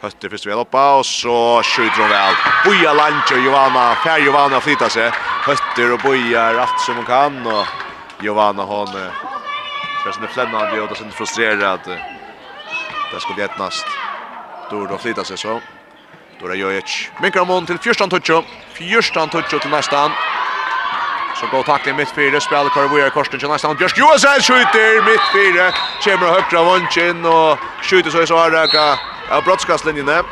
Hötter 0.00 0.28
först 0.28 0.46
väl 0.46 0.58
uppa 0.58 0.98
och 0.98 1.06
så 1.06 1.62
skjuter 1.62 2.00
hon 2.00 2.08
väl. 2.08 2.34
Boja 2.64 2.92
Lancho 2.94 3.36
Johanna, 3.46 3.94
Fer 3.94 4.18
Giovanna 4.18 4.60
flyttar 4.60 4.88
sig. 4.88 5.10
Hötter 5.48 5.92
och 5.92 6.00
bojar 6.04 6.54
allt 6.54 6.80
som 6.80 6.96
hon 6.96 7.04
kan 7.04 7.46
och 7.46 7.66
Johanna 8.20 8.62
hon 8.62 8.88
känns 10.04 10.20
nu 10.20 10.26
flännande 10.26 10.80
och 10.80 10.88
då 10.88 10.94
sen 10.94 11.10
frustrerad. 11.10 11.80
det 13.12 13.20
skulle 13.20 13.40
jättnast. 13.40 13.86
Då 14.70 14.86
då 14.86 14.98
flyttar 14.98 15.24
sig 15.24 15.38
så. 15.38 15.60
Dora 16.42 16.54
Jojic. 16.54 17.10
Minkar 17.20 17.44
mån 17.44 17.66
till 17.66 17.76
14-toucho. 17.76 18.42
14-toucho 18.74 19.58
till 19.58 19.70
nästan. 19.70 20.10
Så 21.40 21.46
går 21.46 21.62
tackling 21.62 21.96
mitt 21.96 22.10
fyra 22.10 22.40
spelar 22.40 22.68
kvar 22.68 22.88
vi 22.96 23.02
är 23.02 23.10
korsen 23.10 23.38
till 23.38 23.48
nästan 23.48 23.76
Björk 23.76 23.98
Johansson 23.98 24.40
skjuter 24.40 25.04
mitt 25.10 25.26
fyra 25.32 25.72
kommer 26.04 26.32
högt 26.32 26.52
av 26.54 26.64
vånchen 26.66 27.24
och 27.24 27.58
skjuter 27.82 28.10
så 28.10 28.22
i 28.22 28.26
så 28.26 28.36
här 28.36 28.50
raka 28.50 28.98
av 29.30 29.44
brottskastlinjen 29.44 30.06
där 30.06 30.22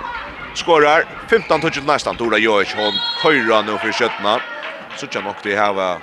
skorar 0.54 1.04
15 1.30 1.60
touch 1.60 1.82
nästan 1.86 2.16
Dora 2.16 2.38
Jojic 2.38 2.74
hon 2.76 2.92
köra 3.22 3.62
nu 3.62 3.78
för 3.78 3.92
skötna 3.92 4.40
så 4.96 5.06
kan 5.06 5.24
nog 5.24 5.34
det 5.42 5.56
här 5.56 5.72
vara 5.72 5.98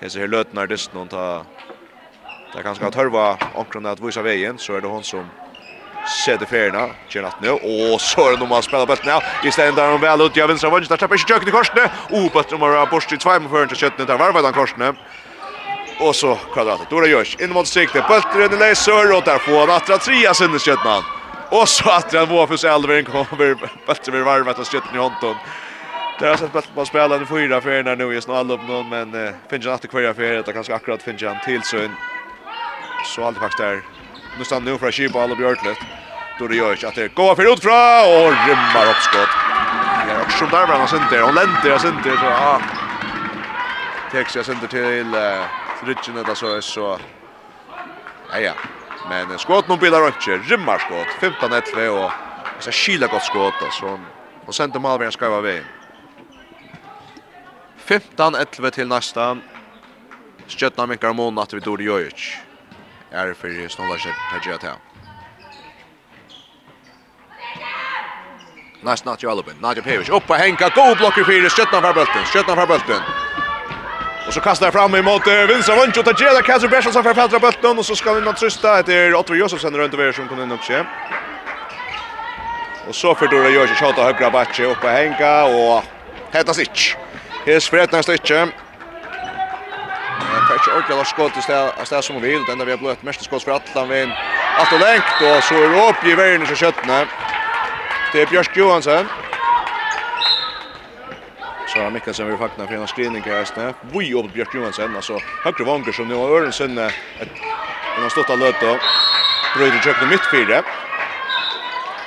her 0.00 0.08
så 0.08 0.18
här 0.18 0.28
lötnar 0.28 0.66
det 0.66 1.08
ta 1.10 1.44
Det 2.54 2.62
kan 2.62 2.74
ska 2.74 2.90
törva 2.90 3.38
omkring 3.54 3.86
at 3.86 4.00
vise 4.00 4.22
vägen 4.22 4.58
så 4.58 4.76
är 4.76 4.80
det 4.80 4.88
hon 4.88 5.04
som 5.04 5.26
sätter 6.08 6.46
färna. 6.46 6.88
Kör 7.08 7.22
att 7.22 7.40
nu. 7.40 7.50
Och 7.50 8.00
så 8.00 8.28
är 8.28 8.32
det 8.32 8.38
nog 8.38 8.48
man 8.48 8.62
spelar 8.62 8.86
bollen 8.86 9.04
här. 9.04 9.22
I 9.44 9.50
stället 9.50 9.76
där 9.76 9.90
de 9.90 10.00
väl 10.00 10.20
ut. 10.20 10.36
Jag 10.36 10.48
vänstra 10.48 10.70
vänster. 10.70 10.96
Släpper 10.96 11.14
inte 11.14 11.28
köket 11.32 11.48
i 11.48 11.50
korsne. 11.50 11.90
Opet 12.10 12.48
de 12.48 12.60
har 12.60 12.86
borst 12.86 13.12
i 13.12 13.16
två 13.16 13.30
med 13.40 13.50
förrän 13.50 13.68
till 13.68 13.76
köttet. 13.76 14.06
Där 14.06 14.18
varvar 14.18 14.42
han 14.42 14.52
korsne. 14.52 14.94
Och 16.00 16.16
så 16.16 16.38
kvadratet. 16.52 16.86
Då 16.90 17.00
det 17.00 17.08
görs. 17.08 17.36
In 17.40 17.52
mot 17.52 17.68
sikte. 17.68 18.04
Bulten 18.08 18.54
i 18.54 18.56
läsör. 18.56 19.16
Och 19.16 19.22
där 19.22 19.38
får 19.38 19.60
han 19.60 19.70
attra 19.70 19.98
trea 19.98 20.34
sönder 20.34 20.58
köttet. 20.58 21.04
Och 21.50 21.68
så 21.68 21.90
attra 21.90 22.18
han 22.18 22.28
var 22.28 22.46
för 22.46 22.56
sig 22.56 22.70
Elvering. 22.70 23.04
Kommer 23.04 23.54
bulten 23.86 24.14
med 24.14 24.24
varvet 24.24 24.58
och 24.58 24.66
köttet 24.66 24.94
i 24.94 24.98
hånden. 24.98 25.36
Där 26.20 26.28
har 26.28 26.36
sett 26.36 26.52
bättre 26.52 26.70
på 26.74 26.84
spelaren 26.84 27.22
i 27.22 27.26
fyra 27.26 27.60
färna 27.60 27.94
nu. 27.94 28.14
Just 28.14 28.28
nu 28.28 28.34
alla 28.34 28.54
upp 28.54 28.68
någon. 28.68 28.88
Men 28.88 29.32
finns 29.50 29.64
ju 29.64 29.70
att 29.70 29.90
kvarja 29.90 30.14
färna. 30.14 30.42
Det 30.42 30.52
kanske 30.52 30.74
akkurat 30.74 31.02
finns 31.02 31.22
han 31.22 31.36
till 31.44 31.62
sön. 31.62 31.90
Så 33.04 33.24
allt 33.24 33.38
faktiskt 33.38 33.58
där 33.58 33.95
nu 34.38 34.44
stann 34.44 34.64
nu 34.64 34.78
för 34.78 34.90
Shiba 34.92 35.24
og 35.24 35.36
Björklet. 35.36 35.78
Då 36.38 36.46
det 36.46 36.56
gör 36.56 36.86
att 36.86 36.94
det 36.94 37.14
går 37.14 37.34
för 37.34 37.52
ut 37.52 37.62
fra 37.62 38.00
och 38.06 38.30
rymmar 38.46 38.90
upp 38.90 39.02
skott. 39.02 39.28
Ja, 40.08 40.22
och 40.24 40.32
så 40.32 40.44
där 40.44 40.66
brann 40.66 41.08
där 41.10 41.22
och 41.22 41.34
lente 41.34 41.68
jag 41.68 41.80
center 41.80 42.16
så 42.16 42.24
ja. 42.24 42.60
Tex 44.12 44.36
jag 44.36 44.46
center 44.46 44.66
till 44.66 45.16
Ritchen 45.86 46.14
där 46.14 46.34
så 46.34 46.62
så. 46.62 46.98
Ja 48.32 48.38
ja. 48.38 48.52
Men 49.08 49.38
skott 49.38 49.68
nu 49.68 49.76
bilar 49.76 50.06
inte 50.06 50.54
rymmar 50.54 50.78
skott 50.78 51.08
15 51.20 51.52
11 51.52 52.04
och 52.04 52.12
så 52.58 52.70
skilla 52.70 53.06
gott 53.06 53.22
skott 53.22 53.54
så 53.70 54.00
och 54.46 54.54
center 54.54 54.80
Malvern 54.80 55.12
ska 55.12 55.30
vara 55.30 55.40
vägen. 55.40 55.64
15-11 57.86 58.70
till 58.70 58.88
nästa. 58.88 59.36
Stjøtna 60.48 60.86
minkar 60.86 61.12
mån 61.12 61.38
at 61.38 61.54
vi 61.54 61.60
dår 61.60 61.80
i 61.80 61.84
Jojic 61.84 62.45
är 63.10 63.34
för 63.34 63.68
snålar 63.68 63.98
sig 63.98 64.12
Tajat 64.42 64.62
här. 64.62 64.74
Nice 68.82 69.04
not 69.04 69.24
your 69.24 69.32
Alabin. 69.32 69.54
Nadja 69.60 69.82
Pevic 69.82 70.08
upp 70.08 70.30
och 70.30 70.36
Henka 70.36 70.68
God 70.68 70.98
blocker 70.98 71.24
för 71.24 71.48
skjutna 71.48 71.80
för 71.80 71.94
bulten. 71.94 72.24
Skjutna 72.24 72.54
för 72.54 72.66
bulten. 72.66 73.02
Och 74.26 74.34
så 74.34 74.40
kastar 74.40 74.70
fram 74.70 74.94
emot 74.94 75.26
vinstra 75.48 75.76
vunch. 75.76 75.98
och 75.98 76.04
Tajat 76.04 76.44
Kaiser 76.44 76.68
Bashel 76.68 76.92
som 76.92 77.02
för 77.02 77.14
fältra 77.14 77.38
bulten 77.38 77.78
och 77.78 77.86
så 77.86 77.96
ska 77.96 78.12
vi 78.12 78.20
något 78.20 78.60
Det 78.86 78.94
är 78.94 79.14
Otto 79.14 79.34
Josefsen 79.34 79.76
runt 79.76 79.94
över 79.94 80.12
som 80.12 80.28
kommer 80.28 80.42
in 80.42 80.52
också. 80.52 80.84
Och 82.88 82.94
så 82.94 83.14
för 83.14 83.26
Dora 83.26 83.48
Jörsson 83.48 83.76
Tjata 83.76 84.04
högra 84.04 84.30
backe 84.30 84.64
upp 84.64 84.84
och 84.84 84.90
Henka 84.90 85.44
och 85.44 85.84
Hetta 86.30 86.54
Stitch. 86.54 86.94
Här 87.46 87.60
sprätter 87.60 88.02
Stitch. 88.02 88.32
Han 90.20 90.46
får 90.48 90.58
ikke 90.60 90.72
ordentlig 90.72 90.96
Lars 90.96 91.12
skått 91.12 91.36
i 91.36 91.44
stedet 91.44 92.04
som 92.04 92.16
hun 92.16 92.24
vil. 92.24 92.42
Den 92.48 92.64
vi 92.64 92.72
har 92.74 92.80
bløtt 92.80 93.04
mest 93.06 93.24
skått 93.24 93.44
for 93.44 93.56
Atlan 93.56 93.88
vinn. 93.90 94.12
Alt 94.60 94.72
og 94.72 94.80
lengt, 94.80 95.14
og 95.20 95.42
så 95.44 95.60
er 95.60 95.72
det 95.72 95.82
opp 95.82 96.04
i 96.04 96.16
veien 96.16 96.42
i 96.42 96.58
kjøttene. 96.62 96.98
Det 98.12 98.22
er 98.22 98.30
Bjørsk 98.30 98.56
Johansen. 98.56 99.10
Så 101.66 101.82
har 101.82 101.90
Mikkelsen 101.92 102.30
vil 102.30 102.38
fakta 102.40 102.64
for 102.64 102.78
en 102.78 102.88
screening 102.88 103.24
her 103.26 103.42
hestene. 103.42 103.74
Vi 103.92 104.14
opp 104.14 104.30
til 104.30 104.38
Bjørk 104.38 104.54
Johansen, 104.56 104.96
altså 104.96 105.20
høyre 105.44 105.68
vanger 105.68 105.92
som 105.92 106.08
nå 106.08 106.22
har 106.22 106.36
øren 106.38 106.56
sinne. 106.56 106.88
Hun 107.20 108.02
har 108.06 108.12
stått 108.14 108.32
av 108.32 108.40
løt 108.40 108.66
og 108.70 108.80
brøyder 109.56 109.82
kjøkkene 109.84 110.12
midt 110.14 110.32
fire. 110.32 110.62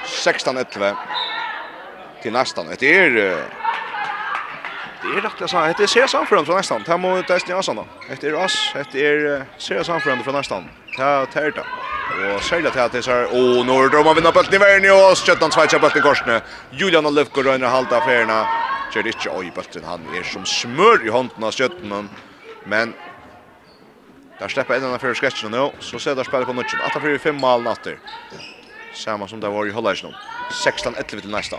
16-11 0.09 0.93
til 2.23 2.33
nesten. 2.33 2.73
Det 2.79 2.95
er 2.95 3.58
Det 5.01 5.07
är 5.17 5.21
rätt 5.21 5.31
jag 5.39 5.49
sa, 5.49 5.67
det 5.67 5.79
är 5.83 5.87
seriöst 5.87 6.11
framförande 6.11 6.45
från 6.45 6.57
nästan. 6.57 6.83
Det 6.85 6.91
här 6.91 6.97
må 6.97 7.17
inte 7.17 7.33
ens 7.33 7.65
sådana. 7.65 7.85
Det 8.21 8.27
är 8.27 8.33
oss, 8.33 8.73
det 8.91 9.05
är 9.07 9.45
seriöst 9.57 9.89
framförande 9.89 10.23
från 10.23 10.35
nästan. 10.35 10.63
Det 10.97 11.03
här 11.03 11.25
tar 11.25 11.41
det. 11.41 11.63
Och 12.35 12.43
särskilt 12.43 12.75
att 12.75 12.91
det 12.91 12.97
är 12.97 13.01
så 13.01 13.11
här, 13.11 13.27
åh, 13.31 13.65
nu 13.65 13.89
drar 13.89 14.03
man 14.03 14.15
vinner 14.15 14.31
bulten 14.31 14.53
i 14.53 14.57
världen 14.57 14.91
och 14.91 15.17
Köttan 15.17 15.51
svajtja 15.51 15.79
bulten 15.79 15.99
i 15.99 16.01
korsne. 16.01 16.41
Julian 16.71 17.05
och 17.05 17.13
Lufko 17.13 17.41
röjner 17.41 17.67
halta 17.67 17.97
affärerna. 17.97 18.45
Kör 18.93 19.07
inte, 19.07 19.29
oj, 19.29 19.51
bulten 19.55 19.83
han 19.85 20.01
är 20.15 20.23
som 20.23 20.45
smör 20.45 21.05
i 21.05 21.09
hånden 21.09 21.43
av 21.43 21.51
Köttan. 21.51 22.09
Men 22.63 22.93
där 24.39 24.47
släpper 24.47 24.73
en 24.75 24.83
annan 24.85 24.99
för 24.99 25.13
sketchen 25.13 25.51
nu. 25.51 25.71
Så 25.79 25.99
ser 25.99 26.15
där 26.15 26.23
spelar 26.23 26.45
på 26.45 26.53
nutchen. 26.53 26.81
Att 26.81 26.93
han 26.93 27.01
får 27.01 27.17
fem 27.17 27.35
mål 27.35 27.61
natter. 27.63 27.97
Samma 28.93 29.27
som 29.27 29.39
det 29.39 29.49
var 29.49 29.65
i 29.65 29.71
Hollandsson. 29.71 30.13
16-11 30.49 31.03
till 31.03 31.31
nästa. 31.31 31.57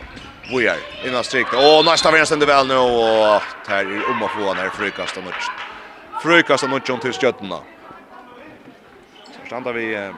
Vi 0.51 0.67
är 0.67 0.79
innan 1.07 1.25
strikt. 1.25 1.51
Åh, 1.55 1.85
nästa 1.85 2.11
vinner 2.11 2.25
ständer 2.25 2.47
väl 2.47 2.67
nu. 2.67 2.77
Och 2.77 3.43
här 3.69 3.85
är 3.85 4.11
om 4.11 4.23
att 4.23 4.31
få 4.31 4.47
han 4.47 4.57
här 4.57 4.69
frukast 4.69 5.17
och 5.17 5.25
nutsch. 5.25 5.51
Frukast 6.23 6.65
och 6.65 6.71
nutsch 6.71 6.91
om 6.91 7.01
till 7.01 7.13
skötterna. 7.13 7.59
Så 9.27 9.47
stannar 9.47 9.73
vi... 9.73 10.11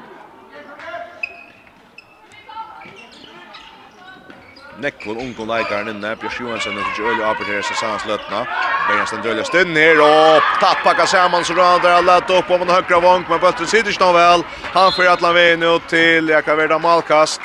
Nekvon 4.83 5.19
ungon 5.21 5.49
leikaren 5.49 5.89
inne, 5.89 6.17
Björs 6.17 6.41
Johansson 6.41 6.79
er 6.79 6.87
ikke 6.91 7.05
øyelig 7.07 7.25
Aperter 7.29 7.63
seg 7.63 7.77
sans 7.77 8.07
lötna. 8.09 8.41
Bergen 8.89 9.07
stendt 9.07 9.27
øyelig 9.27 9.45
stund 9.47 9.77
her, 9.77 10.01
og 10.01 10.37
och 10.37 10.43
tappar 10.61 10.95
Kasaman 10.95 11.45
så 11.45 11.55
rör 11.55 11.79
där 11.79 12.03
lett 12.03 12.31
opp 12.31 12.51
om 12.51 12.63
en 12.63 12.69
høyre 12.69 13.01
vong, 13.01 13.25
men 13.29 13.41
Bötter 13.41 13.67
sitter 13.67 13.91
ikke 13.91 14.05
noe 14.05 14.15
vel. 14.17 14.45
Han 14.73 14.93
får 14.93 15.13
at 15.13 15.23
la 15.23 15.33
vägen 15.33 15.63
ut 15.63 15.89
till 15.89 16.29
Jakaverda 16.29 16.79
Malkast. 16.79 17.41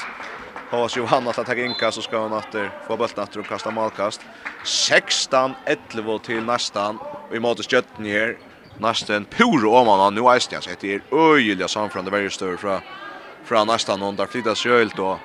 Håvas 0.71 0.97
Johanna 0.97 1.29
att 1.29 1.45
ta 1.45 1.55
inka 1.55 1.91
så 1.91 2.01
ska 2.01 2.17
hon 2.17 2.33
åter 2.33 2.71
få 2.87 2.97
bollen 2.97 3.09
åter 3.17 3.39
och 3.39 3.47
kasta 3.47 3.71
målkast. 3.71 4.21
16-11 4.63 6.19
till 6.19 6.43
nästan. 6.43 6.99
Vi 7.31 7.39
måste 7.39 7.63
skötta 7.63 8.01
ner 8.01 8.37
nästan 8.77 9.25
puro 9.25 9.75
om 9.75 9.87
han 9.87 10.15
nu 10.15 10.21
är 10.21 10.33
det 10.49 10.61
så 10.61 10.69
det 10.79 10.93
är 10.95 11.01
öjliga 11.11 11.67
samfrande 11.67 12.11
väldigt 12.11 12.33
stör 12.33 12.57
från 12.57 12.79
från 13.45 13.67
nästan 13.67 13.99
någon 13.99 14.15
där 14.15 14.25
flyttas 14.25 14.59
sjölt 14.59 14.95
då. 14.95 15.19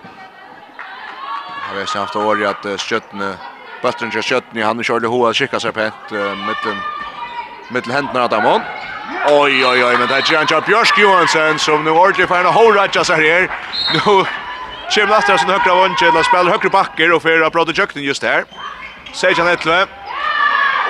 Jag 1.69 1.79
vet 1.79 1.89
inte 1.89 1.99
haft 1.99 2.17
år 2.17 2.45
att 2.45 2.81
sköttne 2.81 3.37
Bättre 3.83 4.07
än 4.07 4.23
sköttne 4.23 4.65
han 4.65 4.83
körde 4.85 5.09
hoa 5.09 5.35
skicka 5.35 5.61
sig 5.61 5.73
på 5.73 5.81
ett 5.81 6.11
mitten 6.47 6.77
mitten 7.71 7.93
händerna 7.93 8.29
där 8.29 8.43
man. 8.43 8.61
Oj 9.29 9.67
oj 9.67 9.85
oj 9.85 9.97
men 9.99 10.09
det 10.09 10.15
är 10.15 10.33
Jan 10.33 10.63
Björk 10.67 10.99
Johansson 10.99 11.59
som 11.59 11.85
nu 11.85 11.91
ordentligt 11.91 12.29
för 12.29 12.41
en 12.41 12.47
hårratcha 12.47 12.99
just 12.99 13.11
här. 13.11 13.51
Nu 13.95 14.25
Kjem 14.91 15.09
Lastra 15.09 15.39
sin 15.39 15.49
högra 15.49 15.75
vunche, 15.75 16.11
la 16.15 16.23
spelar 16.25 16.51
högra 16.51 16.69
backer 16.69 17.13
och 17.13 17.23
för 17.23 17.51
Brody 17.51 17.73
jökten 17.73 18.03
just 18.03 18.23
här. 18.23 18.45
Sejan 19.13 19.49
Etlve. 19.49 19.87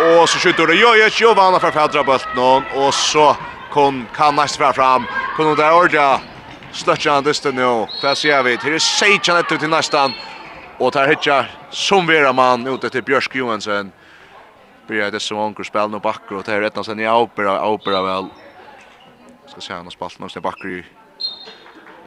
Och 0.00 0.28
så 0.28 0.38
skjuter 0.38 0.66
det 0.66 0.74
Jojic 0.74 1.22
och 1.22 1.60
för 1.60 1.70
fädra 1.70 2.04
bulten 2.04 2.62
och 2.74 2.94
så 2.94 3.36
kon 3.70 4.06
kan 4.16 4.36
näst 4.36 4.56
fram. 4.56 5.06
Kon 5.36 5.56
där 5.56 5.74
Orja 5.74 6.20
stötcha 6.72 7.10
han 7.12 7.24
dysten 7.24 7.54
nu. 7.54 7.86
Där 8.02 8.14
ser 8.14 8.42
vi. 8.42 8.56
Här 8.56 8.72
är 8.72 8.78
Sejan 8.78 9.38
Etlve 9.38 9.60
till 9.60 9.68
nästan. 9.68 10.12
Och 10.78 10.92
där 10.92 11.08
hittar 11.08 11.50
som 11.70 12.06
vera 12.06 12.32
man 12.32 12.66
ute 12.66 12.90
till 12.90 13.02
Björsk 13.02 13.34
Johansson. 13.34 13.92
Börjar 14.88 15.10
det 15.10 15.20
som 15.20 15.38
onkel 15.38 15.64
spel 15.64 15.90
nu 15.90 15.98
backer 15.98 16.36
och 16.36 16.42
där 16.42 16.60
rättna 16.60 16.84
sen 16.84 17.00
i 17.00 17.08
opera 17.08 17.68
opera 17.68 18.02
väl. 18.02 18.26
Ska 19.46 19.60
se 19.60 19.72
han 19.72 19.84
har 19.84 19.90
spalt 19.90 20.18
någonstans 20.18 20.42
backer 20.42 20.68
i 20.68 20.84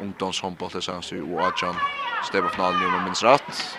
ungdomshåndboll 0.02 0.72
til 0.72 0.92
Ajan 0.92 1.76
stäva 2.24 2.50
finalen 2.50 2.80
nu 2.80 2.90
med 2.92 3.04
minst 3.04 3.24
ratt. 3.24 3.78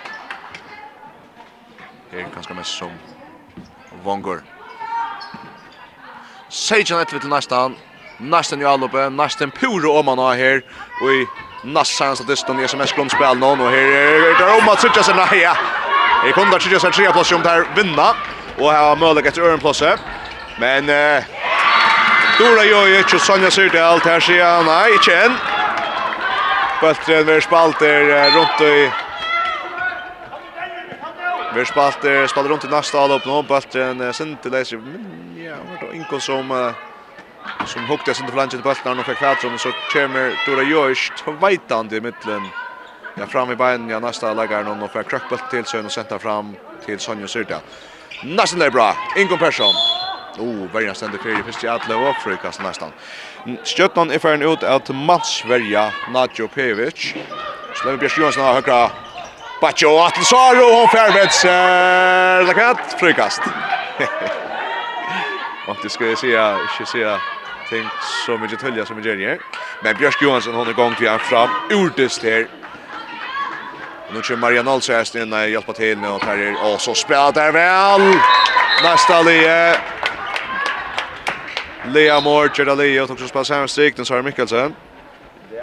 är 2.12 2.26
ganska 2.34 2.54
mest 2.54 2.78
som 2.78 2.90
Vongor. 4.04 4.42
Sejan 6.48 7.00
etter 7.00 7.18
til 7.18 7.28
næstan. 7.28 7.76
Nästan 8.18 8.60
ju 8.60 8.66
alloppe, 8.66 9.10
nästan 9.10 9.50
puro 9.50 9.98
om 9.98 10.08
han 10.08 10.18
har 10.18 10.34
här 10.34 10.62
och 11.02 11.12
i 11.12 11.26
næstan 11.64 12.16
statisten 12.16 12.68
som 12.68 12.80
är 12.80 12.86
skrumspel 12.86 13.38
någon 13.38 13.60
och 13.60 13.70
här 13.70 13.78
är 13.78 14.38
det 14.38 14.62
om 14.62 14.68
att 14.68 14.80
sitta 14.80 15.02
seg 15.02 15.16
nei, 15.16 15.42
ja. 15.42 15.54
Her 16.22 16.32
kunne 16.32 16.50
da 16.50 16.60
Sutja 16.60 16.80
seg 16.80 16.92
tre 16.92 17.12
plass 17.12 17.32
om 17.32 17.42
där 17.42 17.66
vinna. 17.76 18.14
och 18.58 18.72
her 18.72 18.82
har 18.88 18.96
Mølek 18.96 19.26
etter 19.26 19.42
ørenplasset. 19.42 20.00
Men... 20.58 20.88
Eh, 20.88 21.24
Dora 22.38 22.64
jo 22.64 23.00
och 23.14 23.20
Sonja 23.20 23.50
Syrdal, 23.50 24.00
här 24.00 24.20
ser 24.20 24.38
jag, 24.38 24.64
nej, 24.64 24.92
inte 24.92 25.16
än. 25.16 25.55
Bøttren 26.80 27.26
vil 27.26 27.42
spalter 27.42 28.10
rundt 28.36 28.60
i 28.60 28.90
Vi 31.54 31.64
spalter, 31.64 32.26
spalter 32.26 32.50
rundt 32.50 32.64
i 32.64 32.68
nästa 32.68 32.98
all 33.00 33.14
upp 33.16 33.26
nu. 33.26 33.42
Bøttren 33.42 34.12
sindi 34.12 34.52
leiser. 34.52 34.82
Ja, 35.40 35.56
det 35.56 35.86
var 35.86 35.94
Inko 35.94 36.20
som 36.20 36.52
som 37.66 37.86
hukte 37.86 38.14
sin 38.14 38.28
flanchen 38.28 38.58
til 38.58 38.62
Bøttren 38.62 38.98
og 38.98 39.06
fikk 39.06 39.18
kvartrum. 39.22 39.58
Så 39.58 39.72
kommer 39.92 40.36
Dora 40.46 40.62
Jørst 40.66 41.24
veitande 41.40 41.96
i 41.96 42.00
mittlen. 42.00 42.48
Ja, 43.16 43.26
fram 43.26 43.50
i 43.50 43.56
beinen. 43.56 43.88
ja, 43.88 44.00
nästa 44.00 44.34
lagar 44.34 44.64
någon 44.64 44.82
och 44.82 44.90
får 44.90 45.02
krökbult 45.02 45.50
till 45.50 45.64
Sön 45.64 45.86
och 45.86 45.92
sätta 45.92 46.18
fram 46.18 46.56
till 46.84 46.98
Sonja 46.98 47.28
Syrta. 47.28 47.60
Nästan 48.24 48.58
det 48.58 48.70
bra. 48.70 48.96
Ingen 49.16 49.38
person. 49.38 49.95
Oh, 50.38 50.66
verja 50.72 50.92
stendur 50.94 51.22
fyrir 51.22 51.44
fyrst 51.46 51.62
i 51.64 51.68
atle 51.70 51.96
og 51.96 52.16
frukast 52.20 52.60
næstan. 52.60 52.92
Stjötnan 53.64 54.10
er 54.12 54.20
færen 54.20 54.42
ut 54.44 54.62
at 54.62 54.90
Mats 54.94 55.40
verja 55.48 55.90
Nadjo 56.12 56.46
Pevic. 56.46 57.14
Slemming 57.74 58.00
Bjørs 58.00 58.18
Johansson 58.18 58.44
har 58.44 58.58
høkra 58.58 58.90
Baccio 59.60 59.94
Atelsaro, 60.04 60.66
hon 60.74 60.90
fær 60.92 61.14
med 61.14 61.32
ser 61.32 62.44
det 62.48 62.56
katt, 62.58 62.98
frukast. 63.00 63.48
Og 65.68 65.76
det 65.82 65.90
skal 65.92 66.06
jeg 66.06 66.18
sige, 66.18 66.44
ikke 66.62 66.90
sige 66.90 67.16
ting 67.68 67.88
så 68.26 68.36
mycket 68.36 68.58
tölja 68.58 68.84
som 68.84 68.98
jeg 69.04 69.16
gjør 69.16 69.36
Men 69.82 69.96
Björk 69.96 70.22
Johansson, 70.22 70.54
hon 70.54 70.68
är 70.68 70.72
gong 70.72 70.94
till 70.94 71.08
han 71.08 71.18
fram, 71.18 71.50
Ordest 71.72 72.22
här. 72.22 72.46
Nu 74.12 74.22
kör 74.22 74.36
Marianne 74.36 74.70
Alsjöst 74.70 75.14
in 75.14 75.32
och 75.32 75.48
hjälpa 75.48 75.72
till 75.72 76.04
och 76.04 76.20
tar 76.20 76.36
er. 76.36 76.56
Och 76.64 76.80
så 76.80 76.94
spelar 76.94 77.32
där 77.32 77.52
väl. 77.52 78.18
Nästa 78.82 79.22
lige. 79.22 79.95
Lea 81.92 82.20
Moore, 82.20 82.50
Gerda 82.54 82.74
Lea, 82.74 83.04
och 83.04 83.10
också 83.10 83.28
spelar 83.28 83.44
samma 83.44 83.68
strik, 83.68 83.96
den 83.96 84.04
Sara 84.04 84.22
Mikkelsen. 84.22 84.74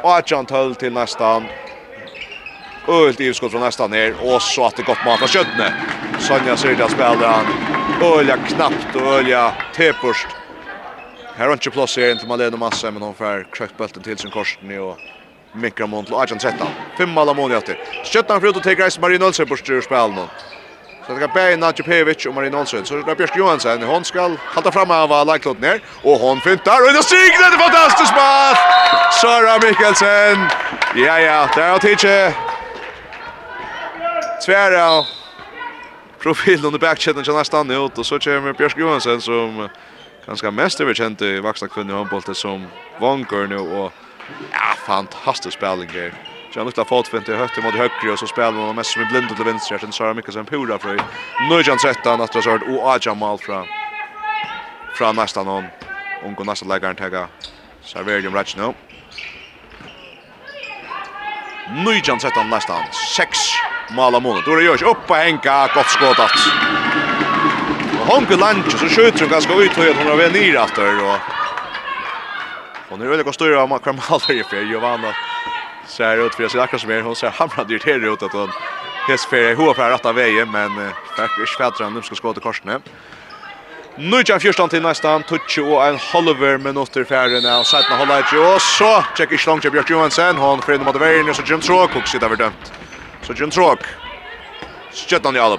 Och 0.04 0.18
ett 0.18 0.32
John 0.32 0.46
Tull 0.46 0.76
till 0.76 0.94
nästan. 0.94 1.44
Ölt 2.88 3.22
i 3.22 3.26
utskott 3.26 3.52
från 3.52 3.62
nästan 3.62 3.92
ner, 3.92 4.16
och 4.22 4.42
så 4.42 4.66
att 4.66 4.76
det 4.76 4.84
gott 4.84 5.06
mat 5.06 5.22
av 5.22 5.28
köttne. 5.28 5.74
Sonja 6.20 6.58
Sirda 6.58 6.90
spelar 6.90 7.28
han. 7.28 7.46
Ölja 8.04 8.38
knappt 8.38 8.96
och 8.96 9.02
ölja 9.02 9.54
teporst. 9.76 10.28
Här 11.36 11.46
har 11.46 11.54
inte 11.54 11.70
plats 11.70 11.98
här 11.98 12.12
inte 12.12 12.28
Malena 12.28 12.58
Massa, 12.58 12.92
men 12.92 13.02
hon 13.02 13.14
får 13.14 13.54
krökt 13.54 13.78
bulten 13.78 14.04
till 14.04 14.18
sin 14.18 14.32
korsning 14.32 14.82
och 14.82 14.98
mikramont 15.54 16.12
och 16.12 16.22
Arjan 16.22 16.40
Trettan. 16.40 16.68
Fem 16.98 17.10
mål 17.10 17.30
av 17.30 17.36
mål 17.36 17.52
efter. 17.52 17.78
Köttan 18.04 18.42
för 18.42 18.48
ut 18.48 18.56
och 18.56 18.64
tar 18.64 18.74
Grace 18.74 19.02
Marin 19.02 19.24
Olsen 19.24 19.48
på 19.48 19.56
styr 19.56 19.82
spelen. 19.82 20.28
Så 21.08 21.14
det 21.14 21.20
kan 21.20 21.30
bära 21.34 21.58
Nadja 21.58 21.86
Pevic 21.86 22.26
och 22.26 22.34
Marin 22.34 22.56
Olsson. 22.56 22.86
Så 22.86 22.96
det 22.96 23.12
är 23.12 23.16
Björk 23.16 23.38
Johansson. 23.38 23.84
Hon 23.84 24.06
ska 24.06 24.32
halta 24.40 24.72
fram 24.72 24.92
av 24.92 25.12
alla 25.12 25.40
klot 25.40 25.60
ner. 25.60 25.82
Och 26.02 26.20
hon 26.20 26.42
fintar. 26.42 26.82
Och 26.82 26.94
det 26.94 27.04
stryk! 27.04 27.34
Det 27.40 27.46
är 27.46 27.58
fantastiskt 27.58 28.14
mål! 28.14 28.56
Sara 29.22 29.54
Mikkelsen. 29.68 30.38
Ja, 30.96 31.20
ja. 31.20 31.50
Där 31.56 31.72
har 31.72 31.80
Tidje. 31.80 32.34
Tvära. 34.46 35.06
Profilen 36.20 36.66
under 36.66 36.80
backchatten 36.80 37.24
känner 37.24 37.40
nästan 37.40 37.72
ut. 37.72 37.98
Och 37.98 38.06
så 38.06 38.20
kommer 38.20 38.54
Björk 38.54 38.78
Johansson 38.78 39.22
som 39.22 39.70
ganska 40.26 40.52
mest 40.52 40.82
överkänt 40.82 41.22
i 41.22 41.40
vuxna 41.40 41.68
kvinnor 41.68 41.94
i 41.94 41.98
handbollet 41.98 42.38
som 42.38 42.68
vanker 43.00 43.48
nu. 43.48 43.58
Och 43.58 43.94
ja, 44.52 44.76
fantastisk 44.86 45.58
spelning 45.58 45.90
här. 45.90 46.33
Så 46.54 46.60
han 46.60 46.66
luktar 46.66 46.86
fotfint 46.86 47.30
i 47.30 47.34
högt 47.34 47.64
mot 47.64 47.76
högre 47.76 48.12
och 48.12 48.20
så 48.20 48.28
spelar 48.28 48.52
han 48.52 48.76
mest 48.76 48.92
som 48.92 49.02
en 49.02 49.08
blind 49.08 49.36
till 49.36 49.46
vänster. 49.46 49.78
Sen 49.78 49.92
Sara 49.92 50.14
Mikkelsen 50.14 50.46
pura 50.46 50.80
för. 50.80 50.96
Nu 51.50 51.56
är 51.56 51.70
han 51.70 51.78
13 51.78 52.22
att 52.22 52.32
det 52.32 52.42
sörd 52.42 52.64
och 52.64 52.94
Aja 52.94 53.14
Mal 53.14 53.38
från 53.38 53.66
från 54.96 55.16
nästan 55.16 55.46
någon. 55.46 55.66
Och 56.24 56.36
går 56.36 56.46
nästa 56.46 56.66
lägger 56.66 56.88
han 56.88 56.96
tagga. 56.96 57.28
Serverium 57.82 58.34
Ratch 58.36 58.56
nu. 58.56 58.74
Nu 61.86 61.92
är 61.92 62.10
han 62.10 62.20
13 62.20 62.50
nästan. 62.50 62.82
6 63.16 63.38
mål 63.92 64.16
om 64.16 64.24
målet. 64.24 64.46
Då 64.46 64.56
det 64.56 64.64
görs 64.64 64.82
upp 64.82 65.08
på 65.08 65.14
Henka 65.14 65.70
gott 65.76 65.90
skott 65.90 66.20
att. 66.20 66.40
Honke 68.10 68.36
Lange 68.36 68.70
så 68.70 68.78
skjuter 68.78 69.20
han 69.20 69.30
ganska 69.30 69.54
ut 69.54 69.78
och 69.78 69.84
hon 69.84 70.08
har 70.08 70.16
väl 70.16 70.32
ner 70.32 70.64
åter 70.64 71.04
och 71.04 71.20
Hon 72.90 73.02
är 73.02 73.08
väldigt 73.08 73.26
god 73.26 73.34
styra 73.34 73.62
av 73.62 73.70
Makram 73.70 73.98
Haller 73.98 74.64
i 74.64 74.68
Giovanna 74.68 75.14
Så 75.88 76.04
här 76.04 76.18
ut 76.18 76.36
för 76.36 76.48
sig 76.48 76.60
akkurat 76.60 76.82
som 76.82 76.92
är 76.92 77.02
hon 77.02 77.16
så 77.16 77.28
hamnar 77.28 77.66
dyrt 77.66 77.86
här 77.86 78.14
ut 78.14 78.24
att 78.24 78.34
hon 78.34 78.52
häst 79.08 79.26
för 79.26 79.56
hur 79.56 79.74
för 79.74 79.90
rätta 79.90 80.14
vägen 80.14 80.52
men 80.52 80.92
faktiskt 81.18 81.54
spätter 81.54 81.84
han 81.84 81.94
nu 81.94 82.02
ska 82.02 82.16
skåta 82.16 82.42
korsen 82.42 82.82
Nu 83.96 84.24
kan 84.24 84.40
fjärstan 84.40 84.70
till 84.70 84.82
nästa 84.82 85.20
touch 85.20 85.60
och 85.60 85.86
en 85.86 85.98
halver 85.98 86.58
minuter 86.58 87.04
färden 87.04 87.54
av 87.54 87.64
Sætna 87.64 87.96
Hollage 87.96 88.34
och 88.34 88.62
så 88.62 89.04
checkar 89.18 89.38
Slong 89.38 89.60
Björk 89.60 89.90
Johansson 89.90 90.38
hon 90.38 90.62
för 90.62 90.74
in 90.74 90.84
mot 90.84 90.96
vägen 90.96 91.30
och 91.30 91.36
så 91.36 91.42
Jim 91.46 91.62
Trock 91.62 91.96
och 91.96 92.08
sitter 92.08 92.26
över 92.26 92.36
dömt. 92.36 92.74
Så 93.22 93.34
Jim 93.34 93.50
Trock 93.50 93.80
skjuter 94.94 95.26
han 95.26 95.36
i 95.36 95.40
alla 95.40 95.58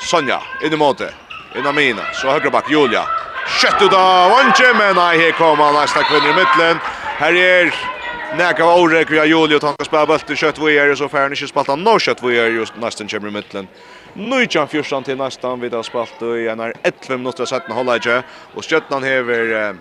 Sonja 0.00 0.42
in 0.62 0.72
i 0.72 0.76
måte. 0.76 1.14
Inna 1.56 1.72
mina. 1.72 2.02
Så 2.12 2.30
högra 2.30 2.50
back 2.50 2.70
Julia. 2.70 3.04
Skjuter 3.46 3.88
då. 3.90 4.28
Vanche 4.32 4.74
men 4.78 4.96
nej 4.96 5.18
här 5.18 5.32
kommer 5.32 5.72
nästa 5.72 6.02
kvinna 6.02 6.28
i 6.28 6.34
mitten. 6.34 6.78
Här 7.18 7.34
är 7.34 7.95
Näka 8.34 8.64
av 8.64 8.80
Orek 8.80 9.10
via 9.10 9.24
Julio 9.24 9.58
tanka 9.58 9.84
spela 9.84 10.06
bult 10.06 10.30
i 10.30 10.36
kött 10.36 10.58
vi 10.58 10.78
är 10.78 10.94
så 10.94 11.08
färn 11.08 11.32
inte 11.32 11.46
spalta 11.46 11.76
no 11.76 11.98
kött 11.98 12.22
vi 12.22 12.38
är 12.38 12.46
just 12.46 12.76
nästan 12.76 13.08
kommer 13.08 13.30
mitten. 13.30 13.68
Nu 14.14 14.42
är 14.42 14.46
kan 14.46 14.68
fjärsan 14.68 15.02
till 15.02 15.16
nästan 15.16 15.60
vid 15.60 15.74
att 15.74 15.86
spalta 15.86 16.26
i 16.26 16.48
en 16.48 16.60
11 16.60 16.72
minuter 17.08 17.44
sätta 17.44 17.72
hålla 17.72 17.96
inte 17.96 18.22
och 18.54 18.64
sköttan 18.64 19.02
häver 19.02 19.76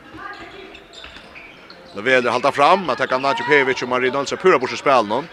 Leveler 1.96 2.32
halta 2.32 2.52
fram 2.52 2.90
att 2.90 2.98
ta 2.98 3.08
kan 3.08 3.26
Pevic 3.50 3.82
och 3.82 3.90
Marie 3.90 4.18
Olsen 4.18 4.38
pura 4.38 4.60
bort 4.60 4.78
spel 4.78 5.08
någon. 5.08 5.28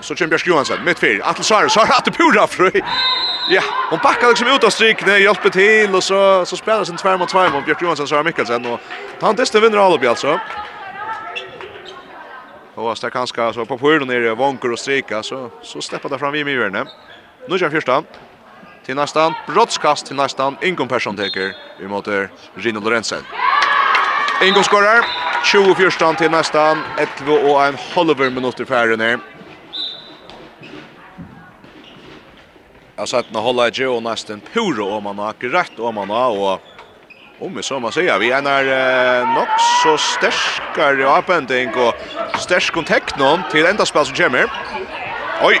Så 0.00 0.14
kommer 0.14 0.28
Björk 0.28 0.46
Johansson 0.46 0.84
mitt 0.84 0.98
fyr. 0.98 1.20
Atle 1.24 1.44
Sara 1.44 1.68
så 1.68 1.80
har 1.80 2.04
det 2.04 2.10
pura 2.10 2.46
fri. 2.46 2.82
Ja, 3.50 3.62
hon 3.90 3.98
backar 4.02 4.28
liksom 4.28 4.48
ut 4.48 4.64
av 4.64 4.70
strykne, 4.70 5.18
hjälper 5.18 5.50
till 5.50 5.94
och 5.94 6.04
så 6.04 6.44
så 6.46 6.56
spelar 6.56 6.84
sin 6.84 6.96
tvärm 6.96 7.18
mot 7.18 7.28
tvärm 7.28 7.52
mot 7.52 7.64
Björk 7.64 7.82
Johansson 7.82 8.08
så 8.08 8.22
Mikkelsen 8.22 8.66
och 8.66 8.80
han 9.20 9.36
testar 9.36 9.60
vinner 9.60 9.78
all 9.78 9.94
upp 9.94 10.08
alltså. 10.08 10.40
Och 12.74 12.98
så 12.98 13.10
kan 13.10 13.26
ska 13.26 13.52
så 13.52 13.66
på 13.66 13.78
pullen 13.78 14.08
ner 14.08 14.34
vanker 14.34 14.72
och 14.72 14.78
strika 14.78 15.22
så 15.22 15.50
så 15.62 15.82
släpper 15.82 16.08
det 16.08 16.18
fram 16.18 16.34
i 16.34 16.44
myrne. 16.44 16.86
Nu 17.48 17.58
kör 17.58 17.70
första. 17.70 18.02
Till 18.84 18.96
nästan 18.96 19.34
brottskast 19.46 20.06
till 20.06 20.16
nästan 20.16 20.56
Ingon 20.62 20.88
person 20.88 21.16
täcker 21.16 21.54
i 21.80 21.82
mot 21.82 22.08
Rino 22.54 22.80
Lorenzen. 22.80 23.22
Ingon 24.42 24.64
skorar 24.64 25.04
24 25.44 26.14
till 26.14 26.30
nästan 26.30 26.82
11 27.20 27.32
och 27.32 27.64
en 27.64 27.76
halver 27.94 28.30
minut 28.30 28.60
i 28.60 28.64
färden 28.64 29.00
här. 29.00 29.18
Jag 32.96 33.08
satt 33.08 33.32
när 33.32 33.40
hålla 33.40 33.68
ju 33.68 33.88
och 33.88 34.02
nästan 34.02 34.40
puro 34.52 34.88
om 34.88 35.04
man 35.04 35.18
har 35.18 35.34
rätt 35.40 35.78
om 35.78 35.94
man 35.94 36.10
har 36.10 36.38
och 36.38 36.60
om 37.42 37.54
vi 37.54 37.62
så 37.62 37.80
må 37.80 37.90
säga. 37.90 38.18
Vi 38.18 38.30
är 38.30 38.42
när 38.42 38.64
eh, 39.20 39.34
nog 39.34 39.48
så 39.82 39.98
stärskare 39.98 41.08
avbändning 41.08 41.68
och 41.74 41.94
stärsk 42.38 42.76
om 42.76 42.84
teknon 42.84 43.42
till 43.50 43.66
enda 43.66 43.86
spel 43.86 44.06
som 44.06 44.14
kommer. 44.14 44.52
Oj! 45.42 45.60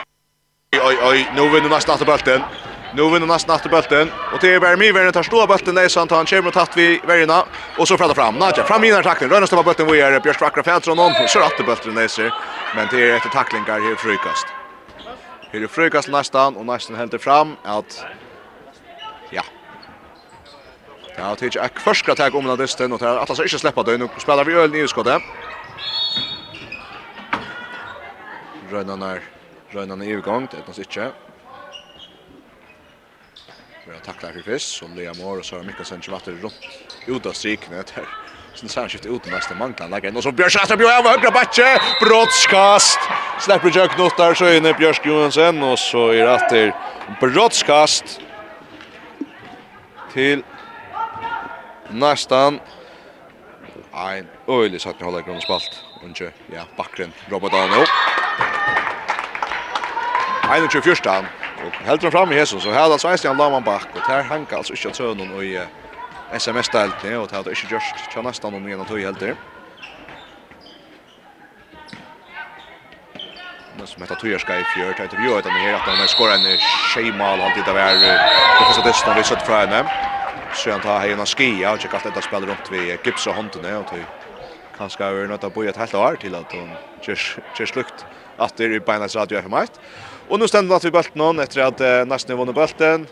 Oj, 0.88 0.96
oj, 1.02 1.30
nu 1.36 1.48
vinner 1.48 1.68
nästan 1.68 1.94
att 1.94 2.06
bulten. 2.06 2.40
Nu 2.94 3.02
vinner 3.10 3.26
nästan 3.26 3.56
att 3.56 3.70
bulten. 3.70 4.10
Och 4.32 4.38
det 4.40 4.54
är 4.54 4.60
bara 4.60 4.76
Mivern 4.76 5.12
tar 5.12 5.22
stå 5.22 5.46
bulten 5.46 5.74
där 5.74 5.88
så 5.88 6.00
han 6.00 6.08
tar 6.08 6.24
kommer 6.24 6.46
och 6.46 6.54
tatt 6.54 6.76
vid 6.76 7.00
värjorna. 7.04 7.44
Och 7.78 7.88
så 7.88 7.98
fräddar 7.98 8.14
fram. 8.14 8.34
Nadja, 8.34 8.64
fram 8.64 8.84
i 8.84 8.86
den 8.86 8.96
här 8.96 9.02
tacklingen. 9.02 9.32
Rönnar 9.32 9.46
stoppar 9.46 9.64
bulten 9.64 9.86
vi 9.86 10.00
är 10.00 10.20
Björk 10.20 10.40
Vackra 10.40 10.62
Fältron. 10.62 10.98
och 10.98 11.04
någon. 11.04 11.28
Så 11.28 11.38
rätt 11.38 11.66
bulten 11.66 11.94
där 11.94 12.32
Men 12.76 12.88
det 12.90 13.10
är 13.10 13.16
ett 13.16 13.32
tacklingar 13.32 13.80
här 13.80 13.96
frukast. 13.96 14.46
Här 15.52 15.62
är 15.62 15.66
frukast 15.66 16.08
nästan 16.08 16.56
och 16.56 16.66
nästan 16.66 16.96
händer 16.96 17.18
fram 17.18 17.56
att 17.64 18.04
Ja, 21.16 21.36
det 21.38 21.56
är 21.56 21.64
ett 21.64 21.78
första 21.78 22.14
tag 22.14 22.34
om 22.34 22.46
den 22.46 22.58
dysten 22.58 22.92
och 22.92 22.98
det 22.98 23.06
är 23.06 23.16
att 23.16 23.30
alltså 23.30 23.42
inte 23.42 23.58
släppa 23.58 23.82
det. 23.82 23.98
Nu 23.98 24.08
spelar 24.18 24.44
vi 24.44 24.52
öl 24.54 24.74
i 24.74 24.88
skottet. 24.88 25.22
Rönnan 28.70 29.02
är 29.02 29.22
Rönnan 29.70 30.02
är 30.02 30.06
i 30.06 30.10
utgång, 30.10 30.48
det 30.50 30.56
är 30.56 30.60
något 30.66 30.78
inte. 30.78 31.12
Vi 33.86 33.92
har 33.92 34.00
tacklat 34.00 34.32
för 34.32 34.40
fisk, 34.40 34.66
som 34.66 34.94
Lea 34.96 35.14
Moore 35.14 35.38
och 35.38 35.58
har 35.58 35.64
Mikkelsen 35.64 36.02
som 36.02 36.12
vatten 36.12 36.38
runt 36.42 36.54
ut 37.06 37.26
av 37.26 37.32
strikene 37.32 37.76
der. 37.76 38.08
Sen 38.54 38.68
särskilt 38.68 39.06
ut 39.06 39.22
den 39.22 39.32
nästa 39.32 39.54
manglan 39.54 39.90
lägger 39.90 40.16
och 40.16 40.22
så 40.22 40.32
Björk 40.32 40.52
Sjöström 40.52 40.78
bjöd 40.78 40.90
över 40.90 41.10
högra 41.10 41.30
backe, 41.30 41.80
brottskast! 42.00 42.98
Släpper 43.40 43.76
Jack 43.76 43.98
Nottar 43.98 44.34
så 44.34 44.52
inne 44.52 44.74
Björk 44.74 45.06
Johansen 45.06 45.62
och 45.62 45.78
så 45.78 46.08
är 46.08 46.50
det 46.50 46.74
brottskast 47.20 48.20
till 50.12 50.42
nästan 51.92 52.60
ein 53.92 54.28
öjlig 54.48 54.80
sagt 54.80 55.02
hålla 55.02 55.20
grund 55.20 55.42
spalt. 55.42 55.84
Och 56.02 56.20
ja 56.46 56.62
backren 56.76 57.12
Robert 57.28 57.52
Arno. 57.52 57.84
Ein 60.50 60.64
och 60.64 60.84
fyrstan 60.84 61.26
och 61.66 61.72
helt 61.72 62.12
fram 62.12 62.32
i 62.32 62.34
Hesun 62.34 62.60
så 62.60 62.70
här 62.70 62.80
alltså 62.80 63.08
Estian 63.08 63.36
Laman 63.36 63.64
back 63.64 63.86
och 63.94 64.00
här 64.00 64.22
hankar 64.22 64.56
alltså 64.56 64.72
inte 64.72 64.98
tön 64.98 65.34
och 65.34 65.44
i 65.44 65.60
SMS 66.32 66.66
ställt 66.66 67.04
ner 67.04 67.18
och 67.18 67.28
det 67.28 67.36
hade 67.36 67.50
inte 67.50 67.74
just 67.74 68.12
tjänat 68.14 68.24
nästan 68.24 68.54
om 68.54 68.68
igen 68.68 68.80
och 68.80 68.88
tog 68.88 69.00
helt 69.00 69.20
där. 69.20 69.36
Men 73.78 73.86
som 73.86 74.02
heter 74.02 74.14
Tujerska 74.14 74.60
i 74.60 74.64
fjör, 74.64 74.92
tar 74.92 75.04
intervjuet 75.04 75.44
henne 75.44 75.58
her, 75.58 75.74
at 75.74 75.80
han 75.80 76.08
skorar 76.08 76.34
en 76.34 76.58
tjejmal, 76.94 77.40
alltid 77.40 77.68
av 77.68 77.74
vær, 77.74 77.94
det 77.94 78.82
finns 78.82 79.16
vi 79.16 79.24
sett 79.24 79.46
fra 79.46 79.56
henne 79.66 80.11
så 80.52 80.70
han 80.70 80.80
tar 80.80 80.98
hejna 80.98 81.26
skia 81.26 81.72
och 81.72 81.80
checkar 81.80 82.00
detta 82.02 82.22
spel 82.22 82.46
runt 82.46 82.70
vi 82.70 82.98
Gips 83.04 83.26
och 83.26 83.34
Hunter 83.34 83.78
och 83.78 83.86
till 83.86 84.04
kanske 84.78 85.04
är 85.04 85.26
något 85.26 85.44
att 85.44 85.54
bo 85.54 85.62
ett 85.64 85.76
helt 85.76 85.94
år 85.94 86.16
till 86.20 86.34
att 86.34 86.52
hon 86.52 86.76
just 87.58 87.76
lukt 87.76 88.06
att 88.36 88.56
det 88.56 88.64
är 88.64 88.80
på 88.80 88.92
radio 88.92 89.40
FM1. 89.40 89.70
Och 90.28 90.38
nu 90.38 90.48
ständer 90.48 90.76
att 90.76 90.84
vi 90.84 90.90
bollen 90.90 91.10
någon 91.14 91.38
efter 91.38 91.60
att 91.60 91.80
eh, 91.80 92.04
nästan 92.04 92.36
vunnit 92.36 92.54
bulten. 92.54 93.06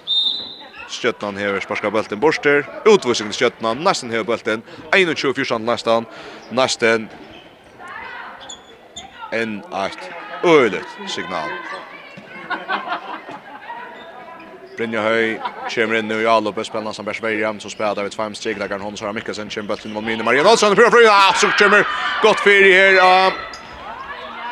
Stjötnan 0.88 1.36
hever 1.36 1.60
sparska 1.60 1.90
bulten 1.90 2.20
borster. 2.20 2.66
Utvisning 2.84 3.28
till 3.28 3.38
stjötnan 3.38 3.84
nästan 3.84 4.10
hever 4.10 4.24
bulten. 4.24 4.62
21-14 4.90 5.58
nästan. 5.58 6.04
Nästan 6.50 7.08
En 9.32 9.62
eit 9.72 10.10
øylet 10.44 10.88
signal. 11.08 11.50
Brynja 14.80 15.02
Høy 15.04 15.34
kommer 15.68 15.98
inn 15.98 16.08
nu 16.08 16.22
i 16.22 16.26
all 16.26 16.46
uppe, 16.48 16.64
spennende 16.64 16.94
som 16.96 17.04
Bers 17.04 17.18
Bersberg 17.20 17.60
så 17.60 17.68
spelar 17.68 17.98
David 17.98 18.14
fem 18.16 18.34
steg, 18.34 18.56
legger 18.56 18.80
hånd, 18.80 18.96
så 18.96 19.04
har 19.04 19.12
Mikkelsen, 19.12 19.50
kommer 19.52 19.74
bøtten 19.74 19.92
mot 19.92 20.04
Mine, 20.04 20.24
Maria 20.24 20.40
Dahlsson, 20.46 20.72
prøver 20.78 20.94
fri, 20.94 21.02
ah, 21.04 21.34
så 21.36 21.50
kommer 21.58 21.84
godt 22.22 22.40
fyr 22.40 22.64
her, 22.72 22.96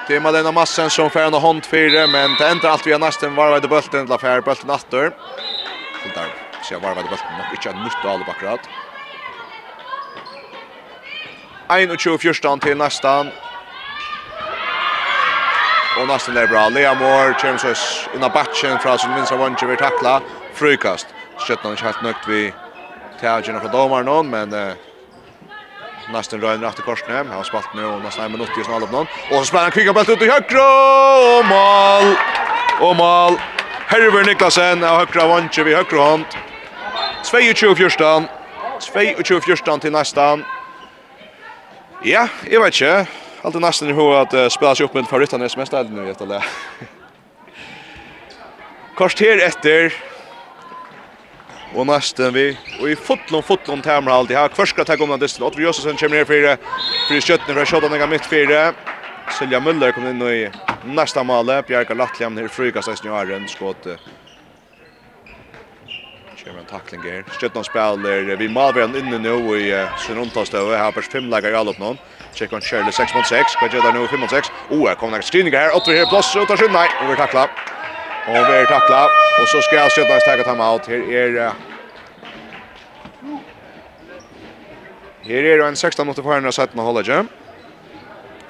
Det 0.08 0.16
är 0.16 0.20
Malena 0.20 0.52
Massen 0.52 0.90
som 0.90 1.10
får 1.10 1.20
en 1.20 1.34
hånd 1.34 1.64
fyra, 1.64 2.06
men 2.06 2.34
det 2.38 2.48
ändrar 2.48 2.70
allt 2.70 2.84
har 2.84 2.98
nästan 2.98 3.34
varvad 3.34 3.64
i 3.64 3.68
bulten, 3.68 4.06
la 4.06 4.18
fär 4.18 4.40
bulten 4.40 4.70
attor. 4.70 5.12
Så 6.02 6.08
där 6.14 6.28
så 6.62 6.74
jag 6.74 6.80
varvad 6.80 7.04
i 7.04 7.08
bulten, 7.08 7.26
men 7.38 7.50
inte 7.50 7.68
en 7.70 7.84
nytt 7.84 8.04
all 8.04 8.24
bakrat. 8.24 8.60
21-14 11.68 12.60
till 12.60 12.76
nästan. 12.76 13.30
Och 16.00 16.08
nästan 16.08 16.36
er 16.36 16.46
bra. 16.46 16.68
Lea 16.68 16.94
Moore 16.94 17.34
kommer 17.40 17.58
så 17.58 17.74
undan 18.14 18.30
batchen 18.32 18.78
fra 18.78 18.98
sin 18.98 19.14
vinstra 19.14 19.36
vånge 19.36 19.66
vid 19.66 19.78
tackla. 19.78 20.20
Frukast. 20.54 21.06
er 21.48 21.72
ikke 21.72 21.84
helt 21.84 22.02
nökt 22.02 22.28
vi 22.28 22.52
Tjagen 23.20 23.60
fra 23.60 23.68
domar 23.68 24.02
noen, 24.02 24.30
men 24.30 24.52
eh, 24.54 24.74
nästan 26.12 26.40
etter 26.40 26.68
efter 26.68 27.12
Han 27.16 27.26
Har 27.26 27.42
spalt 27.42 27.74
nu 27.74 27.84
och 27.84 28.18
en 28.18 28.32
minut 28.32 28.48
i 28.60 28.64
snart 28.64 28.82
upp 28.82 28.92
någon. 28.92 29.06
Och 29.30 29.38
så 29.38 29.44
spelar 29.44 29.62
han 29.62 29.72
kvicka 29.72 29.92
bält 29.92 30.08
ut 30.08 30.22
i 30.22 30.30
högra. 30.30 30.62
Og 31.38 31.44
mål! 31.44 32.16
Och 32.80 32.96
mål! 32.96 33.38
Herver 33.86 34.24
Niklasen 34.24 34.84
av 34.84 34.98
högra 34.98 35.26
vånge 35.26 35.64
vi 35.64 35.74
högra 35.74 36.02
hand. 36.10 36.24
22-14. 37.24 38.28
22-14 38.80 39.80
till 39.80 39.92
nesten. 39.92 40.44
Ja, 42.02 42.28
jeg 42.50 42.60
vet 42.60 42.74
ikke 42.74 43.27
alltid 43.48 43.60
det 43.60 43.66
nästan 43.66 43.88
hur 43.88 44.22
att 44.22 44.34
uh, 44.34 44.48
spela 44.48 44.74
sig 44.74 44.84
upp 44.84 44.94
med 44.94 45.06
favoriten 45.06 45.42
i 45.42 45.48
semesterhallen 45.48 45.94
nu 45.94 46.10
efter 46.10 46.44
Kort 48.94 49.20
här 49.20 49.46
efter 49.46 49.94
Och 51.74 51.86
nästan 51.86 52.32
vi 52.32 52.58
Och 52.80 52.90
i 52.90 52.96
fotlon 52.96 53.42
fotlon 53.42 53.82
tæmmer 53.82 54.12
alt 54.12 54.30
her 54.30 54.48
kvørsk 54.48 54.76
skal 54.76 54.84
ta 54.84 54.96
komna 54.96 55.16
dysten 55.16 55.46
Otto 55.46 55.60
Josephsen 55.60 55.96
kjem 55.96 56.10
ned 56.10 56.26
fyrir 56.26 56.58
fyrir 57.08 57.20
för 57.20 57.54
fra 57.54 57.64
skottan 57.64 57.94
ega 57.94 58.06
midt 58.06 58.26
fyrir 58.26 58.74
Silja 59.38 59.60
Müller 59.60 59.92
kommer 59.92 60.10
in 60.10 60.22
i 60.22 60.50
nästa 60.84 61.22
mål. 61.22 61.62
Bjarka 61.68 61.94
Lattliam 61.94 62.36
her 62.36 62.48
frykast 62.48 62.88
i 62.88 62.96
snøren 62.96 63.48
skot 63.48 63.86
kommer 66.48 66.60
en 66.60 66.66
tackling 66.66 67.00
här. 67.02 67.24
Stjärnan 67.40 67.64
spelar 67.64 68.36
vi 68.36 68.48
Malvern 68.48 68.96
inne 68.96 69.18
nu 69.18 69.34
i 69.60 69.86
sin 69.98 70.16
rundtastö. 70.16 70.58
Här 70.76 70.84
har 70.84 71.02
fem 71.02 71.30
lägger 71.30 71.50
i 71.50 71.70
upp 71.70 71.78
någon. 71.78 71.98
Check 72.34 72.52
on 72.52 72.60
Shirley 72.60 72.92
6 72.92 73.14
mot 73.14 73.26
6. 73.26 73.52
Vad 73.60 73.74
gör 73.74 73.92
nu 73.92 74.06
5 74.06 74.20
mot 74.20 74.30
6? 74.30 74.48
Oh, 74.70 74.88
här 74.88 74.94
kommer 74.94 75.16
en 75.16 75.22
skriningar 75.22 75.60
här. 75.60 75.76
Åter 75.76 75.92
här 75.92 76.06
plats 76.06 76.36
ut 76.36 76.50
och 76.50 76.72
nej, 76.72 76.88
över 77.02 77.16
tackla. 77.16 77.44
Och 78.28 78.36
över 78.36 78.64
tackla 78.64 79.04
och 79.40 79.48
så 79.48 79.62
ska 79.62 79.76
jag 79.76 79.92
Stjärnan 79.92 80.44
ta 80.44 80.50
time 80.50 80.64
out. 80.64 80.86
Här 80.86 81.12
är 81.12 81.52
Her 85.22 85.44
er 85.44 85.60
en 85.60 85.76
16 85.76 86.06
mot 86.06 86.16
på 86.16 86.30
herren 86.32 86.46
av 86.46 86.52
17 86.52 86.78
holdet, 86.80 87.08
ikke? 87.08 87.28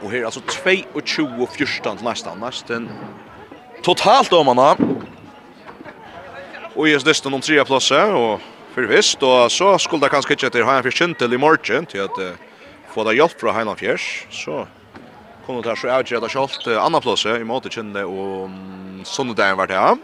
Og 0.02 0.10
her 0.12 0.26
er 0.26 0.30
22 0.30 1.42
och 1.42 1.50
14 1.50 1.98
nästan 2.02 2.38
nästan. 2.38 2.88
totalt 3.82 4.32
om 4.32 4.46
han 4.46 4.58
Och 6.78 6.88
just 6.88 7.06
nästan 7.06 7.34
om 7.34 7.40
trea 7.40 7.64
platser 7.64 8.14
och 8.14 8.40
för 8.74 8.82
visst 8.82 9.22
och 9.22 9.52
så 9.52 9.78
skulle 9.78 10.06
det 10.06 10.08
kanske 10.08 10.32
inte 10.32 10.62
ha 10.62 10.72
Heinz 10.72 10.94
Fjönt 10.94 11.18
till 11.18 11.34
i 11.34 11.38
morgon 11.38 11.86
till 11.86 12.00
att 12.00 12.18
få 12.88 13.04
det 13.04 13.14
hjälp 13.14 13.40
från 13.40 13.54
Heinan 13.54 13.76
Fjärs 13.76 14.26
så 14.30 14.66
kunde 15.46 15.70
det 15.70 15.76
så 15.76 15.88
ut 16.14 16.36
att 16.36 16.66
uh, 16.66 16.84
andra 16.84 17.00
platser 17.00 17.40
i 17.40 17.44
mot 17.44 17.72
kände 17.72 18.04
och 18.04 18.50
söndagen 19.04 19.56
vart 19.56 19.68
det 19.68 19.96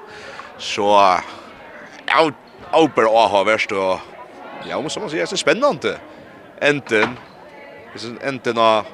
så 0.59 1.19
out 2.23 2.35
åper 2.73 3.05
och 3.05 3.29
ha 3.35 3.45
värst 3.45 3.73
och 3.73 3.99
ja, 4.69 4.81
men 4.81 4.91
som 4.91 5.03
man 5.03 5.11
säger, 5.11 5.27
det 5.27 5.33
är 5.33 5.37
spännande. 5.37 5.99
Enten, 6.61 7.09
enten 8.23 8.59
av 8.59 8.85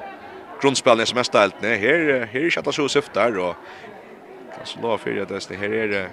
grundspelen 0.61 1.05
som 1.05 1.17
är 1.17 1.23
ställt. 1.23 1.55
Här, 1.61 1.77
här 1.77 2.35
är 2.35 2.45
inte 2.45 2.59
alla 2.59 2.71
så 2.71 2.89
syftar 2.89 3.39
och 3.39 3.55
kanske 4.55 4.81
lov 4.81 4.97
för 4.97 5.21
att 5.21 5.49
det 5.49 5.55
här 5.55 5.73
är 5.73 6.09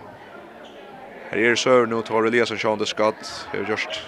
Her 1.31 1.39
er 1.39 1.49
det 1.51 1.59
så 1.59 1.85
nu 1.85 2.03
tar 2.03 2.27
Eliasson 2.27 2.59
Sean 2.59 2.79
det 2.79 2.89
skatt. 2.89 3.49
er 3.55 3.65
just 3.69 4.01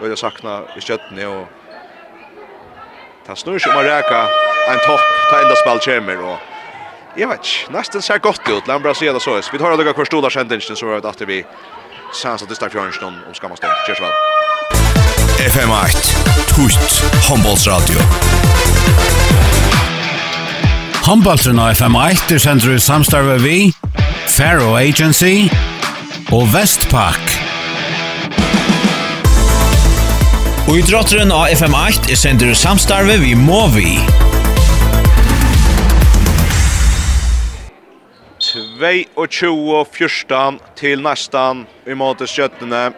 börjar 0.00 0.16
sakna 0.16 0.60
i 0.76 0.80
kjøttene 0.80 1.26
og 1.26 1.46
ta 3.26 3.34
snurr 3.34 3.58
som 3.58 3.72
räka 3.72 4.20
en 4.70 4.78
topp 4.86 5.06
ta 5.30 5.40
ända 5.42 5.56
spel 5.56 5.78
kommer 5.78 6.20
och 6.22 6.38
jag 7.16 7.28
vet 7.28 7.46
nästan 7.70 8.02
ser 8.02 8.18
gott 8.18 8.48
ut. 8.48 8.66
Lambra 8.66 8.94
ser 8.94 9.12
det 9.12 9.20
så. 9.20 9.40
Vi 9.52 9.58
tar 9.58 9.70
det 9.70 9.76
några 9.76 9.92
kvar 9.92 10.04
stora 10.04 10.30
sentingen 10.30 10.76
så 10.76 10.86
vet 10.86 11.04
att 11.04 11.20
vi 11.20 11.44
sans 12.12 12.42
att 12.42 12.48
det 12.48 12.54
startar 12.54 12.78
fjärnstånd 12.78 13.16
om 13.28 13.34
ska 13.34 13.48
man 13.48 13.56
stå. 13.56 13.66
Cheers 13.86 14.00
väl. 14.00 14.12
FM8 15.50 15.96
Tut 16.54 17.02
Handbollsradio. 17.28 17.98
Handbollsradio 21.06 21.60
FM8 21.60 22.34
er 22.34 22.38
sänder 22.38 22.70
ut 22.70 22.82
samstarve 22.82 23.38
vi 23.38 23.72
Faro 24.28 24.76
Agency 24.76 25.48
og 26.32 26.48
Vestpak. 26.50 27.22
Og 30.66 30.78
i 30.80 30.82
drotteren 30.82 31.30
av 31.30 31.52
FM8 31.54 32.10
er 32.10 32.18
sender 32.18 32.56
samstarve 32.58 33.14
vi 33.22 33.36
Movi. 33.38 33.92
Tvei 38.42 39.06
og 39.14 39.30
tjo 39.30 39.52
og 39.78 39.86
fyrstan 39.94 40.58
til 40.78 41.04
nestan 41.06 41.62
i 41.86 41.94
måte 41.94 42.26
skjøttene. 42.26 42.88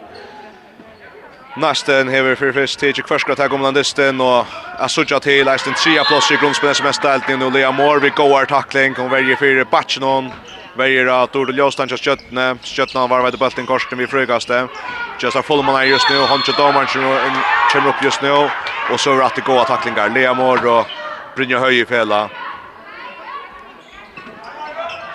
Nesten 1.59 2.09
hever 2.09 2.37
for 2.39 2.55
fyrst 2.55 2.79
til 2.81 2.93
ikke 2.93 3.05
kvarskra 3.11 3.35
takk 3.37 3.53
om 3.53 3.65
landisten 3.65 4.21
og 4.23 4.49
jeg 4.79 4.93
sutja 4.93 5.19
til 5.21 5.49
eisen 5.51 5.77
tria 5.77 6.05
plås 6.07 6.31
i 6.33 6.37
grunnspunnet 6.41 6.81
som 6.81 6.89
er 6.89 6.97
stelt 6.97 7.29
inn 7.29 7.45
og 7.45 7.53
Lea 7.53 7.69
Moore 7.75 8.07
vi 8.07 8.13
gåar 8.15 8.49
takling, 8.49 8.97
og 8.97 9.11
verger 9.11 9.37
fyrir 9.37 9.69
Batchenon 9.69 10.31
Vejra, 10.79 11.27
Tordo 11.27 11.53
Ljostan, 11.53 11.87
just 11.87 12.03
Kjötne. 12.03 12.55
Kjötne 12.63 13.07
var 13.07 13.21
vid 13.23 13.39
bulten 13.39 13.65
korsen 13.65 13.97
vi 13.97 14.07
frugaste. 14.07 14.67
Just 15.19 15.35
har 15.35 15.41
Fulman 15.41 15.75
är 15.75 15.83
just 15.83 16.09
nu, 16.09 16.17
Honche 16.17 16.53
Domarn 16.57 16.87
kommer 17.71 17.89
upp 17.89 18.03
just 18.03 18.21
nu. 18.21 18.31
Och 18.91 18.99
så 18.99 19.13
är 19.13 19.17
det 19.17 19.25
att 19.25 19.35
det 19.35 19.41
goda 19.41 19.63
tacklingar. 19.63 20.09
Leamor 20.09 20.65
och 20.65 20.85
Brynja 21.35 21.59
Höj 21.59 21.79
i 21.79 21.85
fälla. 21.85 22.29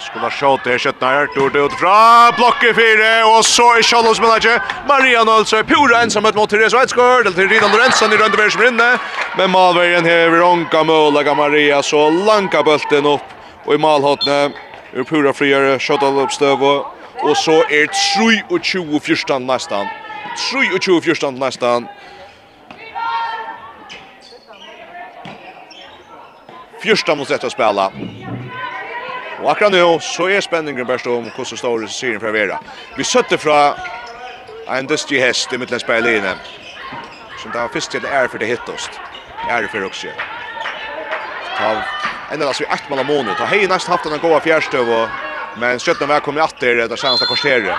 Skulle 0.01 0.25
ha 0.25 0.31
skjått 0.31 0.65
det 0.65 0.79
Kjötne 0.79 1.27
Tordo 1.35 1.67
utifrån, 1.67 2.33
block 2.37 2.61
blocket 2.61 2.77
fyra. 2.77 3.27
Och 3.27 3.45
så 3.45 3.75
är 3.75 3.83
Charles 3.83 4.21
manager. 4.21 4.62
Mariano 4.89 5.31
alltså 5.31 5.57
är 5.57 5.62
pura 5.62 6.03
ensam 6.03 6.23
mot 6.35 6.51
Therese 6.51 6.75
Weitsgård. 6.75 7.21
Eller 7.27 7.37
till 7.37 7.49
Ridan 7.49 7.71
Lorentzson 7.73 8.12
i 8.12 8.17
runda 8.17 8.51
som 8.51 8.62
rinner. 8.62 8.99
Men 9.37 9.51
Malvärgen 9.51 10.05
här 10.05 10.29
vid 10.29 10.41
Ronka 10.41 10.85
Mölaga 10.85 11.35
Maria. 11.35 11.83
Så 11.83 12.11
lanka 12.11 12.62
bulten 12.62 13.07
upp. 13.07 13.21
Och 13.65 13.75
i 13.75 13.79
malhåttne 13.79 14.51
Ur 14.95 15.05
pura 15.05 15.33
friare, 15.33 15.75
upp 15.75 16.03
uppstövo. 16.03 16.87
Och 17.23 17.37
så 17.37 17.53
är 17.53 17.87
3 18.47 18.57
och 18.57 18.65
20 18.65 19.01
första 19.01 19.39
nästan. 19.39 19.87
3 20.53 20.77
och 20.77 20.83
20 20.83 21.01
första 21.01 21.31
nästan. 21.31 21.89
Första 26.83 27.15
mot 27.15 27.29
detta 27.29 27.51
spela. 27.51 27.93
Och 29.43 29.51
akkurat 29.51 29.73
nu 29.73 29.99
så 30.01 30.29
är 30.29 30.41
spänningen 30.41 30.87
bäst 30.87 31.07
om 31.07 31.31
hur 31.37 31.45
så 31.45 31.57
stor 31.57 31.87
serien 31.87 32.21
för 32.21 32.33
Vera. 32.33 32.61
Vi 32.97 33.05
sätter 33.05 33.37
från 33.37 33.75
en 34.69 34.87
dustig 34.87 35.21
häst 35.21 35.53
i 35.53 35.59
mittlen 35.59 36.07
inne 36.07 36.35
Som 37.43 37.51
det 37.51 37.59
var 37.59 37.69
först 37.69 37.91
till 37.91 38.05
är 38.05 38.29
för 38.29 38.39
det 38.39 38.47
hittost. 38.47 38.91
Är 39.49 39.67
för 39.67 39.85
också. 39.85 40.07
Ta 41.59 41.83
Ända 42.33 42.53
så 42.53 42.62
i 42.62 42.66
ett 42.66 42.89
mål 42.91 43.07
månad. 43.07 43.37
Ta 43.37 43.45
hej 43.45 43.68
näst 43.68 43.89
haft 43.89 44.05
den 44.05 44.18
goda 44.18 44.41
fjärstöv 44.41 44.89
och 44.91 45.09
men 45.57 45.79
skötten 45.79 46.09
var 46.09 46.20
kommer 46.20 46.41
att 46.41 46.61
det 46.61 46.89
där 46.89 46.97
chans 46.97 47.22
att 47.22 47.29
korsera. 47.29 47.77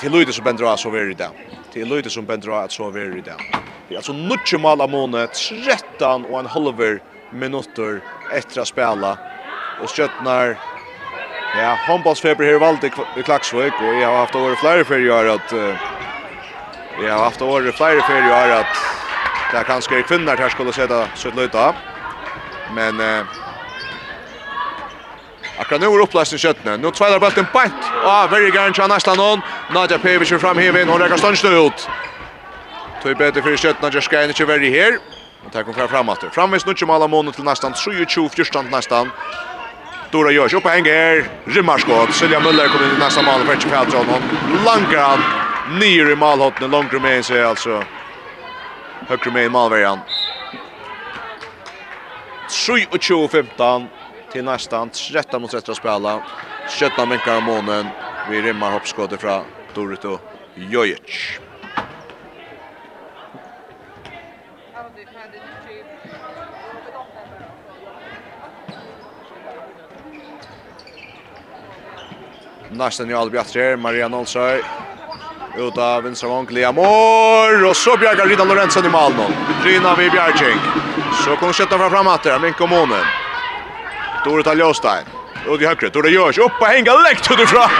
Till 0.00 0.12
Luides 0.12 0.34
som 0.36 0.44
bendra 0.44 0.76
så 0.76 0.90
very 0.90 1.14
down. 1.14 1.34
Till 1.72 1.88
Luides 1.88 2.12
som 2.12 2.24
bendra 2.24 2.60
att 2.60 2.72
så 2.72 2.90
very 2.90 3.20
down. 3.20 3.42
Det 3.88 3.94
är 3.94 3.96
alltså 3.96 4.12
mycket 4.12 4.60
mål 4.60 4.80
av 4.80 4.90
månad 4.90 5.28
13 5.32 6.24
och 6.24 6.38
en 6.38 6.46
halver 6.46 7.02
minuter 7.32 8.00
efter 8.32 8.60
att 8.60 8.68
spela 8.68 9.18
och 9.82 9.90
skötnar 9.90 10.58
Ja, 11.56 11.78
handbollsfeber 11.86 12.44
här 12.44 12.58
valde 12.58 12.90
i 13.16 13.22
Klaxvik 13.22 13.72
och 13.80 13.94
jag 13.94 14.08
har 14.08 14.16
haft 14.16 14.34
över 14.34 14.54
flera 14.54 14.84
för 14.84 14.98
gör 14.98 15.26
att 15.26 15.52
vi 17.00 17.08
har 17.08 17.18
haft 17.18 17.42
över 17.42 17.72
flera 17.72 18.44
år 18.44 18.60
at... 18.60 18.66
Det 19.52 19.56
er 19.56 19.64
kanskje 19.64 20.02
kvinner 20.02 20.36
her 20.36 20.50
skulle 20.52 20.72
sette 20.72 21.06
sitt 21.16 21.34
luta. 21.34 21.74
Men 22.74 23.00
eh, 23.00 23.24
Akkurat 25.58 25.80
nu 25.80 25.86
er 25.90 26.02
upplöst 26.04 26.32
i 26.32 26.38
kjøttene. 26.38 26.76
Nå 26.78 26.90
tvärlar 26.94 27.18
bulten 27.18 27.46
bant. 27.52 27.86
Ah, 28.06 28.26
very 28.30 28.50
garn 28.54 28.72
tjana 28.72 28.94
nästan 28.94 29.18
noen. 29.18 29.42
Nadja 29.74 29.98
Pevic 29.98 30.32
er 30.32 30.38
framhiven. 30.38 30.88
Hun 30.88 31.00
rekker 31.02 31.18
stånd 31.18 31.44
ut. 31.44 31.88
Tog 33.02 33.16
bättre 33.16 33.42
för 33.42 33.56
kjøttene. 33.56 33.82
Nadja 33.82 34.00
Skajn 34.00 34.30
ikke 34.30 34.46
very 34.46 34.70
her. 34.70 34.98
Och 35.46 35.52
tar 35.52 35.62
hon 35.64 35.74
fra 35.74 35.88
framåt. 35.88 36.24
Framvis 36.32 36.66
nu 36.66 36.72
ikke 36.72 36.92
alla 36.92 37.06
måned 37.06 37.34
til 37.34 37.44
nästan 37.44 37.72
23-14 37.74 38.70
nästan. 38.70 39.10
Dora 40.10 40.30
Jörs 40.30 40.54
uppe 40.54 40.68
hänger 40.68 40.94
här. 40.94 41.28
Rymmarskott. 41.44 42.14
Silja 42.14 42.40
Müller 42.40 42.68
kommer 42.68 42.86
in 42.88 42.96
i 42.96 42.98
nästa 42.98 43.22
mål. 43.22 43.46
Fetch 43.46 43.66
Peltron. 43.66 44.22
Lankar 44.64 45.02
han. 45.02 45.22
Nyr 45.78 46.10
i 46.10 46.16
målhotten. 46.16 46.70
Långt 46.70 47.02
med 47.02 47.24
sig 47.24 47.44
alltså. 47.44 47.84
Högre 49.08 49.30
med 49.30 49.44
i 49.44 49.48
målvärjan. 49.48 49.98
23-15 52.48 53.86
till 54.32 54.44
nästan 54.44 54.90
13 54.90 55.42
mot 55.42 55.50
13 55.50 55.74
spela. 55.74 56.22
Skötna 56.68 57.06
minkar 57.06 57.36
av 57.36 57.42
månen. 57.42 57.86
Vi 58.30 58.42
rimmar 58.42 58.70
hoppskottet 58.70 59.20
från 59.20 59.44
Dorito 59.74 60.18
Jojic. 60.54 61.38
Nästan 72.70 73.10
i 73.10 73.14
Albjatrer, 73.14 73.76
Maria 73.76 74.06
Olsøy 74.06 74.62
ut 75.56 75.78
av 75.78 76.02
vänstra 76.02 76.46
Lea 76.48 76.72
Mår, 76.72 77.64
och 77.64 77.76
så 77.76 77.96
bjärgar 77.96 78.26
Rida 78.26 78.44
Lorentzen 78.44 78.86
i 78.86 78.88
mål 78.88 79.12
nu. 79.16 79.24
Rina 79.70 79.94
vid 79.94 80.12
Bjärking. 80.12 80.58
Så 81.24 81.36
kommer 81.36 81.52
skjuta 81.52 81.78
fram 81.78 81.90
framåt 81.90 82.22
där, 82.22 82.38
Minko 82.38 82.66
Månen. 82.66 83.04
hon. 84.24 84.32
Dore 84.32 84.42
Taljostein. 84.42 85.04
Ut 85.48 85.62
i 85.62 85.66
högre, 85.66 85.88
Dore 85.88 86.08
det 86.08 86.14
görs 86.14 86.38
upp 86.38 86.60
och 86.60 86.66
hänga 86.66 86.94
läkt 86.94 87.30
utifrån. 87.30 87.70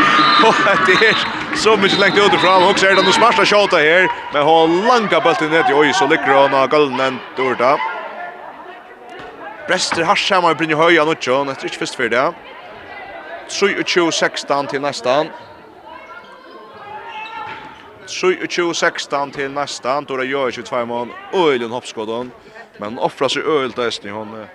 Och 0.47 0.55
det 0.87 1.07
är 1.07 1.17
så 1.57 1.77
mycket 1.77 1.99
läkt 1.99 2.19
utifrån. 2.19 2.63
Och 2.63 2.79
så 2.79 2.87
är 2.87 2.95
det 2.95 3.03
nu 3.03 3.13
smarta 3.13 3.45
tjata 3.45 3.77
här. 3.77 4.09
Men 4.33 4.43
hon 4.43 4.87
langa 4.87 5.21
bulten 5.21 5.51
ner 5.51 5.63
till 5.63 5.75
oj 5.75 5.93
så 5.93 6.07
lyckas 6.07 6.29
hon 6.29 6.51
ha 6.51 6.67
golden 6.67 7.19
Dore 7.37 7.79
Brester 9.69 10.03
Harshamar 10.03 10.55
brinner 10.55 10.77
höja 10.77 11.05
nu. 11.05 11.15
Hon 11.27 11.49
är 11.49 11.51
inte 11.51 11.69
först 11.69 11.95
för 11.95 12.09
det. 12.09 12.33
23-16 13.49 14.67
till 14.67 14.81
nästan. 14.81 15.27
23-16 18.09 19.33
till 19.33 19.51
nästa. 19.51 20.01
Då 20.01 20.25
gjør 20.25 20.51
gör 20.51 20.63
tvær 20.63 20.85
mål. 20.85 21.09
Öjlen 21.33 21.71
hoppskåden. 21.71 22.31
Men 22.79 22.99
offrar 22.99 23.29
sig 23.29 23.43
öjl 23.43 23.73
till 23.73 23.85
Estning. 23.85 24.15
Hun, 24.15 24.47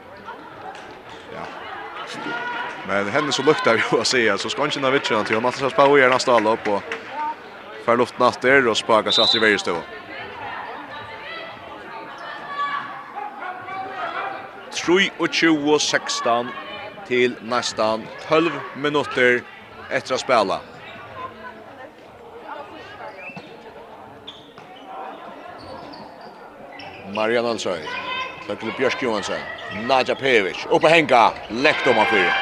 ja. 1.34 1.46
Men 2.88 3.10
henne 3.10 3.32
så 3.32 3.44
luktar 3.44 3.76
jo 3.76 4.00
å 4.00 4.04
si. 4.04 4.38
Så 4.38 4.50
ska 4.50 4.66
inte 4.66 4.80
nå 4.80 4.90
vitsen 4.90 5.26
till. 5.26 5.36
Hon 5.36 5.46
alltid 5.46 5.72
ska 5.72 5.86
å 5.86 5.98
gjøre 5.98 6.14
nästa 6.14 6.36
alle 6.36 6.54
upp. 6.54 6.68
Och 6.68 6.84
för 7.86 7.98
luften 7.98 8.26
natter 8.26 8.68
og 8.68 8.78
spaka 8.78 9.12
sig 9.12 9.24
att 9.24 9.36
i 9.36 9.40
varje 9.40 9.60
stå. 9.60 9.78
Troi 14.72 15.12
och 15.18 15.28
20-16 15.28 16.48
till 17.08 17.36
nästan 17.42 18.04
12 18.28 18.52
minuter 18.76 19.42
efter 19.90 20.14
att 20.14 20.22
spela. 20.22 20.60
Marian 27.14 27.46
Alsøy. 27.46 27.82
Så 28.48 28.56
til 28.56 28.74
Bjørk 28.78 29.04
Johansen. 29.04 29.42
Nadja 29.88 30.14
Pevic. 30.14 30.66
Oppe 30.70 30.90
Henka. 30.90 31.30
Lekt 31.50 31.88
om 31.88 31.96
han 31.96 32.08
fyrir. 32.10 32.34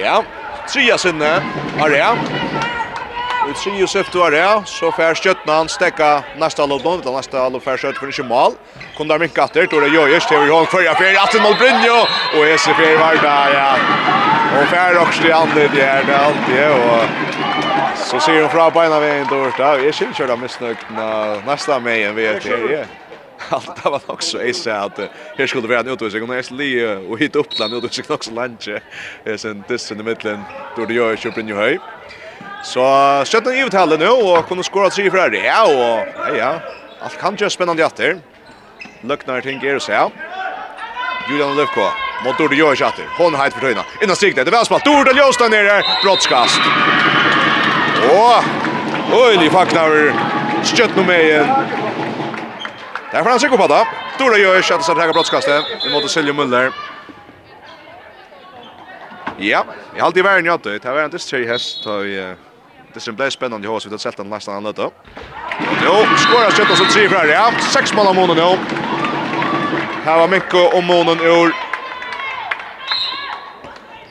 Ja. 0.00 0.20
Tria 0.68 0.96
sinne. 0.98 1.42
Area. 1.80 2.12
Vi 3.46 3.52
tre 3.52 3.82
og 3.82 3.88
søft 3.88 4.14
var 4.14 4.62
så 4.64 4.88
fær 4.96 5.12
skjøttene 5.20 5.52
han 5.52 5.68
stekka 5.68 6.22
neste 6.40 6.62
halvdånd, 6.64 7.02
eller 7.04 7.18
neste 7.18 7.36
halvdånd 7.36 7.64
fær 7.64 7.76
skjøtt 7.76 7.98
for 8.00 8.08
ikke 8.08 8.24
mal. 8.24 8.56
Kom 8.96 9.08
der 9.08 9.20
mink 9.20 9.38
atter, 9.38 9.66
Tore 9.68 9.90
Jøyers, 9.92 10.24
til 10.24 10.40
vi 10.40 10.48
hånd 10.48 10.70
førja 10.72 10.94
fyrir, 10.96 11.18
atter 11.20 11.42
mål 11.44 11.58
Brynjo, 11.60 11.98
og 12.38 12.46
Hese 12.48 12.72
fyrir 12.78 12.96
var 12.96 13.20
der, 13.20 13.52
ja. 13.52 13.68
Og 14.56 14.66
fær 14.72 14.96
også 15.02 15.28
i 15.28 15.34
andre, 15.36 15.68
det 15.74 15.84
er 15.84 16.08
det 16.08 16.16
alltid, 16.16 16.72
og 16.72 18.00
så 18.00 18.20
sier 18.24 18.46
hun 18.46 18.52
fra 18.54 18.70
beina 18.72 19.02
veien 19.02 19.28
dårst, 19.28 19.60
ja, 19.60 19.74
jeg 19.84 19.94
synes 19.94 20.20
jo 20.20 20.30
da 20.30 20.40
misnøkna 20.40 21.08
neste 21.44 21.80
meien 21.84 22.16
vi 22.16 22.30
er 22.30 22.40
til 22.40 22.86
allt 23.48 23.82
det 23.82 23.90
var 23.90 24.00
nog 24.06 24.22
så 24.22 24.38
är 24.38 24.52
så 24.52 24.70
att 24.70 24.98
här 25.36 25.46
skulle 25.46 25.68
vara 25.68 25.80
en 25.80 25.88
utvisning 25.88 26.22
och 26.22 26.28
nästan 26.28 26.56
li 26.56 26.96
och 27.08 27.18
hit 27.18 27.36
upp 27.36 27.56
den 27.58 27.72
utvisning 27.72 28.06
också 28.08 28.30
lunch 28.30 28.68
är 29.24 29.36
sen 29.36 29.62
this 29.68 29.92
i 29.92 29.94
mitten 29.94 30.40
då 30.76 30.84
det 30.84 30.94
gör 30.94 31.16
köper 31.16 31.42
ju 31.42 31.54
höj 31.54 31.78
så 32.64 32.80
skötte 33.26 33.50
ju 33.50 33.66
ut 33.66 33.72
hallen 33.72 34.00
nu 34.00 34.08
och 34.08 34.48
kunde 34.48 34.64
skora 34.64 34.90
tre 34.90 35.10
för 35.10 35.30
det 35.30 35.44
ja 35.44 35.64
och 35.64 36.08
ja 36.28 36.36
ja. 36.36 36.60
allt 37.00 37.20
kan 37.20 37.36
ju 37.36 37.50
spännande 37.50 37.86
att 37.86 37.96
det 37.96 38.20
Lucknar 39.00 39.40
tänker 39.40 39.78
så 39.78 39.92
här 39.92 40.10
Julian 41.30 41.56
Lövko 41.56 41.80
mot 42.24 42.38
då 42.38 42.44
Dorda 42.44 42.54
Jojic 42.54 42.80
åter. 42.80 43.06
Hon 43.18 43.34
har 43.34 43.46
ett 43.46 43.54
förtöjna. 43.54 43.84
Innan 44.02 44.16
sikte 44.16 44.44
det 44.44 44.50
är 44.50 44.52
välspalt. 44.52 44.84
Dorda 44.84 45.12
Jojic 45.12 45.36
där 45.36 45.48
nere. 45.48 45.82
Brottskast. 46.02 46.60
Åh! 48.10 48.44
Oj, 49.12 49.36
ni 49.36 49.50
facknar. 49.50 50.12
Stött 50.64 50.96
nu 50.96 51.04
med 51.04 51.48
Där 53.14 53.22
får 53.22 53.30
han 53.30 53.40
sig 53.40 53.50
på 53.50 53.66
det. 53.66 53.86
Dora 54.18 54.36
gör 54.38 54.62
sig 54.62 54.76
att 54.76 54.84
sätta 54.84 55.12
brottskastet. 55.12 55.64
Vi 55.84 55.92
måste 55.92 56.08
sälja 56.08 56.32
Müller. 56.32 56.72
Ja, 59.38 59.64
i 59.96 60.00
allt 60.00 60.16
i 60.16 60.22
världen 60.22 60.44
jag 60.44 60.60
det. 60.60 60.78
Det 60.78 60.92
var 60.92 61.04
inte 61.04 61.18
tre 61.18 61.46
häst 61.46 61.84
ta 61.84 62.04
i 62.04 62.34
det 62.94 63.00
som 63.00 63.14
blev 63.14 63.30
spännande 63.30 63.68
i 63.68 63.70
hus 63.70 63.86
har 63.90 63.98
sett 63.98 64.16
den 64.16 64.28
nästan 64.28 64.56
annat 64.56 64.76
då. 64.76 64.92
Jo, 65.84 65.94
skorar 66.16 66.50
skjuter 66.50 66.74
så 66.74 66.84
tre 66.84 67.08
för 67.08 67.26
ja. 67.26 67.52
Sex 67.72 67.94
mål 67.94 68.06
om 68.06 68.16
månaden 68.16 68.44
nu. 68.44 68.58
Här 70.04 70.18
var 70.18 70.28
Mikko 70.28 70.58
om 70.58 70.84
månaden 70.84 71.26
ur 71.26 71.54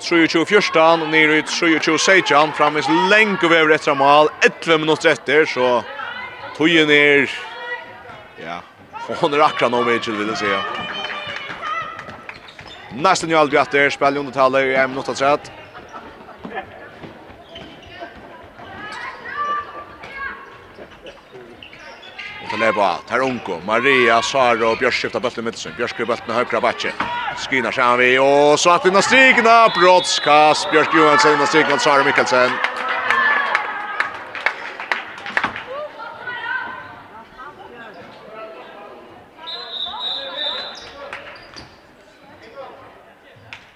27-14, 0.01 1.11
ner 1.11 1.29
ut 1.29 1.45
27-16, 1.45 2.51
framvis 2.51 2.85
länk 3.09 3.43
över 3.43 3.69
ett 3.69 3.97
mål, 3.97 4.27
11 4.65 4.77
minuter 4.77 5.09
efter, 5.09 5.45
så 5.45 5.83
tojen 6.57 6.89
är, 6.89 7.29
ja, 8.45 8.61
Och 9.09 9.15
hon 9.15 9.33
är 9.33 9.39
akra 9.39 9.69
nog 9.69 9.85
med 9.85 10.07
vill 10.07 10.27
jag 10.27 10.37
säga. 10.37 10.59
Nästan 12.95 13.29
ju 13.29 13.35
aldrig 13.35 13.59
att 13.59 13.71
det 13.71 13.93
spelar 13.93 14.17
under 14.17 14.31
talet 14.31 14.65
i 14.65 14.75
en 14.75 14.89
minut 14.89 15.09
att 15.09 15.17
säga. 15.17 15.33
Och 15.33 15.39
det 22.51 22.57
lever 22.57 22.95
Tar 23.09 23.21
Onko, 23.21 23.59
Maria, 23.65 24.21
Sara 24.21 24.69
och 24.69 24.77
Björk 24.77 24.93
skiftar 24.93 25.19
bulten 25.19 25.45
mitt 25.45 25.57
sen. 25.57 25.73
Björk 25.77 25.97
skiftar 25.97 26.05
bollen 26.05 26.35
högra 26.35 26.61
backe. 26.61 26.93
Skina 27.49 27.71
sig 27.71 27.97
vi 27.97 28.19
och 28.19 28.59
så 28.59 28.69
att 28.69 28.85
vinna 28.85 29.01
strikna 29.01 29.69
brottskast. 29.69 30.71
Björk 30.71 30.95
Johansson 30.95 31.41
och 31.41 31.47
strikna 31.47 31.77
Sara 31.77 32.03
Mikkelsen. 32.03 32.51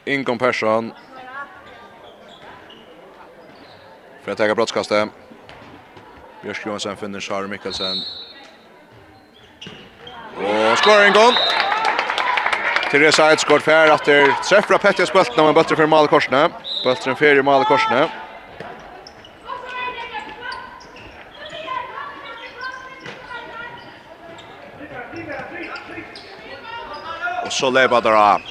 Ingon 0.07 0.37
Persson. 0.37 0.93
För 4.23 4.31
att 4.31 4.37
ta 4.37 4.55
brottskastet. 4.55 5.09
Björk 6.41 6.65
Johansson 6.65 6.97
finner 6.97 7.19
Sara 7.19 7.47
Mikkelsen. 7.47 7.97
Och 10.37 10.77
skorar 10.77 11.07
Ingon. 11.07 11.33
Teresa 12.91 13.31
Edsgård 13.31 13.61
fær 13.61 13.87
efter 13.87 14.31
träff 14.49 14.65
fra 14.65 14.77
Petjas 14.77 15.13
bulten 15.13 15.39
om 15.39 15.47
en 15.47 15.53
bulten 15.53 15.77
för 15.77 15.85
Mala 15.85 16.07
Korsne. 16.07 16.49
Bulten 16.83 17.15
för 17.15 17.41
Mala 17.41 18.09
Och 27.45 27.53
så 27.53 27.69
lever 27.69 28.01
där. 28.01 28.41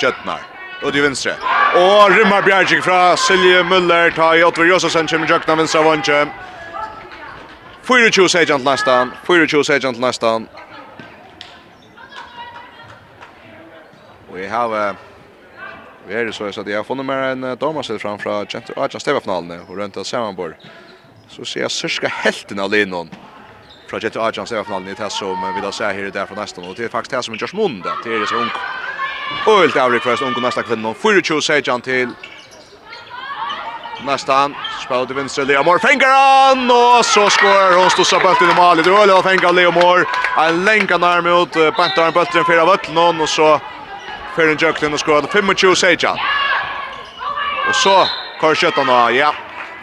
Stjøtnar 0.00 0.59
ut 0.82 0.94
i 0.94 1.00
vinstre. 1.00 1.34
Og 1.74 2.10
Rimmar 2.10 2.42
Bjergjik 2.42 2.82
fra 2.84 3.16
Silje 3.16 3.62
Müller 3.62 4.14
ta 4.16 4.32
i 4.34 4.44
Otver 4.44 4.64
Josefsen 4.64 5.08
kommer 5.08 5.28
i 5.28 5.30
jøkna 5.30 5.54
venstre 5.60 5.84
vantje. 5.84 6.24
24 7.86 8.28
sejant 8.28 8.64
nästan, 8.64 9.12
24 9.26 9.64
sejant 9.64 9.98
nästan. 10.00 10.48
Vi 14.34 14.46
har 14.46 14.96
vi 16.08 16.14
är 16.14 16.30
så 16.32 16.60
att 16.60 16.66
jag 16.66 16.78
har 16.78 16.84
funnit 16.84 17.06
mer 17.06 17.16
en 17.16 17.56
damasel 17.60 17.98
fram 17.98 18.18
från 18.18 18.46
Gentle 18.46 18.74
Archers 18.76 19.04
TV-finalen 19.04 19.60
och 19.60 19.76
runt 19.76 19.96
av 19.96 20.04
Sammanborg. 20.04 20.54
Så 21.28 21.44
ser 21.44 21.60
jag 21.60 21.70
cirka 21.70 22.08
hälften 22.08 22.60
av 22.60 22.70
linon 22.70 23.10
fra 23.90 24.00
Gentle 24.00 24.22
Archers 24.22 24.48
TV-finalen 24.48 24.88
i 24.88 24.94
det 24.94 25.10
som 25.10 25.54
vi 25.54 25.60
då 25.60 25.72
ser 25.72 25.84
här 25.84 26.10
där 26.10 26.26
från 26.26 26.38
nästan 26.38 26.64
och 26.64 26.74
det 26.74 26.84
är 26.84 26.88
faktiskt 26.88 27.10
det 27.10 27.22
som 27.22 27.34
görs 27.34 27.54
mund. 27.54 27.82
Det 28.04 28.14
är 28.14 28.26
så 28.26 28.34
ungt. 28.34 28.52
Og 29.46 29.62
vilt 29.62 29.76
avrik 29.76 30.02
for 30.02 30.24
ungu 30.26 30.40
næsta 30.40 30.62
kvinnon. 30.62 30.94
24 30.94 31.42
sejan 31.42 31.80
til 31.80 32.16
Nästan 34.04 34.54
spelar 34.84 35.06
till 35.06 35.16
vänster 35.16 35.44
Leo 35.44 35.62
Moore 35.62 35.78
fängaran 35.78 36.70
och 36.70 37.04
så 37.04 37.30
skorar 37.30 37.72
hon 37.76 37.90
stussa 37.90 38.18
bulten 38.18 38.50
i 38.50 38.54
mål. 38.54 38.82
Det 38.82 38.90
håller 38.90 39.22
fänga 39.22 39.50
Leo 39.52 39.70
Moore. 39.70 40.04
En 40.38 40.64
länka 40.64 40.98
närm 40.98 41.26
ut 41.26 41.76
pantar 41.76 42.06
en 42.06 42.12
bulten 42.12 42.44
för 42.44 42.58
av 42.58 42.76
någon 42.94 43.20
och 43.20 43.28
så 43.28 43.60
för 44.34 44.48
en 44.48 44.56
jökten 44.56 44.92
och 44.92 45.00
skorar 45.00 45.22
25 45.32 45.76
sejan. 45.76 46.18
Och 47.68 47.74
så 47.74 48.06
kör 48.40 48.54
sköttan 48.54 48.86
då. 48.86 49.10
Ja. 49.10 49.34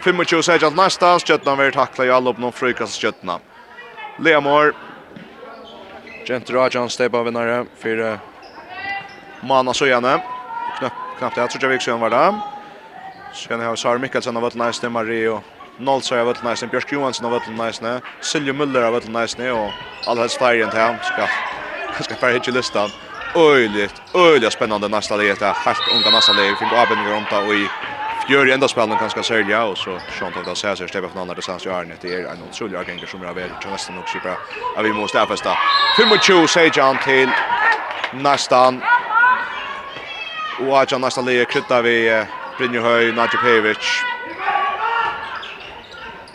25 0.04 0.42
sejan 0.42 0.74
nästan 0.74 1.20
sköttan 1.20 1.58
vill 1.58 1.72
tackla 1.72 2.04
i 2.04 2.10
all 2.10 2.28
upp 2.28 2.38
någon 2.38 2.52
frukast 2.52 3.00
sköttan. 3.00 3.40
Leo 4.18 4.40
Moore 4.40 4.72
Gentra 6.26 6.68
John 6.68 6.90
Steppa 6.90 7.22
vinnare 7.22 7.66
för 7.78 8.18
Mana 9.40 9.74
så 9.74 9.86
gärna. 9.86 10.20
Knappt 10.78 10.94
knappt 11.18 11.36
jag 11.36 11.50
tror 11.50 11.62
jag 11.64 11.68
vi 11.70 11.80
se 11.80 11.92
var 11.92 12.10
där. 12.10 12.34
Sen 13.34 13.60
har 13.60 13.76
Sar 13.76 13.98
Mikkelsen 13.98 14.36
av 14.36 14.42
Vatten 14.42 14.66
Nice 14.66 14.88
Mario. 14.88 15.40
Noll 15.78 16.02
så 16.02 16.18
av 16.18 16.26
Vatten 16.26 16.50
Nice 16.50 16.66
Björk 16.66 16.92
Johansson 16.92 17.26
av 17.26 17.32
Vatten 17.32 17.54
Nice. 17.54 18.00
Silje 18.20 18.52
Müller 18.52 18.82
av 18.82 18.92
Vatten 18.92 19.12
Nice 19.12 19.52
och 19.52 19.58
alla 19.58 19.72
Alhels 20.06 20.36
Färgen 20.36 20.70
till 20.70 21.06
ska 21.06 21.26
ska 22.04 22.14
färg 22.14 22.32
hit 22.32 22.48
i 22.48 22.52
listan. 22.52 22.90
Öjligt, 23.34 24.02
öjligt 24.14 24.52
spännande 24.52 24.88
nästa 24.88 25.16
det 25.16 25.24
är 25.24 25.54
helt 25.64 25.88
unga 25.92 26.16
nästa 26.16 26.32
läge. 26.32 26.56
fick 26.56 26.72
avbindningar 26.72 27.16
om 27.16 27.24
det 27.30 27.38
och 27.46 27.54
i 27.54 27.68
fjör 28.28 28.46
enda 28.46 28.68
spelen 28.68 28.98
ganska 29.00 29.22
sälja 29.22 29.64
och 29.64 29.78
så 29.78 29.98
sånt 30.18 30.36
att 30.36 30.44
det 30.44 30.56
ser 30.56 30.74
sig 30.74 30.88
Stefan 30.88 31.10
från 31.10 31.22
andra 31.22 31.34
distans 31.34 31.66
ju 31.66 31.70
är 31.70 31.96
det 32.02 32.14
är 32.14 32.32
en 32.32 32.42
otrolig 32.42 32.76
agent 32.76 33.08
som 33.08 33.22
är 33.22 33.34
väl 33.34 33.50
till 33.60 33.70
nästan 33.70 33.98
också 33.98 34.18
bra. 34.22 34.36
Ja 34.76 34.82
vi 34.82 34.92
måste 34.92 35.22
avfesta. 35.22 35.56
25 35.96 36.48
säger 36.48 36.70
John 36.78 36.96
till 37.04 37.30
nästan 38.12 38.82
Og 40.58 40.72
Aja 40.78 40.98
nästa 40.98 41.20
läge 41.22 41.44
krytta 41.44 41.82
vi 41.82 42.24
Brynjur 42.58 42.82
Høy, 42.82 43.12
Nadja 43.12 43.38
Pevic. 43.38 44.02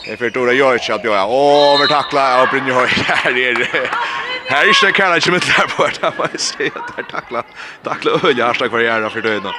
Det 0.05 0.17
för 0.17 0.29
Dora 0.29 0.53
Jörg 0.53 0.91
att 0.91 1.01
bjöja. 1.01 1.25
Åh, 1.25 1.75
övertackla 1.75 2.41
av 2.41 2.47
Brynjur 2.47 2.73
Høy. 2.73 2.87
Här 3.07 3.37
är 3.37 3.89
Här 4.47 4.63
är 4.63 4.85
det 4.85 4.91
kallar 4.91 5.15
inte 5.15 5.31
med 5.31 5.41
där 5.41 5.77
borta. 5.77 6.13
Man 6.17 6.27
ser 6.37 6.67
att 6.67 6.95
där 6.95 7.03
tackla. 7.03 7.43
Tackla 7.83 8.11
Ölja 8.23 8.45
Harstad 8.45 8.69
kvar 8.69 8.79
gärna 8.79 9.09
för 9.09 9.21
döden. 9.21 9.51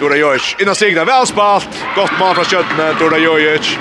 Dora 0.00 0.16
Jojic, 0.16 0.56
innan 0.58 0.74
stigna, 0.74 1.04
väl 1.04 1.26
spalt. 1.26 1.68
Gott 1.94 2.18
mål 2.18 2.34
från 2.34 2.44
Kjötne, 2.44 2.92
Dora 2.92 3.18
Jojic. 3.18 3.78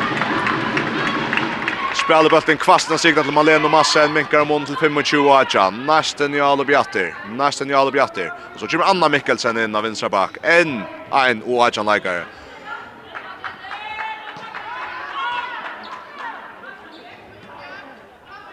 Spelar 1.95 2.29
bulten 2.29 2.57
kvastna 2.57 2.97
signa 2.97 3.23
till 3.23 3.31
massa 3.31 3.69
Massen 3.69 4.13
minkar 4.13 4.51
om 4.51 4.65
till 4.65 4.75
25 4.75 5.27
Aja. 5.27 5.69
Nästen 5.69 6.33
i 6.33 6.39
Alub 6.39 6.67
bjatter. 6.67 7.15
Nästen 7.29 7.71
i 7.71 7.73
Alub 7.73 7.93
bjatter. 7.93 8.33
Och 8.53 8.59
så 8.59 8.67
kommer 8.67 8.85
Anna 8.85 9.09
Mikkelsen 9.09 9.57
in 9.57 9.75
av 9.75 9.83
vänstra 9.83 10.09
bak. 10.09 10.37
En 10.41 10.81
en 11.11 11.41
och 11.41 11.65
Aja 11.65 11.93
likar. 11.93 12.25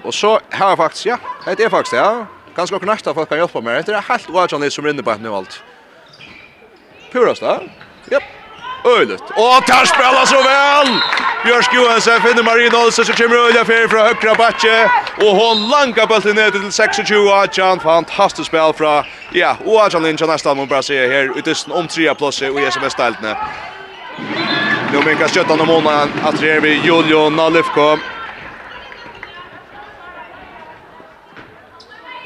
Och 0.03 0.15
så 0.15 0.41
här 0.51 0.77
faktiskt 0.77 1.07
ja. 1.07 1.19
Det 1.45 1.65
är 1.65 1.69
faktiskt 1.69 1.93
ja. 1.93 2.27
Ganska 2.55 2.77
nog 2.77 2.87
nästa 2.87 3.15
folk 3.15 3.29
kan 3.29 3.39
hjälpa 3.39 3.61
mig. 3.61 3.83
Det 3.87 3.93
är 3.93 4.03
helt 4.09 4.53
Aja 4.53 4.71
som 4.71 4.85
rinner 4.85 5.03
på 5.03 5.11
ett 5.11 5.21
nu 5.21 5.29
allt. 5.29 5.63
Purast 7.13 7.41
där. 7.41 7.73
Japp. 8.11 8.23
Yep. 8.23 8.42
Øylet. 8.87 9.21
Och 9.21 9.63
der 9.67 9.85
spelar 9.85 10.25
så 10.25 10.37
vel! 10.37 10.89
Bjørsk 11.45 11.75
Johansen 11.75 12.23
finner 12.23 12.43
Marina 12.43 12.85
Olsen 12.85 13.05
som 13.05 13.15
kommer 13.15 13.37
ölja 13.37 13.65
fyrir 13.65 13.89
från 13.89 14.01
högra 14.01 14.35
batje. 14.35 14.91
Och 15.17 15.37
hon 15.37 15.69
langar 15.69 16.07
bøltet 16.07 16.35
ner 16.35 16.51
till 16.51 16.73
26 16.73 17.11
Adjan. 17.33 17.81
Fantastiskt 17.81 18.47
spel 18.47 18.73
fra, 18.79 19.05
ja, 19.33 19.57
og 19.67 19.85
Adjan 19.85 20.03
Lindja 20.03 20.27
nesten 20.27 20.57
må 20.57 20.67
bare 20.67 20.83
se 20.83 20.99
her. 21.09 21.31
Utesten 21.39 21.73
om 21.73 21.89
tre 21.89 22.15
plasset 22.15 22.59
i 22.59 22.67
SMS-deltene. 22.71 23.37
Nu 24.93 25.03
minkas 25.07 25.33
skjøttan 25.33 25.61
om 25.61 25.67
månaden 25.67 26.11
att 26.25 26.41
det 26.41 26.51
är 26.51 26.61
vi 26.61 26.81
Julio 26.85 27.31
Nalifko. 27.31 27.99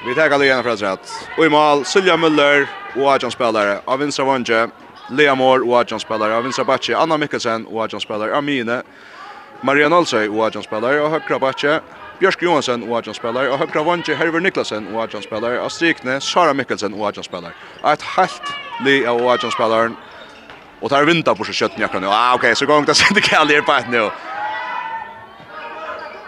Vi 0.07 0.15
tar 0.15 0.31
alla 0.31 0.45
igen 0.45 0.63
för 0.63 0.71
att 0.71 0.83
rätt. 0.83 1.29
Och 1.39 1.45
i 1.45 1.49
mål 1.49 1.85
Silja 1.85 2.17
Müller 2.17 2.67
och 2.97 3.13
Adjan 3.13 3.31
spelare 3.31 3.79
av 3.85 3.99
Vinstra 3.99 4.25
Vange. 4.25 4.69
Lea 5.11 5.35
Moore 5.35 5.63
och 5.63 5.77
Adjan 5.77 6.01
spelar 6.01 6.31
av 6.31 6.43
vänstra 6.43 6.65
backe 6.65 6.97
Anna 6.97 7.19
Mikkelsen 7.19 7.67
och 7.67 7.83
Adjan 7.83 8.01
spelar 8.01 8.29
av 8.29 8.45
Mine. 8.45 8.83
Maria 9.61 9.89
Olsøy 9.89 10.29
och 10.29 10.47
Adjan 10.47 10.63
spelar 10.63 10.99
av 10.99 11.11
högra 11.11 11.39
backe 11.39 11.81
Björk 12.19 12.43
Johansson 12.43 12.83
och 12.83 12.97
Adjan 12.97 13.15
spelar 13.15 13.47
av 13.47 13.59
högra 13.59 13.83
vänster 13.83 14.15
Herver 14.15 14.41
Niklasen 14.41 14.95
och 14.95 15.03
Adjan 15.03 15.23
spelar 15.23 15.57
av 15.57 15.69
Strikne 15.69 16.21
Sara 16.21 16.55
Mikkelsen 16.55 16.95
och 16.95 17.07
Adjan 17.07 17.25
spelar. 17.25 17.53
Ett 17.85 18.03
helt 18.03 18.43
li 18.85 19.07
av 19.07 19.27
Adjan 19.27 19.53
spelar 19.53 19.91
Och 20.81 20.91
tar 20.91 21.05
vinta 21.05 21.35
på 21.35 21.45
sig 21.45 21.55
köttet 21.55 21.79
jag 21.79 22.03
nu. 22.03 22.07
Ah 22.07 22.35
okej, 22.35 22.39
okay, 22.39 22.55
så 22.55 22.67
gång 22.67 22.85
det 22.85 22.95
sitter 22.95 23.21
Kalle 23.21 23.63
på 23.63 23.73
ett 23.73 23.91
nu. 23.91 24.11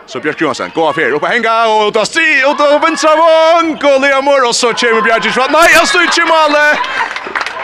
Så 0.06 0.20
Björk 0.20 0.40
Johansson 0.40 0.70
går 0.74 0.92
för 0.92 1.12
upp 1.12 1.22
och 1.22 1.28
hänga 1.28 1.66
och 1.66 1.94
ta 1.94 2.04
stri 2.04 2.44
och 2.46 2.56
då 2.56 2.78
vänstra 2.78 3.10
vång 3.16 3.94
och 3.94 4.00
Lea 4.00 4.20
Moore 4.20 4.48
och 4.48 4.56
så 4.56 4.72
kommer 4.72 5.02
Björk 5.02 5.24
Johansson. 5.24 5.52
Nej, 5.52 5.70
jag 5.74 5.88
står 5.88 6.02
i 6.02 6.26
målet. 6.28 6.78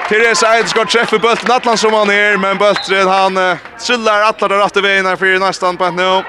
Therese 0.08 0.42
Eid 0.42 0.68
skal 0.68 0.86
treffe 0.86 1.18
bulten 1.18 1.50
Atlan 1.50 1.78
som 1.78 1.94
han 1.96 2.10
er, 2.10 2.36
men 2.36 2.58
bulten 2.60 3.08
han 3.08 3.38
uh, 3.38 3.56
trillar 3.80 4.22
atlar 4.28 4.48
där 4.48 4.58
rätt 4.58 4.76
vägen 4.76 5.06
här 5.06 5.16
för 5.16 5.38
nästan 5.38 5.76
på 5.76 5.90
nu. 5.90 6.22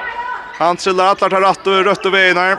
Han 0.57 0.77
trillar 0.77 1.11
atlar 1.11 1.29
där 1.29 1.41
rätt 1.41 1.67
och 1.67 1.83
rött 1.85 2.05
vägen 2.05 2.37
här. 2.37 2.57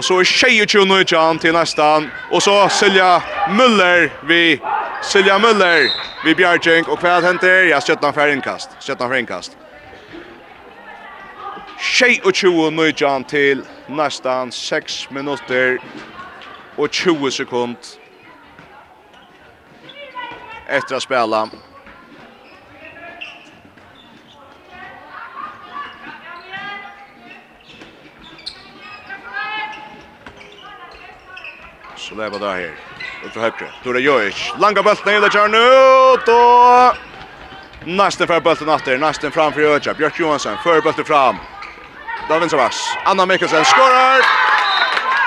Så 0.00 0.20
er 0.20 0.24
tjejer 0.24 0.66
ju 0.74 0.84
nu 0.84 1.04
Jan 1.06 1.38
til 1.38 1.52
nästan. 1.52 2.10
Og 2.30 2.42
så 2.42 2.68
Silja 2.68 3.22
Müller 3.48 4.10
vi 4.22 4.60
Silja 5.02 5.38
Müller 5.38 5.88
vi 6.24 6.34
Bjärjink 6.34 6.88
Og 6.88 6.98
hva 6.98 7.20
henter? 7.20 7.66
Ja, 7.66 7.80
skötna 7.80 8.12
för 8.12 8.28
innkast. 8.28 8.70
Skötna 8.80 9.08
för 9.08 9.16
innkast. 9.16 9.56
Tjej 11.80 12.20
och 12.24 12.34
tjugo 12.34 12.70
nu 12.70 12.92
til 12.92 13.24
till 13.28 13.62
nästan 13.88 14.52
6 14.52 15.10
minuter 15.10 15.78
och 16.76 16.88
20 16.92 17.30
sekunder 17.30 18.07
efter 20.68 20.96
att 20.96 21.02
spela. 21.02 21.48
Så 31.96 32.14
det 32.14 32.28
var 32.28 32.38
det 32.38 32.50
här. 32.50 32.74
Ut 33.24 33.32
för 33.32 33.40
högre. 33.40 33.66
Tora 33.84 33.98
Jojic. 33.98 34.52
Langa 34.58 34.82
bulten 34.82 35.14
i 35.14 35.20
det 35.20 35.32
kör 35.32 35.48
nu. 35.48 36.22
Då. 36.26 36.94
Nästen 37.84 38.26
för 38.26 38.40
bulten 38.40 38.68
efter. 38.68 38.98
Nästen 38.98 39.30
framför 39.30 39.60
Jojic. 39.60 39.96
Björk 39.96 40.20
Johansson. 40.20 40.56
För 40.62 40.80
bulten 40.80 41.04
fram. 41.04 41.36
David 42.28 42.50
Savas. 42.50 42.96
Anna 43.04 43.26
Mikkelsen 43.26 43.64
skorar. 43.64 44.20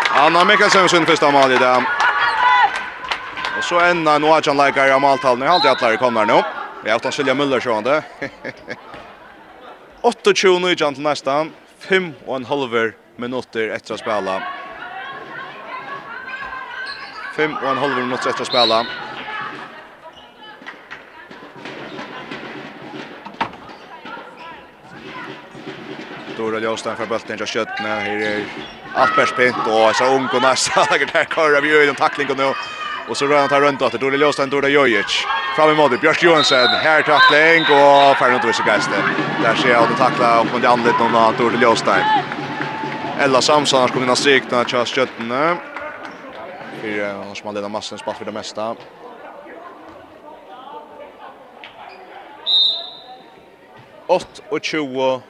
Anna 0.09 0.45
Mikkelsen 0.45 0.89
sin 0.89 1.05
första 1.05 1.31
mål 1.31 1.51
i 1.51 1.57
dag. 1.57 1.83
Och 3.62 3.66
så 3.66 3.80
en 3.80 4.07
en 4.07 4.24
Oajan 4.24 4.57
Leikar 4.57 4.88
i 4.88 4.91
Amaltalen. 4.91 5.41
Jag 5.41 5.47
har 5.47 5.70
alltid 5.70 5.88
att 5.88 5.99
kommer 5.99 6.26
nu. 6.26 6.43
Vi 6.84 6.89
har 6.89 6.97
utan 6.97 7.12
Silja 7.12 7.34
Müller 7.34 7.59
sjående. 7.59 8.03
28 10.01 10.59
nu 10.59 10.76
jant 10.78 10.97
nästan. 10.97 11.51
5 11.80 12.14
och 12.26 12.36
en 12.36 12.45
halver 12.45 12.95
minuter 13.16 13.70
efter 13.70 13.93
att 13.93 13.99
spela. 13.99 14.43
5 17.36 17.55
och 17.55 17.70
en 17.70 17.78
halver 17.78 18.01
minuter 18.01 18.30
efter 18.30 18.41
att 18.41 18.47
spela. 18.47 18.86
Dora 26.38 26.59
Ljåstein 26.59 26.95
för 26.95 27.05
bulten 27.05 27.38
till 27.38 27.47
Köttne. 27.47 27.88
Här 27.88 28.22
är 28.22 28.45
Alpers 28.95 29.32
Pint 29.32 29.55
och 29.68 29.95
så 29.95 30.05
ung 30.16 30.28
och 30.36 30.41
nästa. 30.41 30.86
Det 30.99 31.14
här 31.14 31.26
kör 31.36 31.57
av 31.57 31.66
ju 31.66 31.89
en 31.89 31.95
tackling 31.95 32.30
och 32.30 32.38
nu. 32.38 32.53
Och 33.12 33.18
så 33.18 33.28
rör 33.28 33.39
han 33.39 33.49
tar 33.49 33.62
runt 33.62 33.82
åt 33.82 33.91
det. 33.91 33.97
Då 33.97 34.07
är 34.07 34.12
det 34.12 34.18
Ljösten, 34.18 34.49
då 34.49 34.62
det 34.62 34.70
Jojic. 34.70 35.26
Fram 35.55 35.70
i 35.70 35.76
mål 35.76 35.97
Björk 36.01 36.24
Johansson. 36.24 36.68
Här 36.68 37.01
tackling 37.01 37.62
och 37.62 38.18
färre 38.18 38.36
inte 38.36 38.47
vissa 38.47 38.68
gäster. 38.68 39.03
Där 39.43 39.55
ser 39.55 39.70
jag 39.70 39.84
att 39.84 39.97
tackla 39.97 40.41
upp 40.41 40.53
mot 40.53 40.64
Janlit 40.64 40.99
någon 40.99 41.16
annan. 41.16 41.36
Då 41.38 41.47
är. 41.91 42.24
Ella 43.20 43.41
Samson 43.41 43.82
har 43.82 43.88
kommit 43.88 44.03
in 44.03 44.09
och 44.09 44.18
strykt 44.18 44.51
när 44.51 44.66
Charles 44.66 44.89
Kötten. 44.89 45.57
Fyra 46.82 47.14
har 47.14 47.36
som 47.36 47.47
har 47.47 47.53
ledat 47.53 47.72
massen 47.72 47.97
spalt 47.97 48.18
för 48.18 48.26
det 48.26 48.32
mesta. 48.32 48.76
Ått 54.07 54.43
och 54.49 54.64
tjugo. 54.64 55.22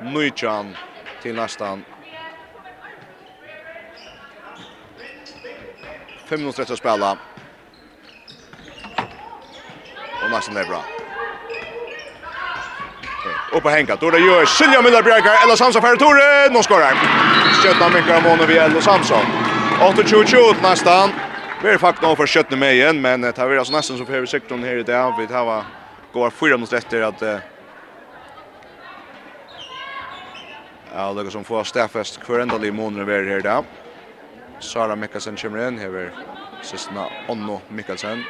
Nujjan 0.00 0.76
till 1.22 1.34
nästan 1.34 1.84
5 6.30 6.40
minuter 6.40 6.62
att 6.62 6.78
spela. 6.78 7.18
Och 10.24 10.30
nästan 10.30 10.54
det 10.54 10.60
är 10.60 10.64
bra. 10.64 10.84
Upp 13.52 13.64
och 13.64 13.70
hänga. 13.70 13.96
Då 13.96 14.10
det 14.10 14.18
gör 14.18 14.44
Silja 14.44 14.80
Müller 14.80 15.02
Bjerkar. 15.02 15.44
Ella 15.44 15.56
Samson 15.56 15.82
för 15.82 15.96
Tore. 15.96 16.48
Nu 16.54 16.62
skorar. 16.62 16.94
Skötna 17.62 17.88
minkar 17.88 18.22
månen 18.22 18.46
vid 18.46 18.56
Ella 18.56 18.80
Samson. 18.80 19.24
8-2-2 19.80 20.62
nästan. 20.62 21.10
Vi 21.62 21.68
är 21.70 21.78
faktiskt 21.78 22.02
nog 22.02 22.16
för 22.16 22.26
skötna 22.26 22.56
med 22.56 22.74
igen. 22.74 23.00
Men 23.00 23.20
det 23.20 23.38
här 23.38 23.50
är 23.50 23.58
alltså 23.58 23.72
nästan 23.72 23.98
så 23.98 24.04
för 24.04 24.26
sektorn 24.26 24.62
här 24.62 24.76
i 24.76 24.82
dag. 24.82 25.14
Vi 25.18 25.26
tar 25.26 25.64
går 26.12 26.30
fyra 26.30 26.56
mot 26.56 26.72
efter 26.72 27.02
att 27.02 27.22
Ja, 30.94 31.12
det 31.12 31.30
som 31.30 31.44
får 31.44 31.64
stäffest 31.64 32.24
kvarendal 32.24 32.64
i 32.64 32.70
månaden 32.70 33.06
vi 33.06 33.14
är 33.14 33.24
här 33.24 33.38
idag. 33.38 33.64
Sara 34.60 34.96
Mikkelsen 34.96 35.36
kommer 35.36 35.68
in, 35.68 35.78
Här 35.78 35.96
är 35.96 36.12
sista 36.62 37.06
Onno 37.28 37.60
Mikkelsen. 37.68 38.24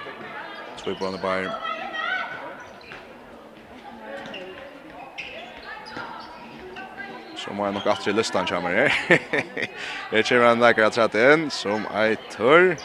Så 0.77 0.91
vi 0.91 0.97
på 0.97 1.05
den 1.05 1.21
Bayern. 1.21 1.70
Så 7.51 7.55
må 7.59 7.65
jeg 7.67 7.75
nok 7.75 7.87
atre 7.91 8.13
listan 8.15 8.47
kommer 8.47 8.71
her. 8.71 8.93
her 10.11 10.23
kommer 10.23 10.53
en 10.53 10.61
leker 10.63 10.85
at 10.87 10.99
rett 11.01 11.17
inn, 11.19 11.49
som 11.51 11.83
ei 11.99 12.13
tør. 12.31 12.77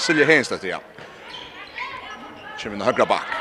Silje 0.00 0.24
Heinstedt 0.24 0.64
ja. 0.64 0.78
Kommer 2.62 2.78
inn 2.78 2.86
høyre 2.86 3.08
bak. 3.10 3.34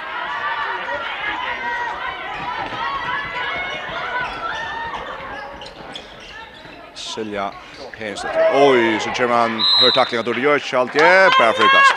Silja 6.99 7.47
Heinstedt. 7.95 8.43
Oi, 8.59 8.99
så 8.99 9.15
kommer 9.15 9.35
han 9.45 9.59
hör 9.79 9.95
takling 9.95 10.19
av 10.19 10.27
Dordi 10.27 10.43
Jörg. 10.43 10.75
alt 10.75 10.95
är 10.95 11.39
bare 11.39 11.53
frikast. 11.53 11.95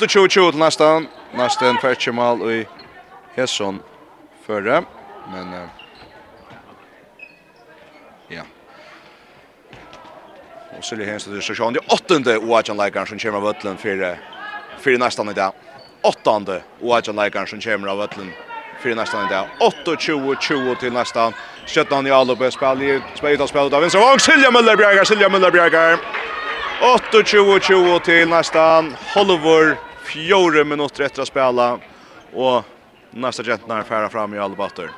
8-2-2 0.00 0.50
til 0.50 0.60
nesten. 0.64 1.12
Nesten 1.36 1.76
färdsmål 1.76 2.50
i 2.50 2.66
Hesson 3.36 3.82
förra. 4.46 4.84
Men... 5.28 5.52
Uh, 5.52 5.83
så 10.84 10.94
det 10.94 11.04
henste 11.04 11.30
det 11.30 11.42
så 11.42 11.54
sjön 11.54 11.72
det 11.72 11.80
åttonde 11.88 12.38
Oajan 12.38 12.76
Lakers 12.76 13.08
som 13.08 13.18
kommer 13.18 13.38
av 13.38 13.48
Ötland 13.48 13.80
för 13.80 14.18
för 14.78 14.98
nästan 14.98 15.28
idag. 15.28 15.52
Åttonde 16.02 16.62
Oajan 16.80 17.16
Lakers 17.16 17.50
som 17.50 17.60
kommer 17.60 17.88
av 17.88 18.02
Ötland 18.02 18.30
för 18.80 18.94
nästan 18.94 19.26
idag. 19.26 19.46
8-20-20 19.86 20.76
till 20.76 20.92
nästan. 20.92 21.32
Sjötan 21.66 22.06
i 22.06 22.10
Alupe 22.10 22.50
spel 22.50 22.82
i 22.82 23.02
spelet 23.14 23.40
av 23.40 23.46
spelet 23.46 23.72
av 23.72 23.80
Vincent 23.80 24.04
Wang. 24.04 24.18
Silja 24.18 24.50
Müller 24.50 24.76
Bjergar, 24.76 25.04
Silja 25.04 25.28
Müller 25.28 25.50
Bjergar. 25.50 25.98
8-20-20 27.12 28.00
till 28.00 28.28
nästan. 28.28 28.96
Hollywood 29.14 29.76
fjorre 30.04 30.64
minutter 30.64 31.06
etter 31.06 31.24
å 31.24 31.28
spela, 31.28 31.78
og 32.34 33.16
neste 33.16 33.44
jenten 33.46 33.72
er 33.72 33.86
færa 33.88 34.10
fram 34.12 34.34
i 34.34 34.38
alle 34.38 34.56
batter. 34.58 34.90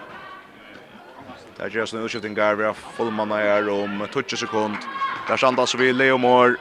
Det 1.56 1.64
er 1.64 1.78
just 1.80 1.94
en 1.94 2.04
utskifting 2.04 2.34
der 2.36 2.58
vi 2.58 2.66
har 2.66 2.74
fullmann 2.96 3.32
her 3.32 3.70
om 3.72 4.02
20 4.12 4.36
sekund. 4.36 4.76
Där 5.28 5.36
Sandas 5.36 5.74
vi 5.74 5.92
Leo 5.92 6.18
Mor 6.18 6.56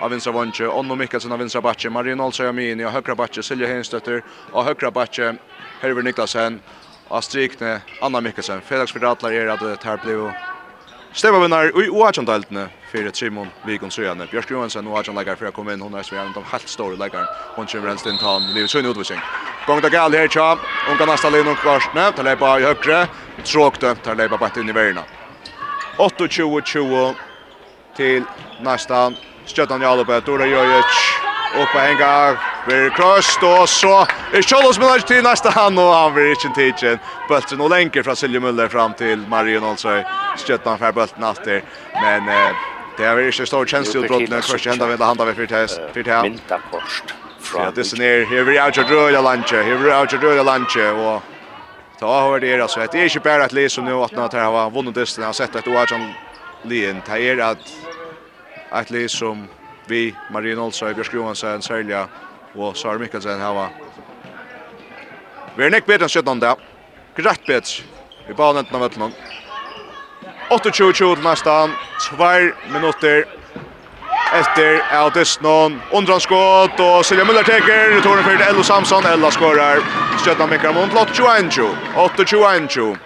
av 0.00 0.10
vinstra 0.10 0.32
vantje, 0.32 0.68
Onno 0.68 0.94
Mikkelsen 0.94 1.32
av 1.32 1.38
vinstra 1.38 1.60
batje, 1.60 1.90
Marino 1.90 2.22
Alsajamini 2.22 2.84
av 2.84 2.92
högra 2.92 3.14
batje, 3.14 3.42
Silja 3.42 3.68
Henstötter 3.68 4.22
av 4.52 4.64
högra 4.64 4.90
batje, 4.90 5.34
Herver 5.80 6.02
Niklasen 6.02 6.60
av 7.08 7.20
strikne 7.20 7.80
Anna 7.98 8.20
Mikkelsen. 8.20 8.60
Felix 8.60 8.92
Firatlar 8.92 9.32
är 9.32 9.46
att 9.46 9.60
det 9.60 9.84
här 9.84 9.96
blev 9.96 10.32
Stefan 11.12 11.42
vinnar 11.42 11.84
i 11.84 11.88
Oachandaltene 11.88 12.68
för 12.90 13.10
Simon 13.12 13.48
Vigon 13.62 13.90
Sjöne. 13.90 14.26
Björk 14.26 14.50
Johansson 14.50 14.86
och 14.86 14.92
Oachand 14.92 15.18
lägger 15.18 15.36
för 15.36 15.46
att 15.46 15.54
komma 15.54 15.72
in. 15.72 15.80
Hon 15.80 15.94
är 15.94 16.02
så 16.02 16.16
en 16.16 16.34
av 16.36 16.44
helt 16.44 16.68
stora 16.68 16.96
läggaren. 16.96 17.26
Hon 17.54 17.66
kommer 17.66 17.88
renst 17.88 18.06
in 18.06 18.18
tan. 18.18 18.42
Livet 18.54 18.70
Sjöne 18.70 18.88
utvisning. 18.88 19.18
Gång 19.66 19.80
till 19.80 19.90
Gal 19.90 20.12
här 20.12 20.28
tja. 20.28 20.58
Hon 20.88 20.98
kan 20.98 21.08
nästa 21.08 21.30
linje 21.30 21.52
och 21.52 21.58
Karsne. 21.58 22.12
Tar 22.12 22.22
lepa 22.22 22.60
i 22.60 22.62
högre. 22.62 23.06
Tråkte. 23.44 23.94
Tar 23.94 24.14
lepa 24.14 24.36
bättre 24.36 24.60
in 24.60 24.68
i 24.68 24.72
värna. 24.72 25.02
8-20-20 25.96 27.14
til 27.98 28.24
nästan 28.64 29.16
Stjøtan 29.48 29.82
Jalopet, 29.82 30.26
Dora 30.26 30.46
Jojic, 30.46 30.98
Oppe 31.56 31.80
hengar, 31.80 32.36
blir 32.66 32.90
krøst, 32.92 33.42
og 33.42 33.68
så 33.68 34.06
är 34.32 34.42
Kjollos 34.42 34.78
Møller 34.78 35.00
til 35.00 35.22
nästa 35.24 35.50
han, 35.50 35.78
och 35.78 35.94
han 35.94 36.12
blir 36.12 36.32
ikke 36.32 36.52
tidsen. 36.54 36.98
Bøltsen 37.28 37.60
og 37.60 37.70
lenker 37.70 38.02
från 38.02 38.16
Silje 38.16 38.40
Møller 38.40 38.68
fram 38.68 38.94
til 38.94 39.24
Marion 39.28 39.64
Olsøy. 39.64 40.04
Stjøttan 40.36 40.78
för 40.78 40.92
bulten 40.92 41.24
alltid, 41.24 41.62
men 42.02 42.28
eh, 42.28 42.52
det 42.98 43.06
er 43.06 43.18
ikke 43.18 43.46
stor 43.46 43.64
tjenest 43.64 43.94
i 43.94 43.98
utbrottene. 43.98 44.42
Kvørst 44.42 44.66
enda 44.66 44.86
vil 44.86 45.02
handa 45.02 45.24
ved 45.24 45.34
fyrt 45.34 45.50
her. 46.06 46.22
Mynta 46.22 46.60
korst. 46.70 47.14
Ja, 47.54 47.70
det 47.70 47.92
er 47.92 47.98
nere. 47.98 48.24
Her 48.28 48.44
blir 48.44 48.60
avgjør 48.60 48.92
røyla 48.92 49.20
landje, 49.24 49.62
her 49.62 49.78
blir 49.78 49.92
avgjør 49.96 50.24
røyla 50.28 50.42
landje, 50.44 50.90
og 50.92 51.22
ta 52.00 52.06
over 52.06 52.38
det 52.38 52.60
altså. 52.60 52.86
Det 52.92 53.00
er 53.00 53.04
ikke 53.04 53.20
bare 53.20 53.44
et 53.44 53.52
liv 53.52 53.68
som 53.68 53.84
nå 53.84 54.02
at 54.04 54.12
han 54.12 54.52
har 54.52 54.70
vunnet 54.70 54.94
dysten, 54.94 55.22
han 55.22 55.32
har 55.32 55.38
sett 55.38 55.56
et 55.56 55.68
oavgjørn 55.68 56.10
lien. 56.64 57.02
Det 57.06 57.30
er 57.30 57.40
at 57.44 57.87
ett 58.74 58.90
liv 58.90 59.08
som 59.08 59.48
vi, 59.86 60.14
Marie 60.30 60.56
Olsa, 60.56 60.94
Björsk 60.94 61.14
Johansen, 61.14 61.62
Selja 61.62 62.06
og 62.54 62.76
Sara 62.76 62.98
Mikkelsen 62.98 63.40
hava. 63.40 63.68
Vi 65.56 65.64
er 65.64 65.72
nekk 65.72 65.86
betre 65.88 66.06
enn 66.06 66.12
17. 66.12 66.40
Da. 66.40 66.54
Grett 67.16 67.46
betre. 67.46 67.82
Vi 68.28 68.34
bare 68.36 68.58
nenten 68.58 68.76
av 68.76 68.84
vettelen. 68.84 69.14
28-20 70.50 70.92
til 71.00 71.24
nestan. 71.24 71.74
2 72.10 72.28
minutter 72.72 73.24
efter 74.34 74.82
Audisnon. 74.92 75.80
Undran 75.92 76.20
skott 76.20 76.80
och 76.80 77.06
Silja 77.06 77.24
Müller 77.24 77.42
teker. 77.42 77.90
Returen 77.90 78.24
för 78.24 78.50
Ello 78.50 78.62
Samson. 78.62 79.04
Ella 79.04 79.30
skorar. 79.30 79.78
Stötna 80.20 80.46
Mikael 80.46 80.74
Mond. 80.74 80.92
8-21. 80.92 81.74
8-21. 81.94 82.96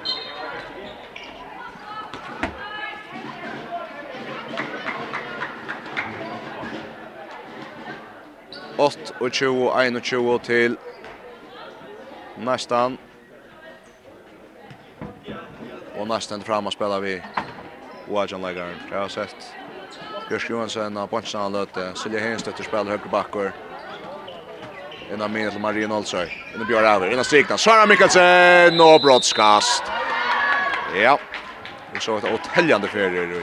8 8.82 9.14
og 9.20 9.32
20, 9.32 9.70
21 9.86 10.38
til 10.42 10.76
nästan. 12.36 12.98
Og 15.98 16.08
nästan 16.08 16.42
fram 16.42 16.66
og 16.66 16.72
spela 16.72 16.98
vi 17.00 17.22
Wajan 18.10 18.42
Legaren. 18.42 18.80
Jeg 18.90 18.98
har 18.98 19.08
sett 19.08 19.54
Bjørsk 20.28 20.50
Johansen 20.50 20.96
av 20.96 21.08
Bonsan 21.08 21.42
han 21.42 21.52
løte. 21.52 21.92
Silje 21.94 22.20
Henstøtter 22.20 22.64
spiller 22.66 22.96
høyre 22.96 23.10
bakker. 23.12 23.50
Innan 25.12 25.30
minne 25.30 25.50
til 25.50 25.60
Marie 25.60 25.86
Nolsøy. 25.86 26.26
Innan 26.54 26.66
Bjørn 26.66 26.84
Aver. 26.84 27.12
Innan 27.12 27.24
strikna. 27.24 27.56
Sara 27.56 27.86
Mikkelsen 27.86 28.80
og 28.80 29.00
brottskast. 29.02 29.92
Ja. 30.98 31.16
Vi 31.92 32.00
så 32.00 32.16
et 32.18 32.32
åteljande 32.34 32.88
fyrir. 32.88 33.36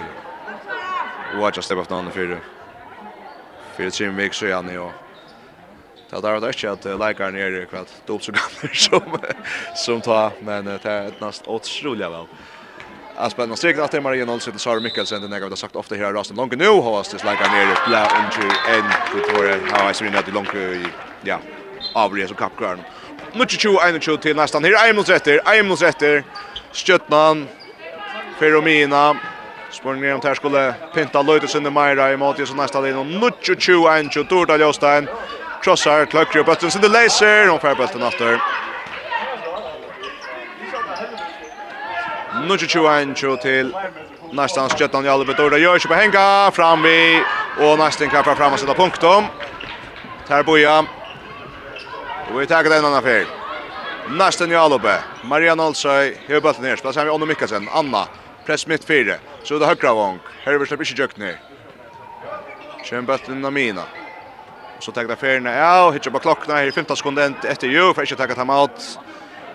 Wajan 1.39 1.63
stepper 1.63 1.83
på 1.83 1.93
den 1.93 1.99
andre 1.99 2.11
fyrir. 2.11 2.41
Fyrir 3.77 3.91
trim 3.91 4.17
vik 4.17 4.33
så 4.33 4.51
gjerne 4.51 4.75
jo. 4.75 4.89
Ja. 4.89 5.09
Det 6.10 6.21
där 6.21 6.39
var 6.39 6.71
inte 6.71 6.93
att 6.93 7.00
läkaren 7.00 7.36
är 7.36 7.66
kvart 7.66 7.88
dolt 8.05 8.24
så 8.24 8.32
gammal 8.32 8.75
som 8.75 9.17
som 9.75 10.01
tar 10.01 10.32
men 10.39 10.66
det 10.66 10.86
är 10.86 11.08
ett 11.08 11.21
näst 11.21 11.47
otroligt 11.47 12.01
väl. 12.01 12.25
Alltså 13.16 13.36
på 13.38 13.46
något 13.46 13.59
sätt 13.59 13.79
att 13.79 14.04
Maria 14.04 14.25
Nolsen 14.25 14.54
till 14.54 14.59
Sara 14.59 14.79
Mikkelsen 14.79 15.21
den 15.21 15.32
jag 15.32 15.50
har 15.50 15.55
sagt 15.55 15.75
ofta 15.75 15.96
här 15.96 16.13
Rasten 16.13 16.38
Lonke 16.38 16.55
nu 16.55 16.67
har 16.67 17.00
oss 17.00 17.09
det 17.09 17.24
läkaren 17.24 17.54
är 17.54 17.66
det 17.66 17.78
blå 17.88 18.04
injury 18.20 18.55
and 18.75 18.93
det 19.13 19.33
var 19.33 19.78
how 19.78 19.89
I 19.92 19.93
seen 19.93 20.13
that 20.13 20.33
Lonke 20.33 20.86
ja 21.21 21.39
avre 21.93 22.28
så 22.28 22.33
kapkvarn. 22.33 22.79
Mycket 23.33 23.59
tju 23.59 23.78
en 23.78 24.00
tju 24.00 24.17
till 24.17 24.36
nästan 24.36 24.63
här 24.63 24.89
är 24.89 24.93
mot 24.93 25.09
rätter 25.09 25.42
är 25.46 25.63
mot 25.63 25.82
rätter 25.82 26.24
Stjötnan 26.74 27.47
Feromina 28.39 29.17
Spurning 29.71 30.01
ner 30.01 30.16
om 30.16 30.21
här 30.24 30.36
skulle 30.36 30.74
pinta 30.93 31.21
Löjtesen 31.21 31.66
i 31.66 31.70
Majra 31.70 32.13
i 32.13 32.17
Matias 32.17 32.51
och 32.51 32.58
nästa 32.58 32.82
linje. 32.82 33.04
Nutchu 33.04 33.55
21, 33.59 34.29
Torda 34.29 34.58
Jostein. 34.58 35.08
Krossar, 35.63 36.05
klöcker 36.05 36.39
upp 36.39 36.45
bötten 36.45 36.71
sin 36.71 36.81
laser. 36.81 37.47
Hon 37.47 37.59
får 37.59 37.75
bötten 37.75 38.01
efter. 38.01 38.41
Nu 42.47 42.57
21 42.57 43.41
till 43.41 43.75
nästan 44.31 44.69
sköttan 44.69 45.05
i 45.05 45.09
Albert 45.09 45.39
Orda 45.39 45.57
gör 45.57 45.79
sig 45.79 45.89
på 45.89 45.95
hänga 45.95 46.51
fram 46.51 46.81
vi 46.81 47.23
och 47.59 47.79
nästan 47.79 48.09
kan 48.09 48.36
fram 48.36 48.53
och 48.53 48.59
sätta 48.59 48.73
punktum. 48.73 49.23
Här 50.29 50.43
boja. 50.43 50.86
Och 52.31 52.41
vi 52.41 52.45
tar 52.45 52.63
den 52.63 52.86
annan 52.86 53.03
fel. 53.03 53.25
Nästan 54.09 54.51
i 54.51 54.55
Albert. 54.55 55.01
Marianne 55.23 55.63
Olsøy 55.63 56.17
har 56.27 56.41
bötten 56.41 56.63
ner. 56.63 56.75
Spelar 56.75 57.05
vi 57.05 57.11
Onno 57.11 57.25
Mikkelsen, 57.25 57.69
Anna 57.73 58.07
press 58.49 58.67
mitt 58.67 58.83
fyra. 58.83 59.15
Så 59.43 59.59
det 59.59 59.65
högra 59.65 59.93
vång. 59.93 60.19
Herber 60.43 60.65
släpper 60.65 60.89
inte 60.89 61.01
jökner. 61.01 61.39
Kör 62.83 63.01
bötten 63.01 63.45
av 63.45 63.53
mina. 63.53 63.83
Så 64.80 64.92
tar 64.92 65.04
det 65.04 65.16
färna. 65.16 65.51
Ja, 65.51 65.92
hittar 65.92 66.12
på 66.12 66.20
klockan 66.20 66.56
här 66.56 66.64
i 66.64 66.72
15 66.72 66.97
sekunder 66.97 67.34
efter 67.43 67.68
ju 67.68 67.93
för 67.93 68.01
att 68.01 68.18
ta 68.18 68.28
ta 68.28 68.46
mat. 68.46 69.00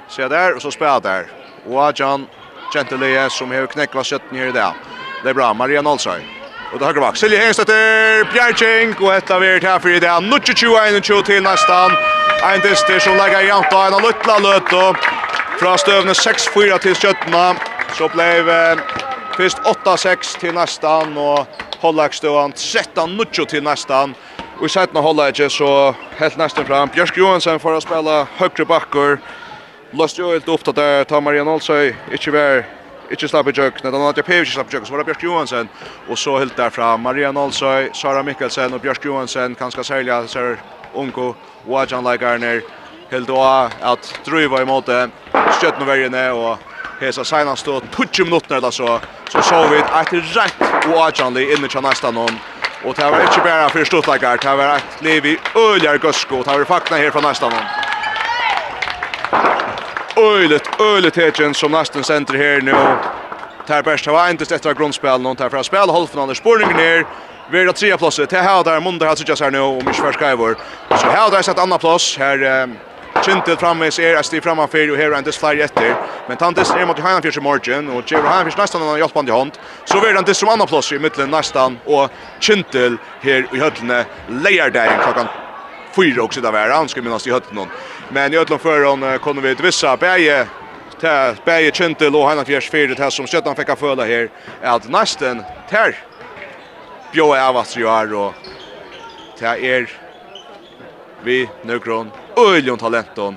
Så 0.09 0.29
där 0.29 0.55
och 0.55 0.63
så 0.63 0.71
spelar 0.71 1.01
där. 1.01 1.27
Och 1.67 2.01
John 2.01 2.27
Gentile 2.75 3.31
som 3.31 3.51
har 3.51 3.67
knäckt 3.67 4.07
skötten 4.07 4.39
här 4.39 4.47
idag. 4.47 4.75
Det 5.23 5.31
är 5.31 5.35
bra 5.35 5.55
Maria 5.55 5.83
Nolsøy. 5.83 6.21
och 6.75 6.81
det 6.81 6.87
høyre 6.87 7.01
bak. 7.01 7.17
Silje 7.17 7.39
Hengstøtter, 7.39 8.25
Bjergjeng, 8.33 8.95
och 9.01 9.15
ett 9.15 9.31
av 9.31 9.45
er 9.45 9.61
her 9.61 9.79
for 9.79 9.89
i 9.89 10.01
det. 10.01 10.11
Nå 10.21 10.39
21-21 10.39 11.23
til 11.25 11.43
nesten. 11.43 11.95
En 12.43 12.61
dyster 12.61 12.99
som 12.99 13.17
legger 13.17 13.47
janta 13.47 13.87
en 13.87 13.95
av 13.95 14.03
löt 14.03 14.73
och 14.73 14.97
Fra 15.59 15.77
støvne 15.79 16.13
6-4 16.13 16.79
til 16.83 16.95
17. 16.95 17.59
Så 17.95 18.09
ble 18.11 18.27
først 19.37 19.59
8-6 19.59 20.41
til 20.41 20.55
nästan 20.55 21.17
og 21.17 21.47
Hollagstøen 21.81 22.53
13-0 22.53 23.47
til 23.47 23.63
nästan. 23.63 24.15
Og 24.61 24.65
i 24.65 24.69
sættene 24.69 25.01
holder 25.03 25.27
ikke, 25.27 25.49
så 25.51 25.95
helt 26.19 26.37
nesten 26.39 26.67
fram. 26.67 26.91
Bjørsk 26.95 27.17
Johansen 27.19 27.61
får 27.61 27.81
spela 27.83 28.21
høyre 28.39 28.67
bakker. 28.67 29.17
Løst 29.99 30.19
jo 30.19 30.31
helt 30.31 30.49
opp 30.49 30.63
der, 30.67 31.05
ta 31.05 31.15
tar 31.15 31.21
Marianne 31.21 31.51
Olsøy, 31.51 31.95
ikke 32.15 32.33
vær, 32.33 32.63
ikke 33.11 33.29
slapp 33.29 33.51
i 33.51 33.55
jøk. 33.55 33.83
Nei, 33.83 33.91
da 33.91 33.99
Nadja 33.99 34.23
Pevic 34.23 34.53
slapp 34.55 34.71
i 34.71 34.77
jøk, 34.77 34.87
så 34.87 34.95
var 34.95 35.03
det 35.03 35.07
Bjørsk 35.11 35.27
Johansen. 35.27 35.69
Og 36.09 36.19
så 36.19 36.39
helt 36.39 36.57
derfra, 36.57 36.97
Marianne 36.97 37.41
Olsøy, 37.41 37.91
Sara 37.95 38.23
Mikkelsen 38.23 38.75
og 38.75 38.83
Bjørsk 38.83 39.05
Johansen, 39.05 39.59
kanskje 39.59 39.85
særlig 39.85 40.15
at 40.15 40.31
ser 40.31 40.57
Unko 40.95 41.35
og 41.67 41.83
Adjan 41.83 42.07
Leikarner. 42.07 42.63
Helt 43.11 43.29
da 43.29 43.69
at 43.93 44.15
Druiva 44.27 44.63
i 44.63 44.71
måte, 44.71 45.09
skjøttene 45.59 46.31
og 46.33 46.59
hesa 47.01 47.25
seinast 47.25 47.69
og 47.69 47.83
20 47.91 48.25
minutter 48.25 48.57
eller 48.57 48.71
så, 48.71 49.01
så 49.31 49.43
så 49.43 49.63
vi 49.69 49.83
et 49.83 50.37
rett 50.37 50.67
og 50.87 50.99
Adjan 51.09 51.35
Leikarner 51.35 51.59
inne 51.59 51.69
til 51.69 51.83
nesten 51.83 52.15
noen. 52.15 52.39
Och 52.85 52.95
det 52.95 53.11
var 53.11 53.21
inte 53.21 53.41
bara 53.45 53.69
för 53.69 53.85
Stuttgart, 53.85 54.43
det 54.43 54.57
var 54.57 54.77
ett 54.77 55.03
liv 55.03 55.27
i 55.27 55.39
öljar 55.55 55.99
Gusko. 55.99 56.43
Det 56.43 56.59
var 56.59 56.65
fakna 56.65 56.97
här 56.97 57.11
från 57.11 57.23
nästa 57.23 57.49
någon. 57.49 57.59
Ölet, 60.17 60.81
ölet 60.81 61.17
Hedgen 61.17 61.55
som 61.55 61.73
nästan 61.73 62.05
center 62.05 62.35
här 62.35 62.61
nu. 62.61 62.75
Tar 63.67 63.83
bäst 63.83 64.07
var 64.07 64.31
inte 64.31 64.55
efter 64.55 64.75
grundspel 64.75 65.21
någon 65.21 65.37
tar 65.37 65.49
för 65.49 65.57
att 65.57 65.67
spela 65.67 65.93
halvfinalen 65.93 66.35
spårningen 66.35 66.77
ner. 66.77 67.07
Vi 67.51 67.61
är 67.63 67.73
tre 67.73 67.97
platser. 67.97 68.27
Det 68.31 68.37
här 68.37 68.65
där 68.65 68.81
Munda 68.81 69.09
har 69.09 69.17
sig 69.17 69.45
här 69.45 69.51
nu 69.51 69.61
och 69.61 69.85
Mischfer 69.85 70.13
Skyvor. 70.13 70.57
Så 70.89 71.07
här 71.07 71.31
där 71.31 71.43
sett 71.43 71.59
andra 71.59 71.79
plats 71.79 72.19
här 72.19 72.69
Kintel 73.23 73.57
framvis 73.57 73.99
er 73.99 74.23
SD 74.23 74.43
framanför 74.43 74.91
och 74.91 74.97
här 74.97 75.11
är 75.11 75.13
Anders 75.13 75.39
flyr 75.39 75.61
efter. 75.61 75.97
Men 76.29 76.37
Tantes 76.37 76.71
är 76.71 76.87
mot 76.87 76.99
Johan 76.99 77.23
Fischer 77.23 77.41
Margin 77.41 77.89
och 77.89 78.13
Jerry 78.13 78.23
Johan 78.23 78.45
Fischer 78.45 78.59
nästan 78.59 78.83
en 78.83 78.99
hjälpande 78.99 79.33
hand. 79.33 79.53
Så 79.85 80.01
blir 80.01 80.23
det 80.27 80.35
som 80.35 80.49
andra 80.49 80.67
plats 80.67 80.93
i 80.93 80.99
mitten 80.99 81.31
nästan 81.31 81.79
och 81.85 82.11
Kintel 82.41 82.97
här 83.21 83.47
i 83.55 83.59
höllen 83.59 84.05
lejer 84.29 84.71
där 84.71 84.99
klockan 85.03 85.27
fyra 85.97 86.23
också 86.23 86.41
där 86.41 86.53
var 86.53 86.69
han 86.69 86.89
skulle 86.89 87.05
minnas 87.05 87.27
i 87.27 87.31
hötten 87.31 87.55
någon. 87.55 87.69
Men 88.09 88.35
i 88.35 88.37
höllen 88.37 88.59
för 88.59 88.85
hon 88.85 89.19
kommer 89.19 89.43
vi 89.43 89.55
till 89.55 89.65
vissa 89.65 89.97
bäge 89.97 90.47
till 91.01 91.45
bäge 91.45 91.71
Kintel 91.75 92.15
och 92.15 92.21
Johan 92.21 92.45
Fischer 92.45 92.71
för 92.71 92.89
det 92.89 92.99
här 92.99 93.11
som 93.11 93.27
Sjötan 93.27 93.55
han 93.57 93.67
fick 93.67 93.79
föla 93.79 94.05
här 94.05 94.31
att 94.63 94.89
nästan 94.89 95.43
tär 95.71 95.97
Bjå 97.13 97.35
är 97.35 97.53
vad 97.53 97.67
så 97.67 97.81
gör 97.81 98.15
och 98.15 98.35
det 99.39 99.87
vi 101.25 101.49
Nørkron, 101.65 102.11
Øljon 102.37 102.79
Talenton. 102.79 103.37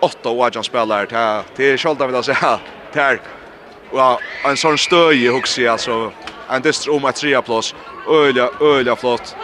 Åtta 0.00 0.28
og 0.30 0.42
Ajan 0.46 0.64
spelar 0.64 1.06
ta 1.06 1.42
till 1.56 1.78
Scholta 1.78 2.06
vill 2.06 2.14
jag 2.14 2.24
säga. 2.24 2.58
Där 2.92 3.20
och 3.90 4.20
en 4.44 4.56
sån 4.56 4.78
stöj 4.78 5.24
i 5.24 5.28
huxi 5.28 5.68
alltså 5.68 6.12
en 6.48 6.62
distr 6.62 6.90
om 6.90 7.04
att 7.04 7.16
trea 7.16 7.42
plus. 7.42 7.74
Ölja, 8.08 8.48
ölja 8.60 8.96
flott. 8.96 9.36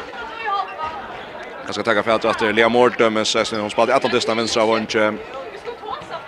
Jag 1.65 1.75
ska 1.75 1.83
tacka 1.83 2.03
för 2.03 2.11
att 2.11 2.39
det 2.39 2.47
är 2.47 2.53
Lea 2.53 2.69
Mårdömen 2.69 3.25
som 3.25 3.61
hon 3.61 3.71
spelade 3.71 3.95
ett 3.95 4.05
av 4.05 4.11
distan 4.11 4.37
vänstra 4.37 4.67
vunche. 4.67 5.13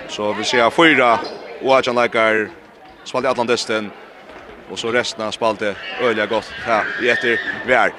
Så 0.09 0.33
vi 0.33 0.45
ser 0.45 0.71
fyra 0.71 1.19
och 1.63 1.77
Ajan 1.77 1.95
Lekar 1.95 2.51
spelade 3.05 3.33
ett 3.33 3.39
av 3.39 3.47
distan. 3.47 3.91
Och 4.71 4.79
så 4.79 4.93
resten 4.93 5.33
spelade 5.33 5.75
öliga 6.01 6.27
gott. 6.27 6.53
Ja, 6.67 6.83
vi 7.01 7.11
är. 7.75 7.93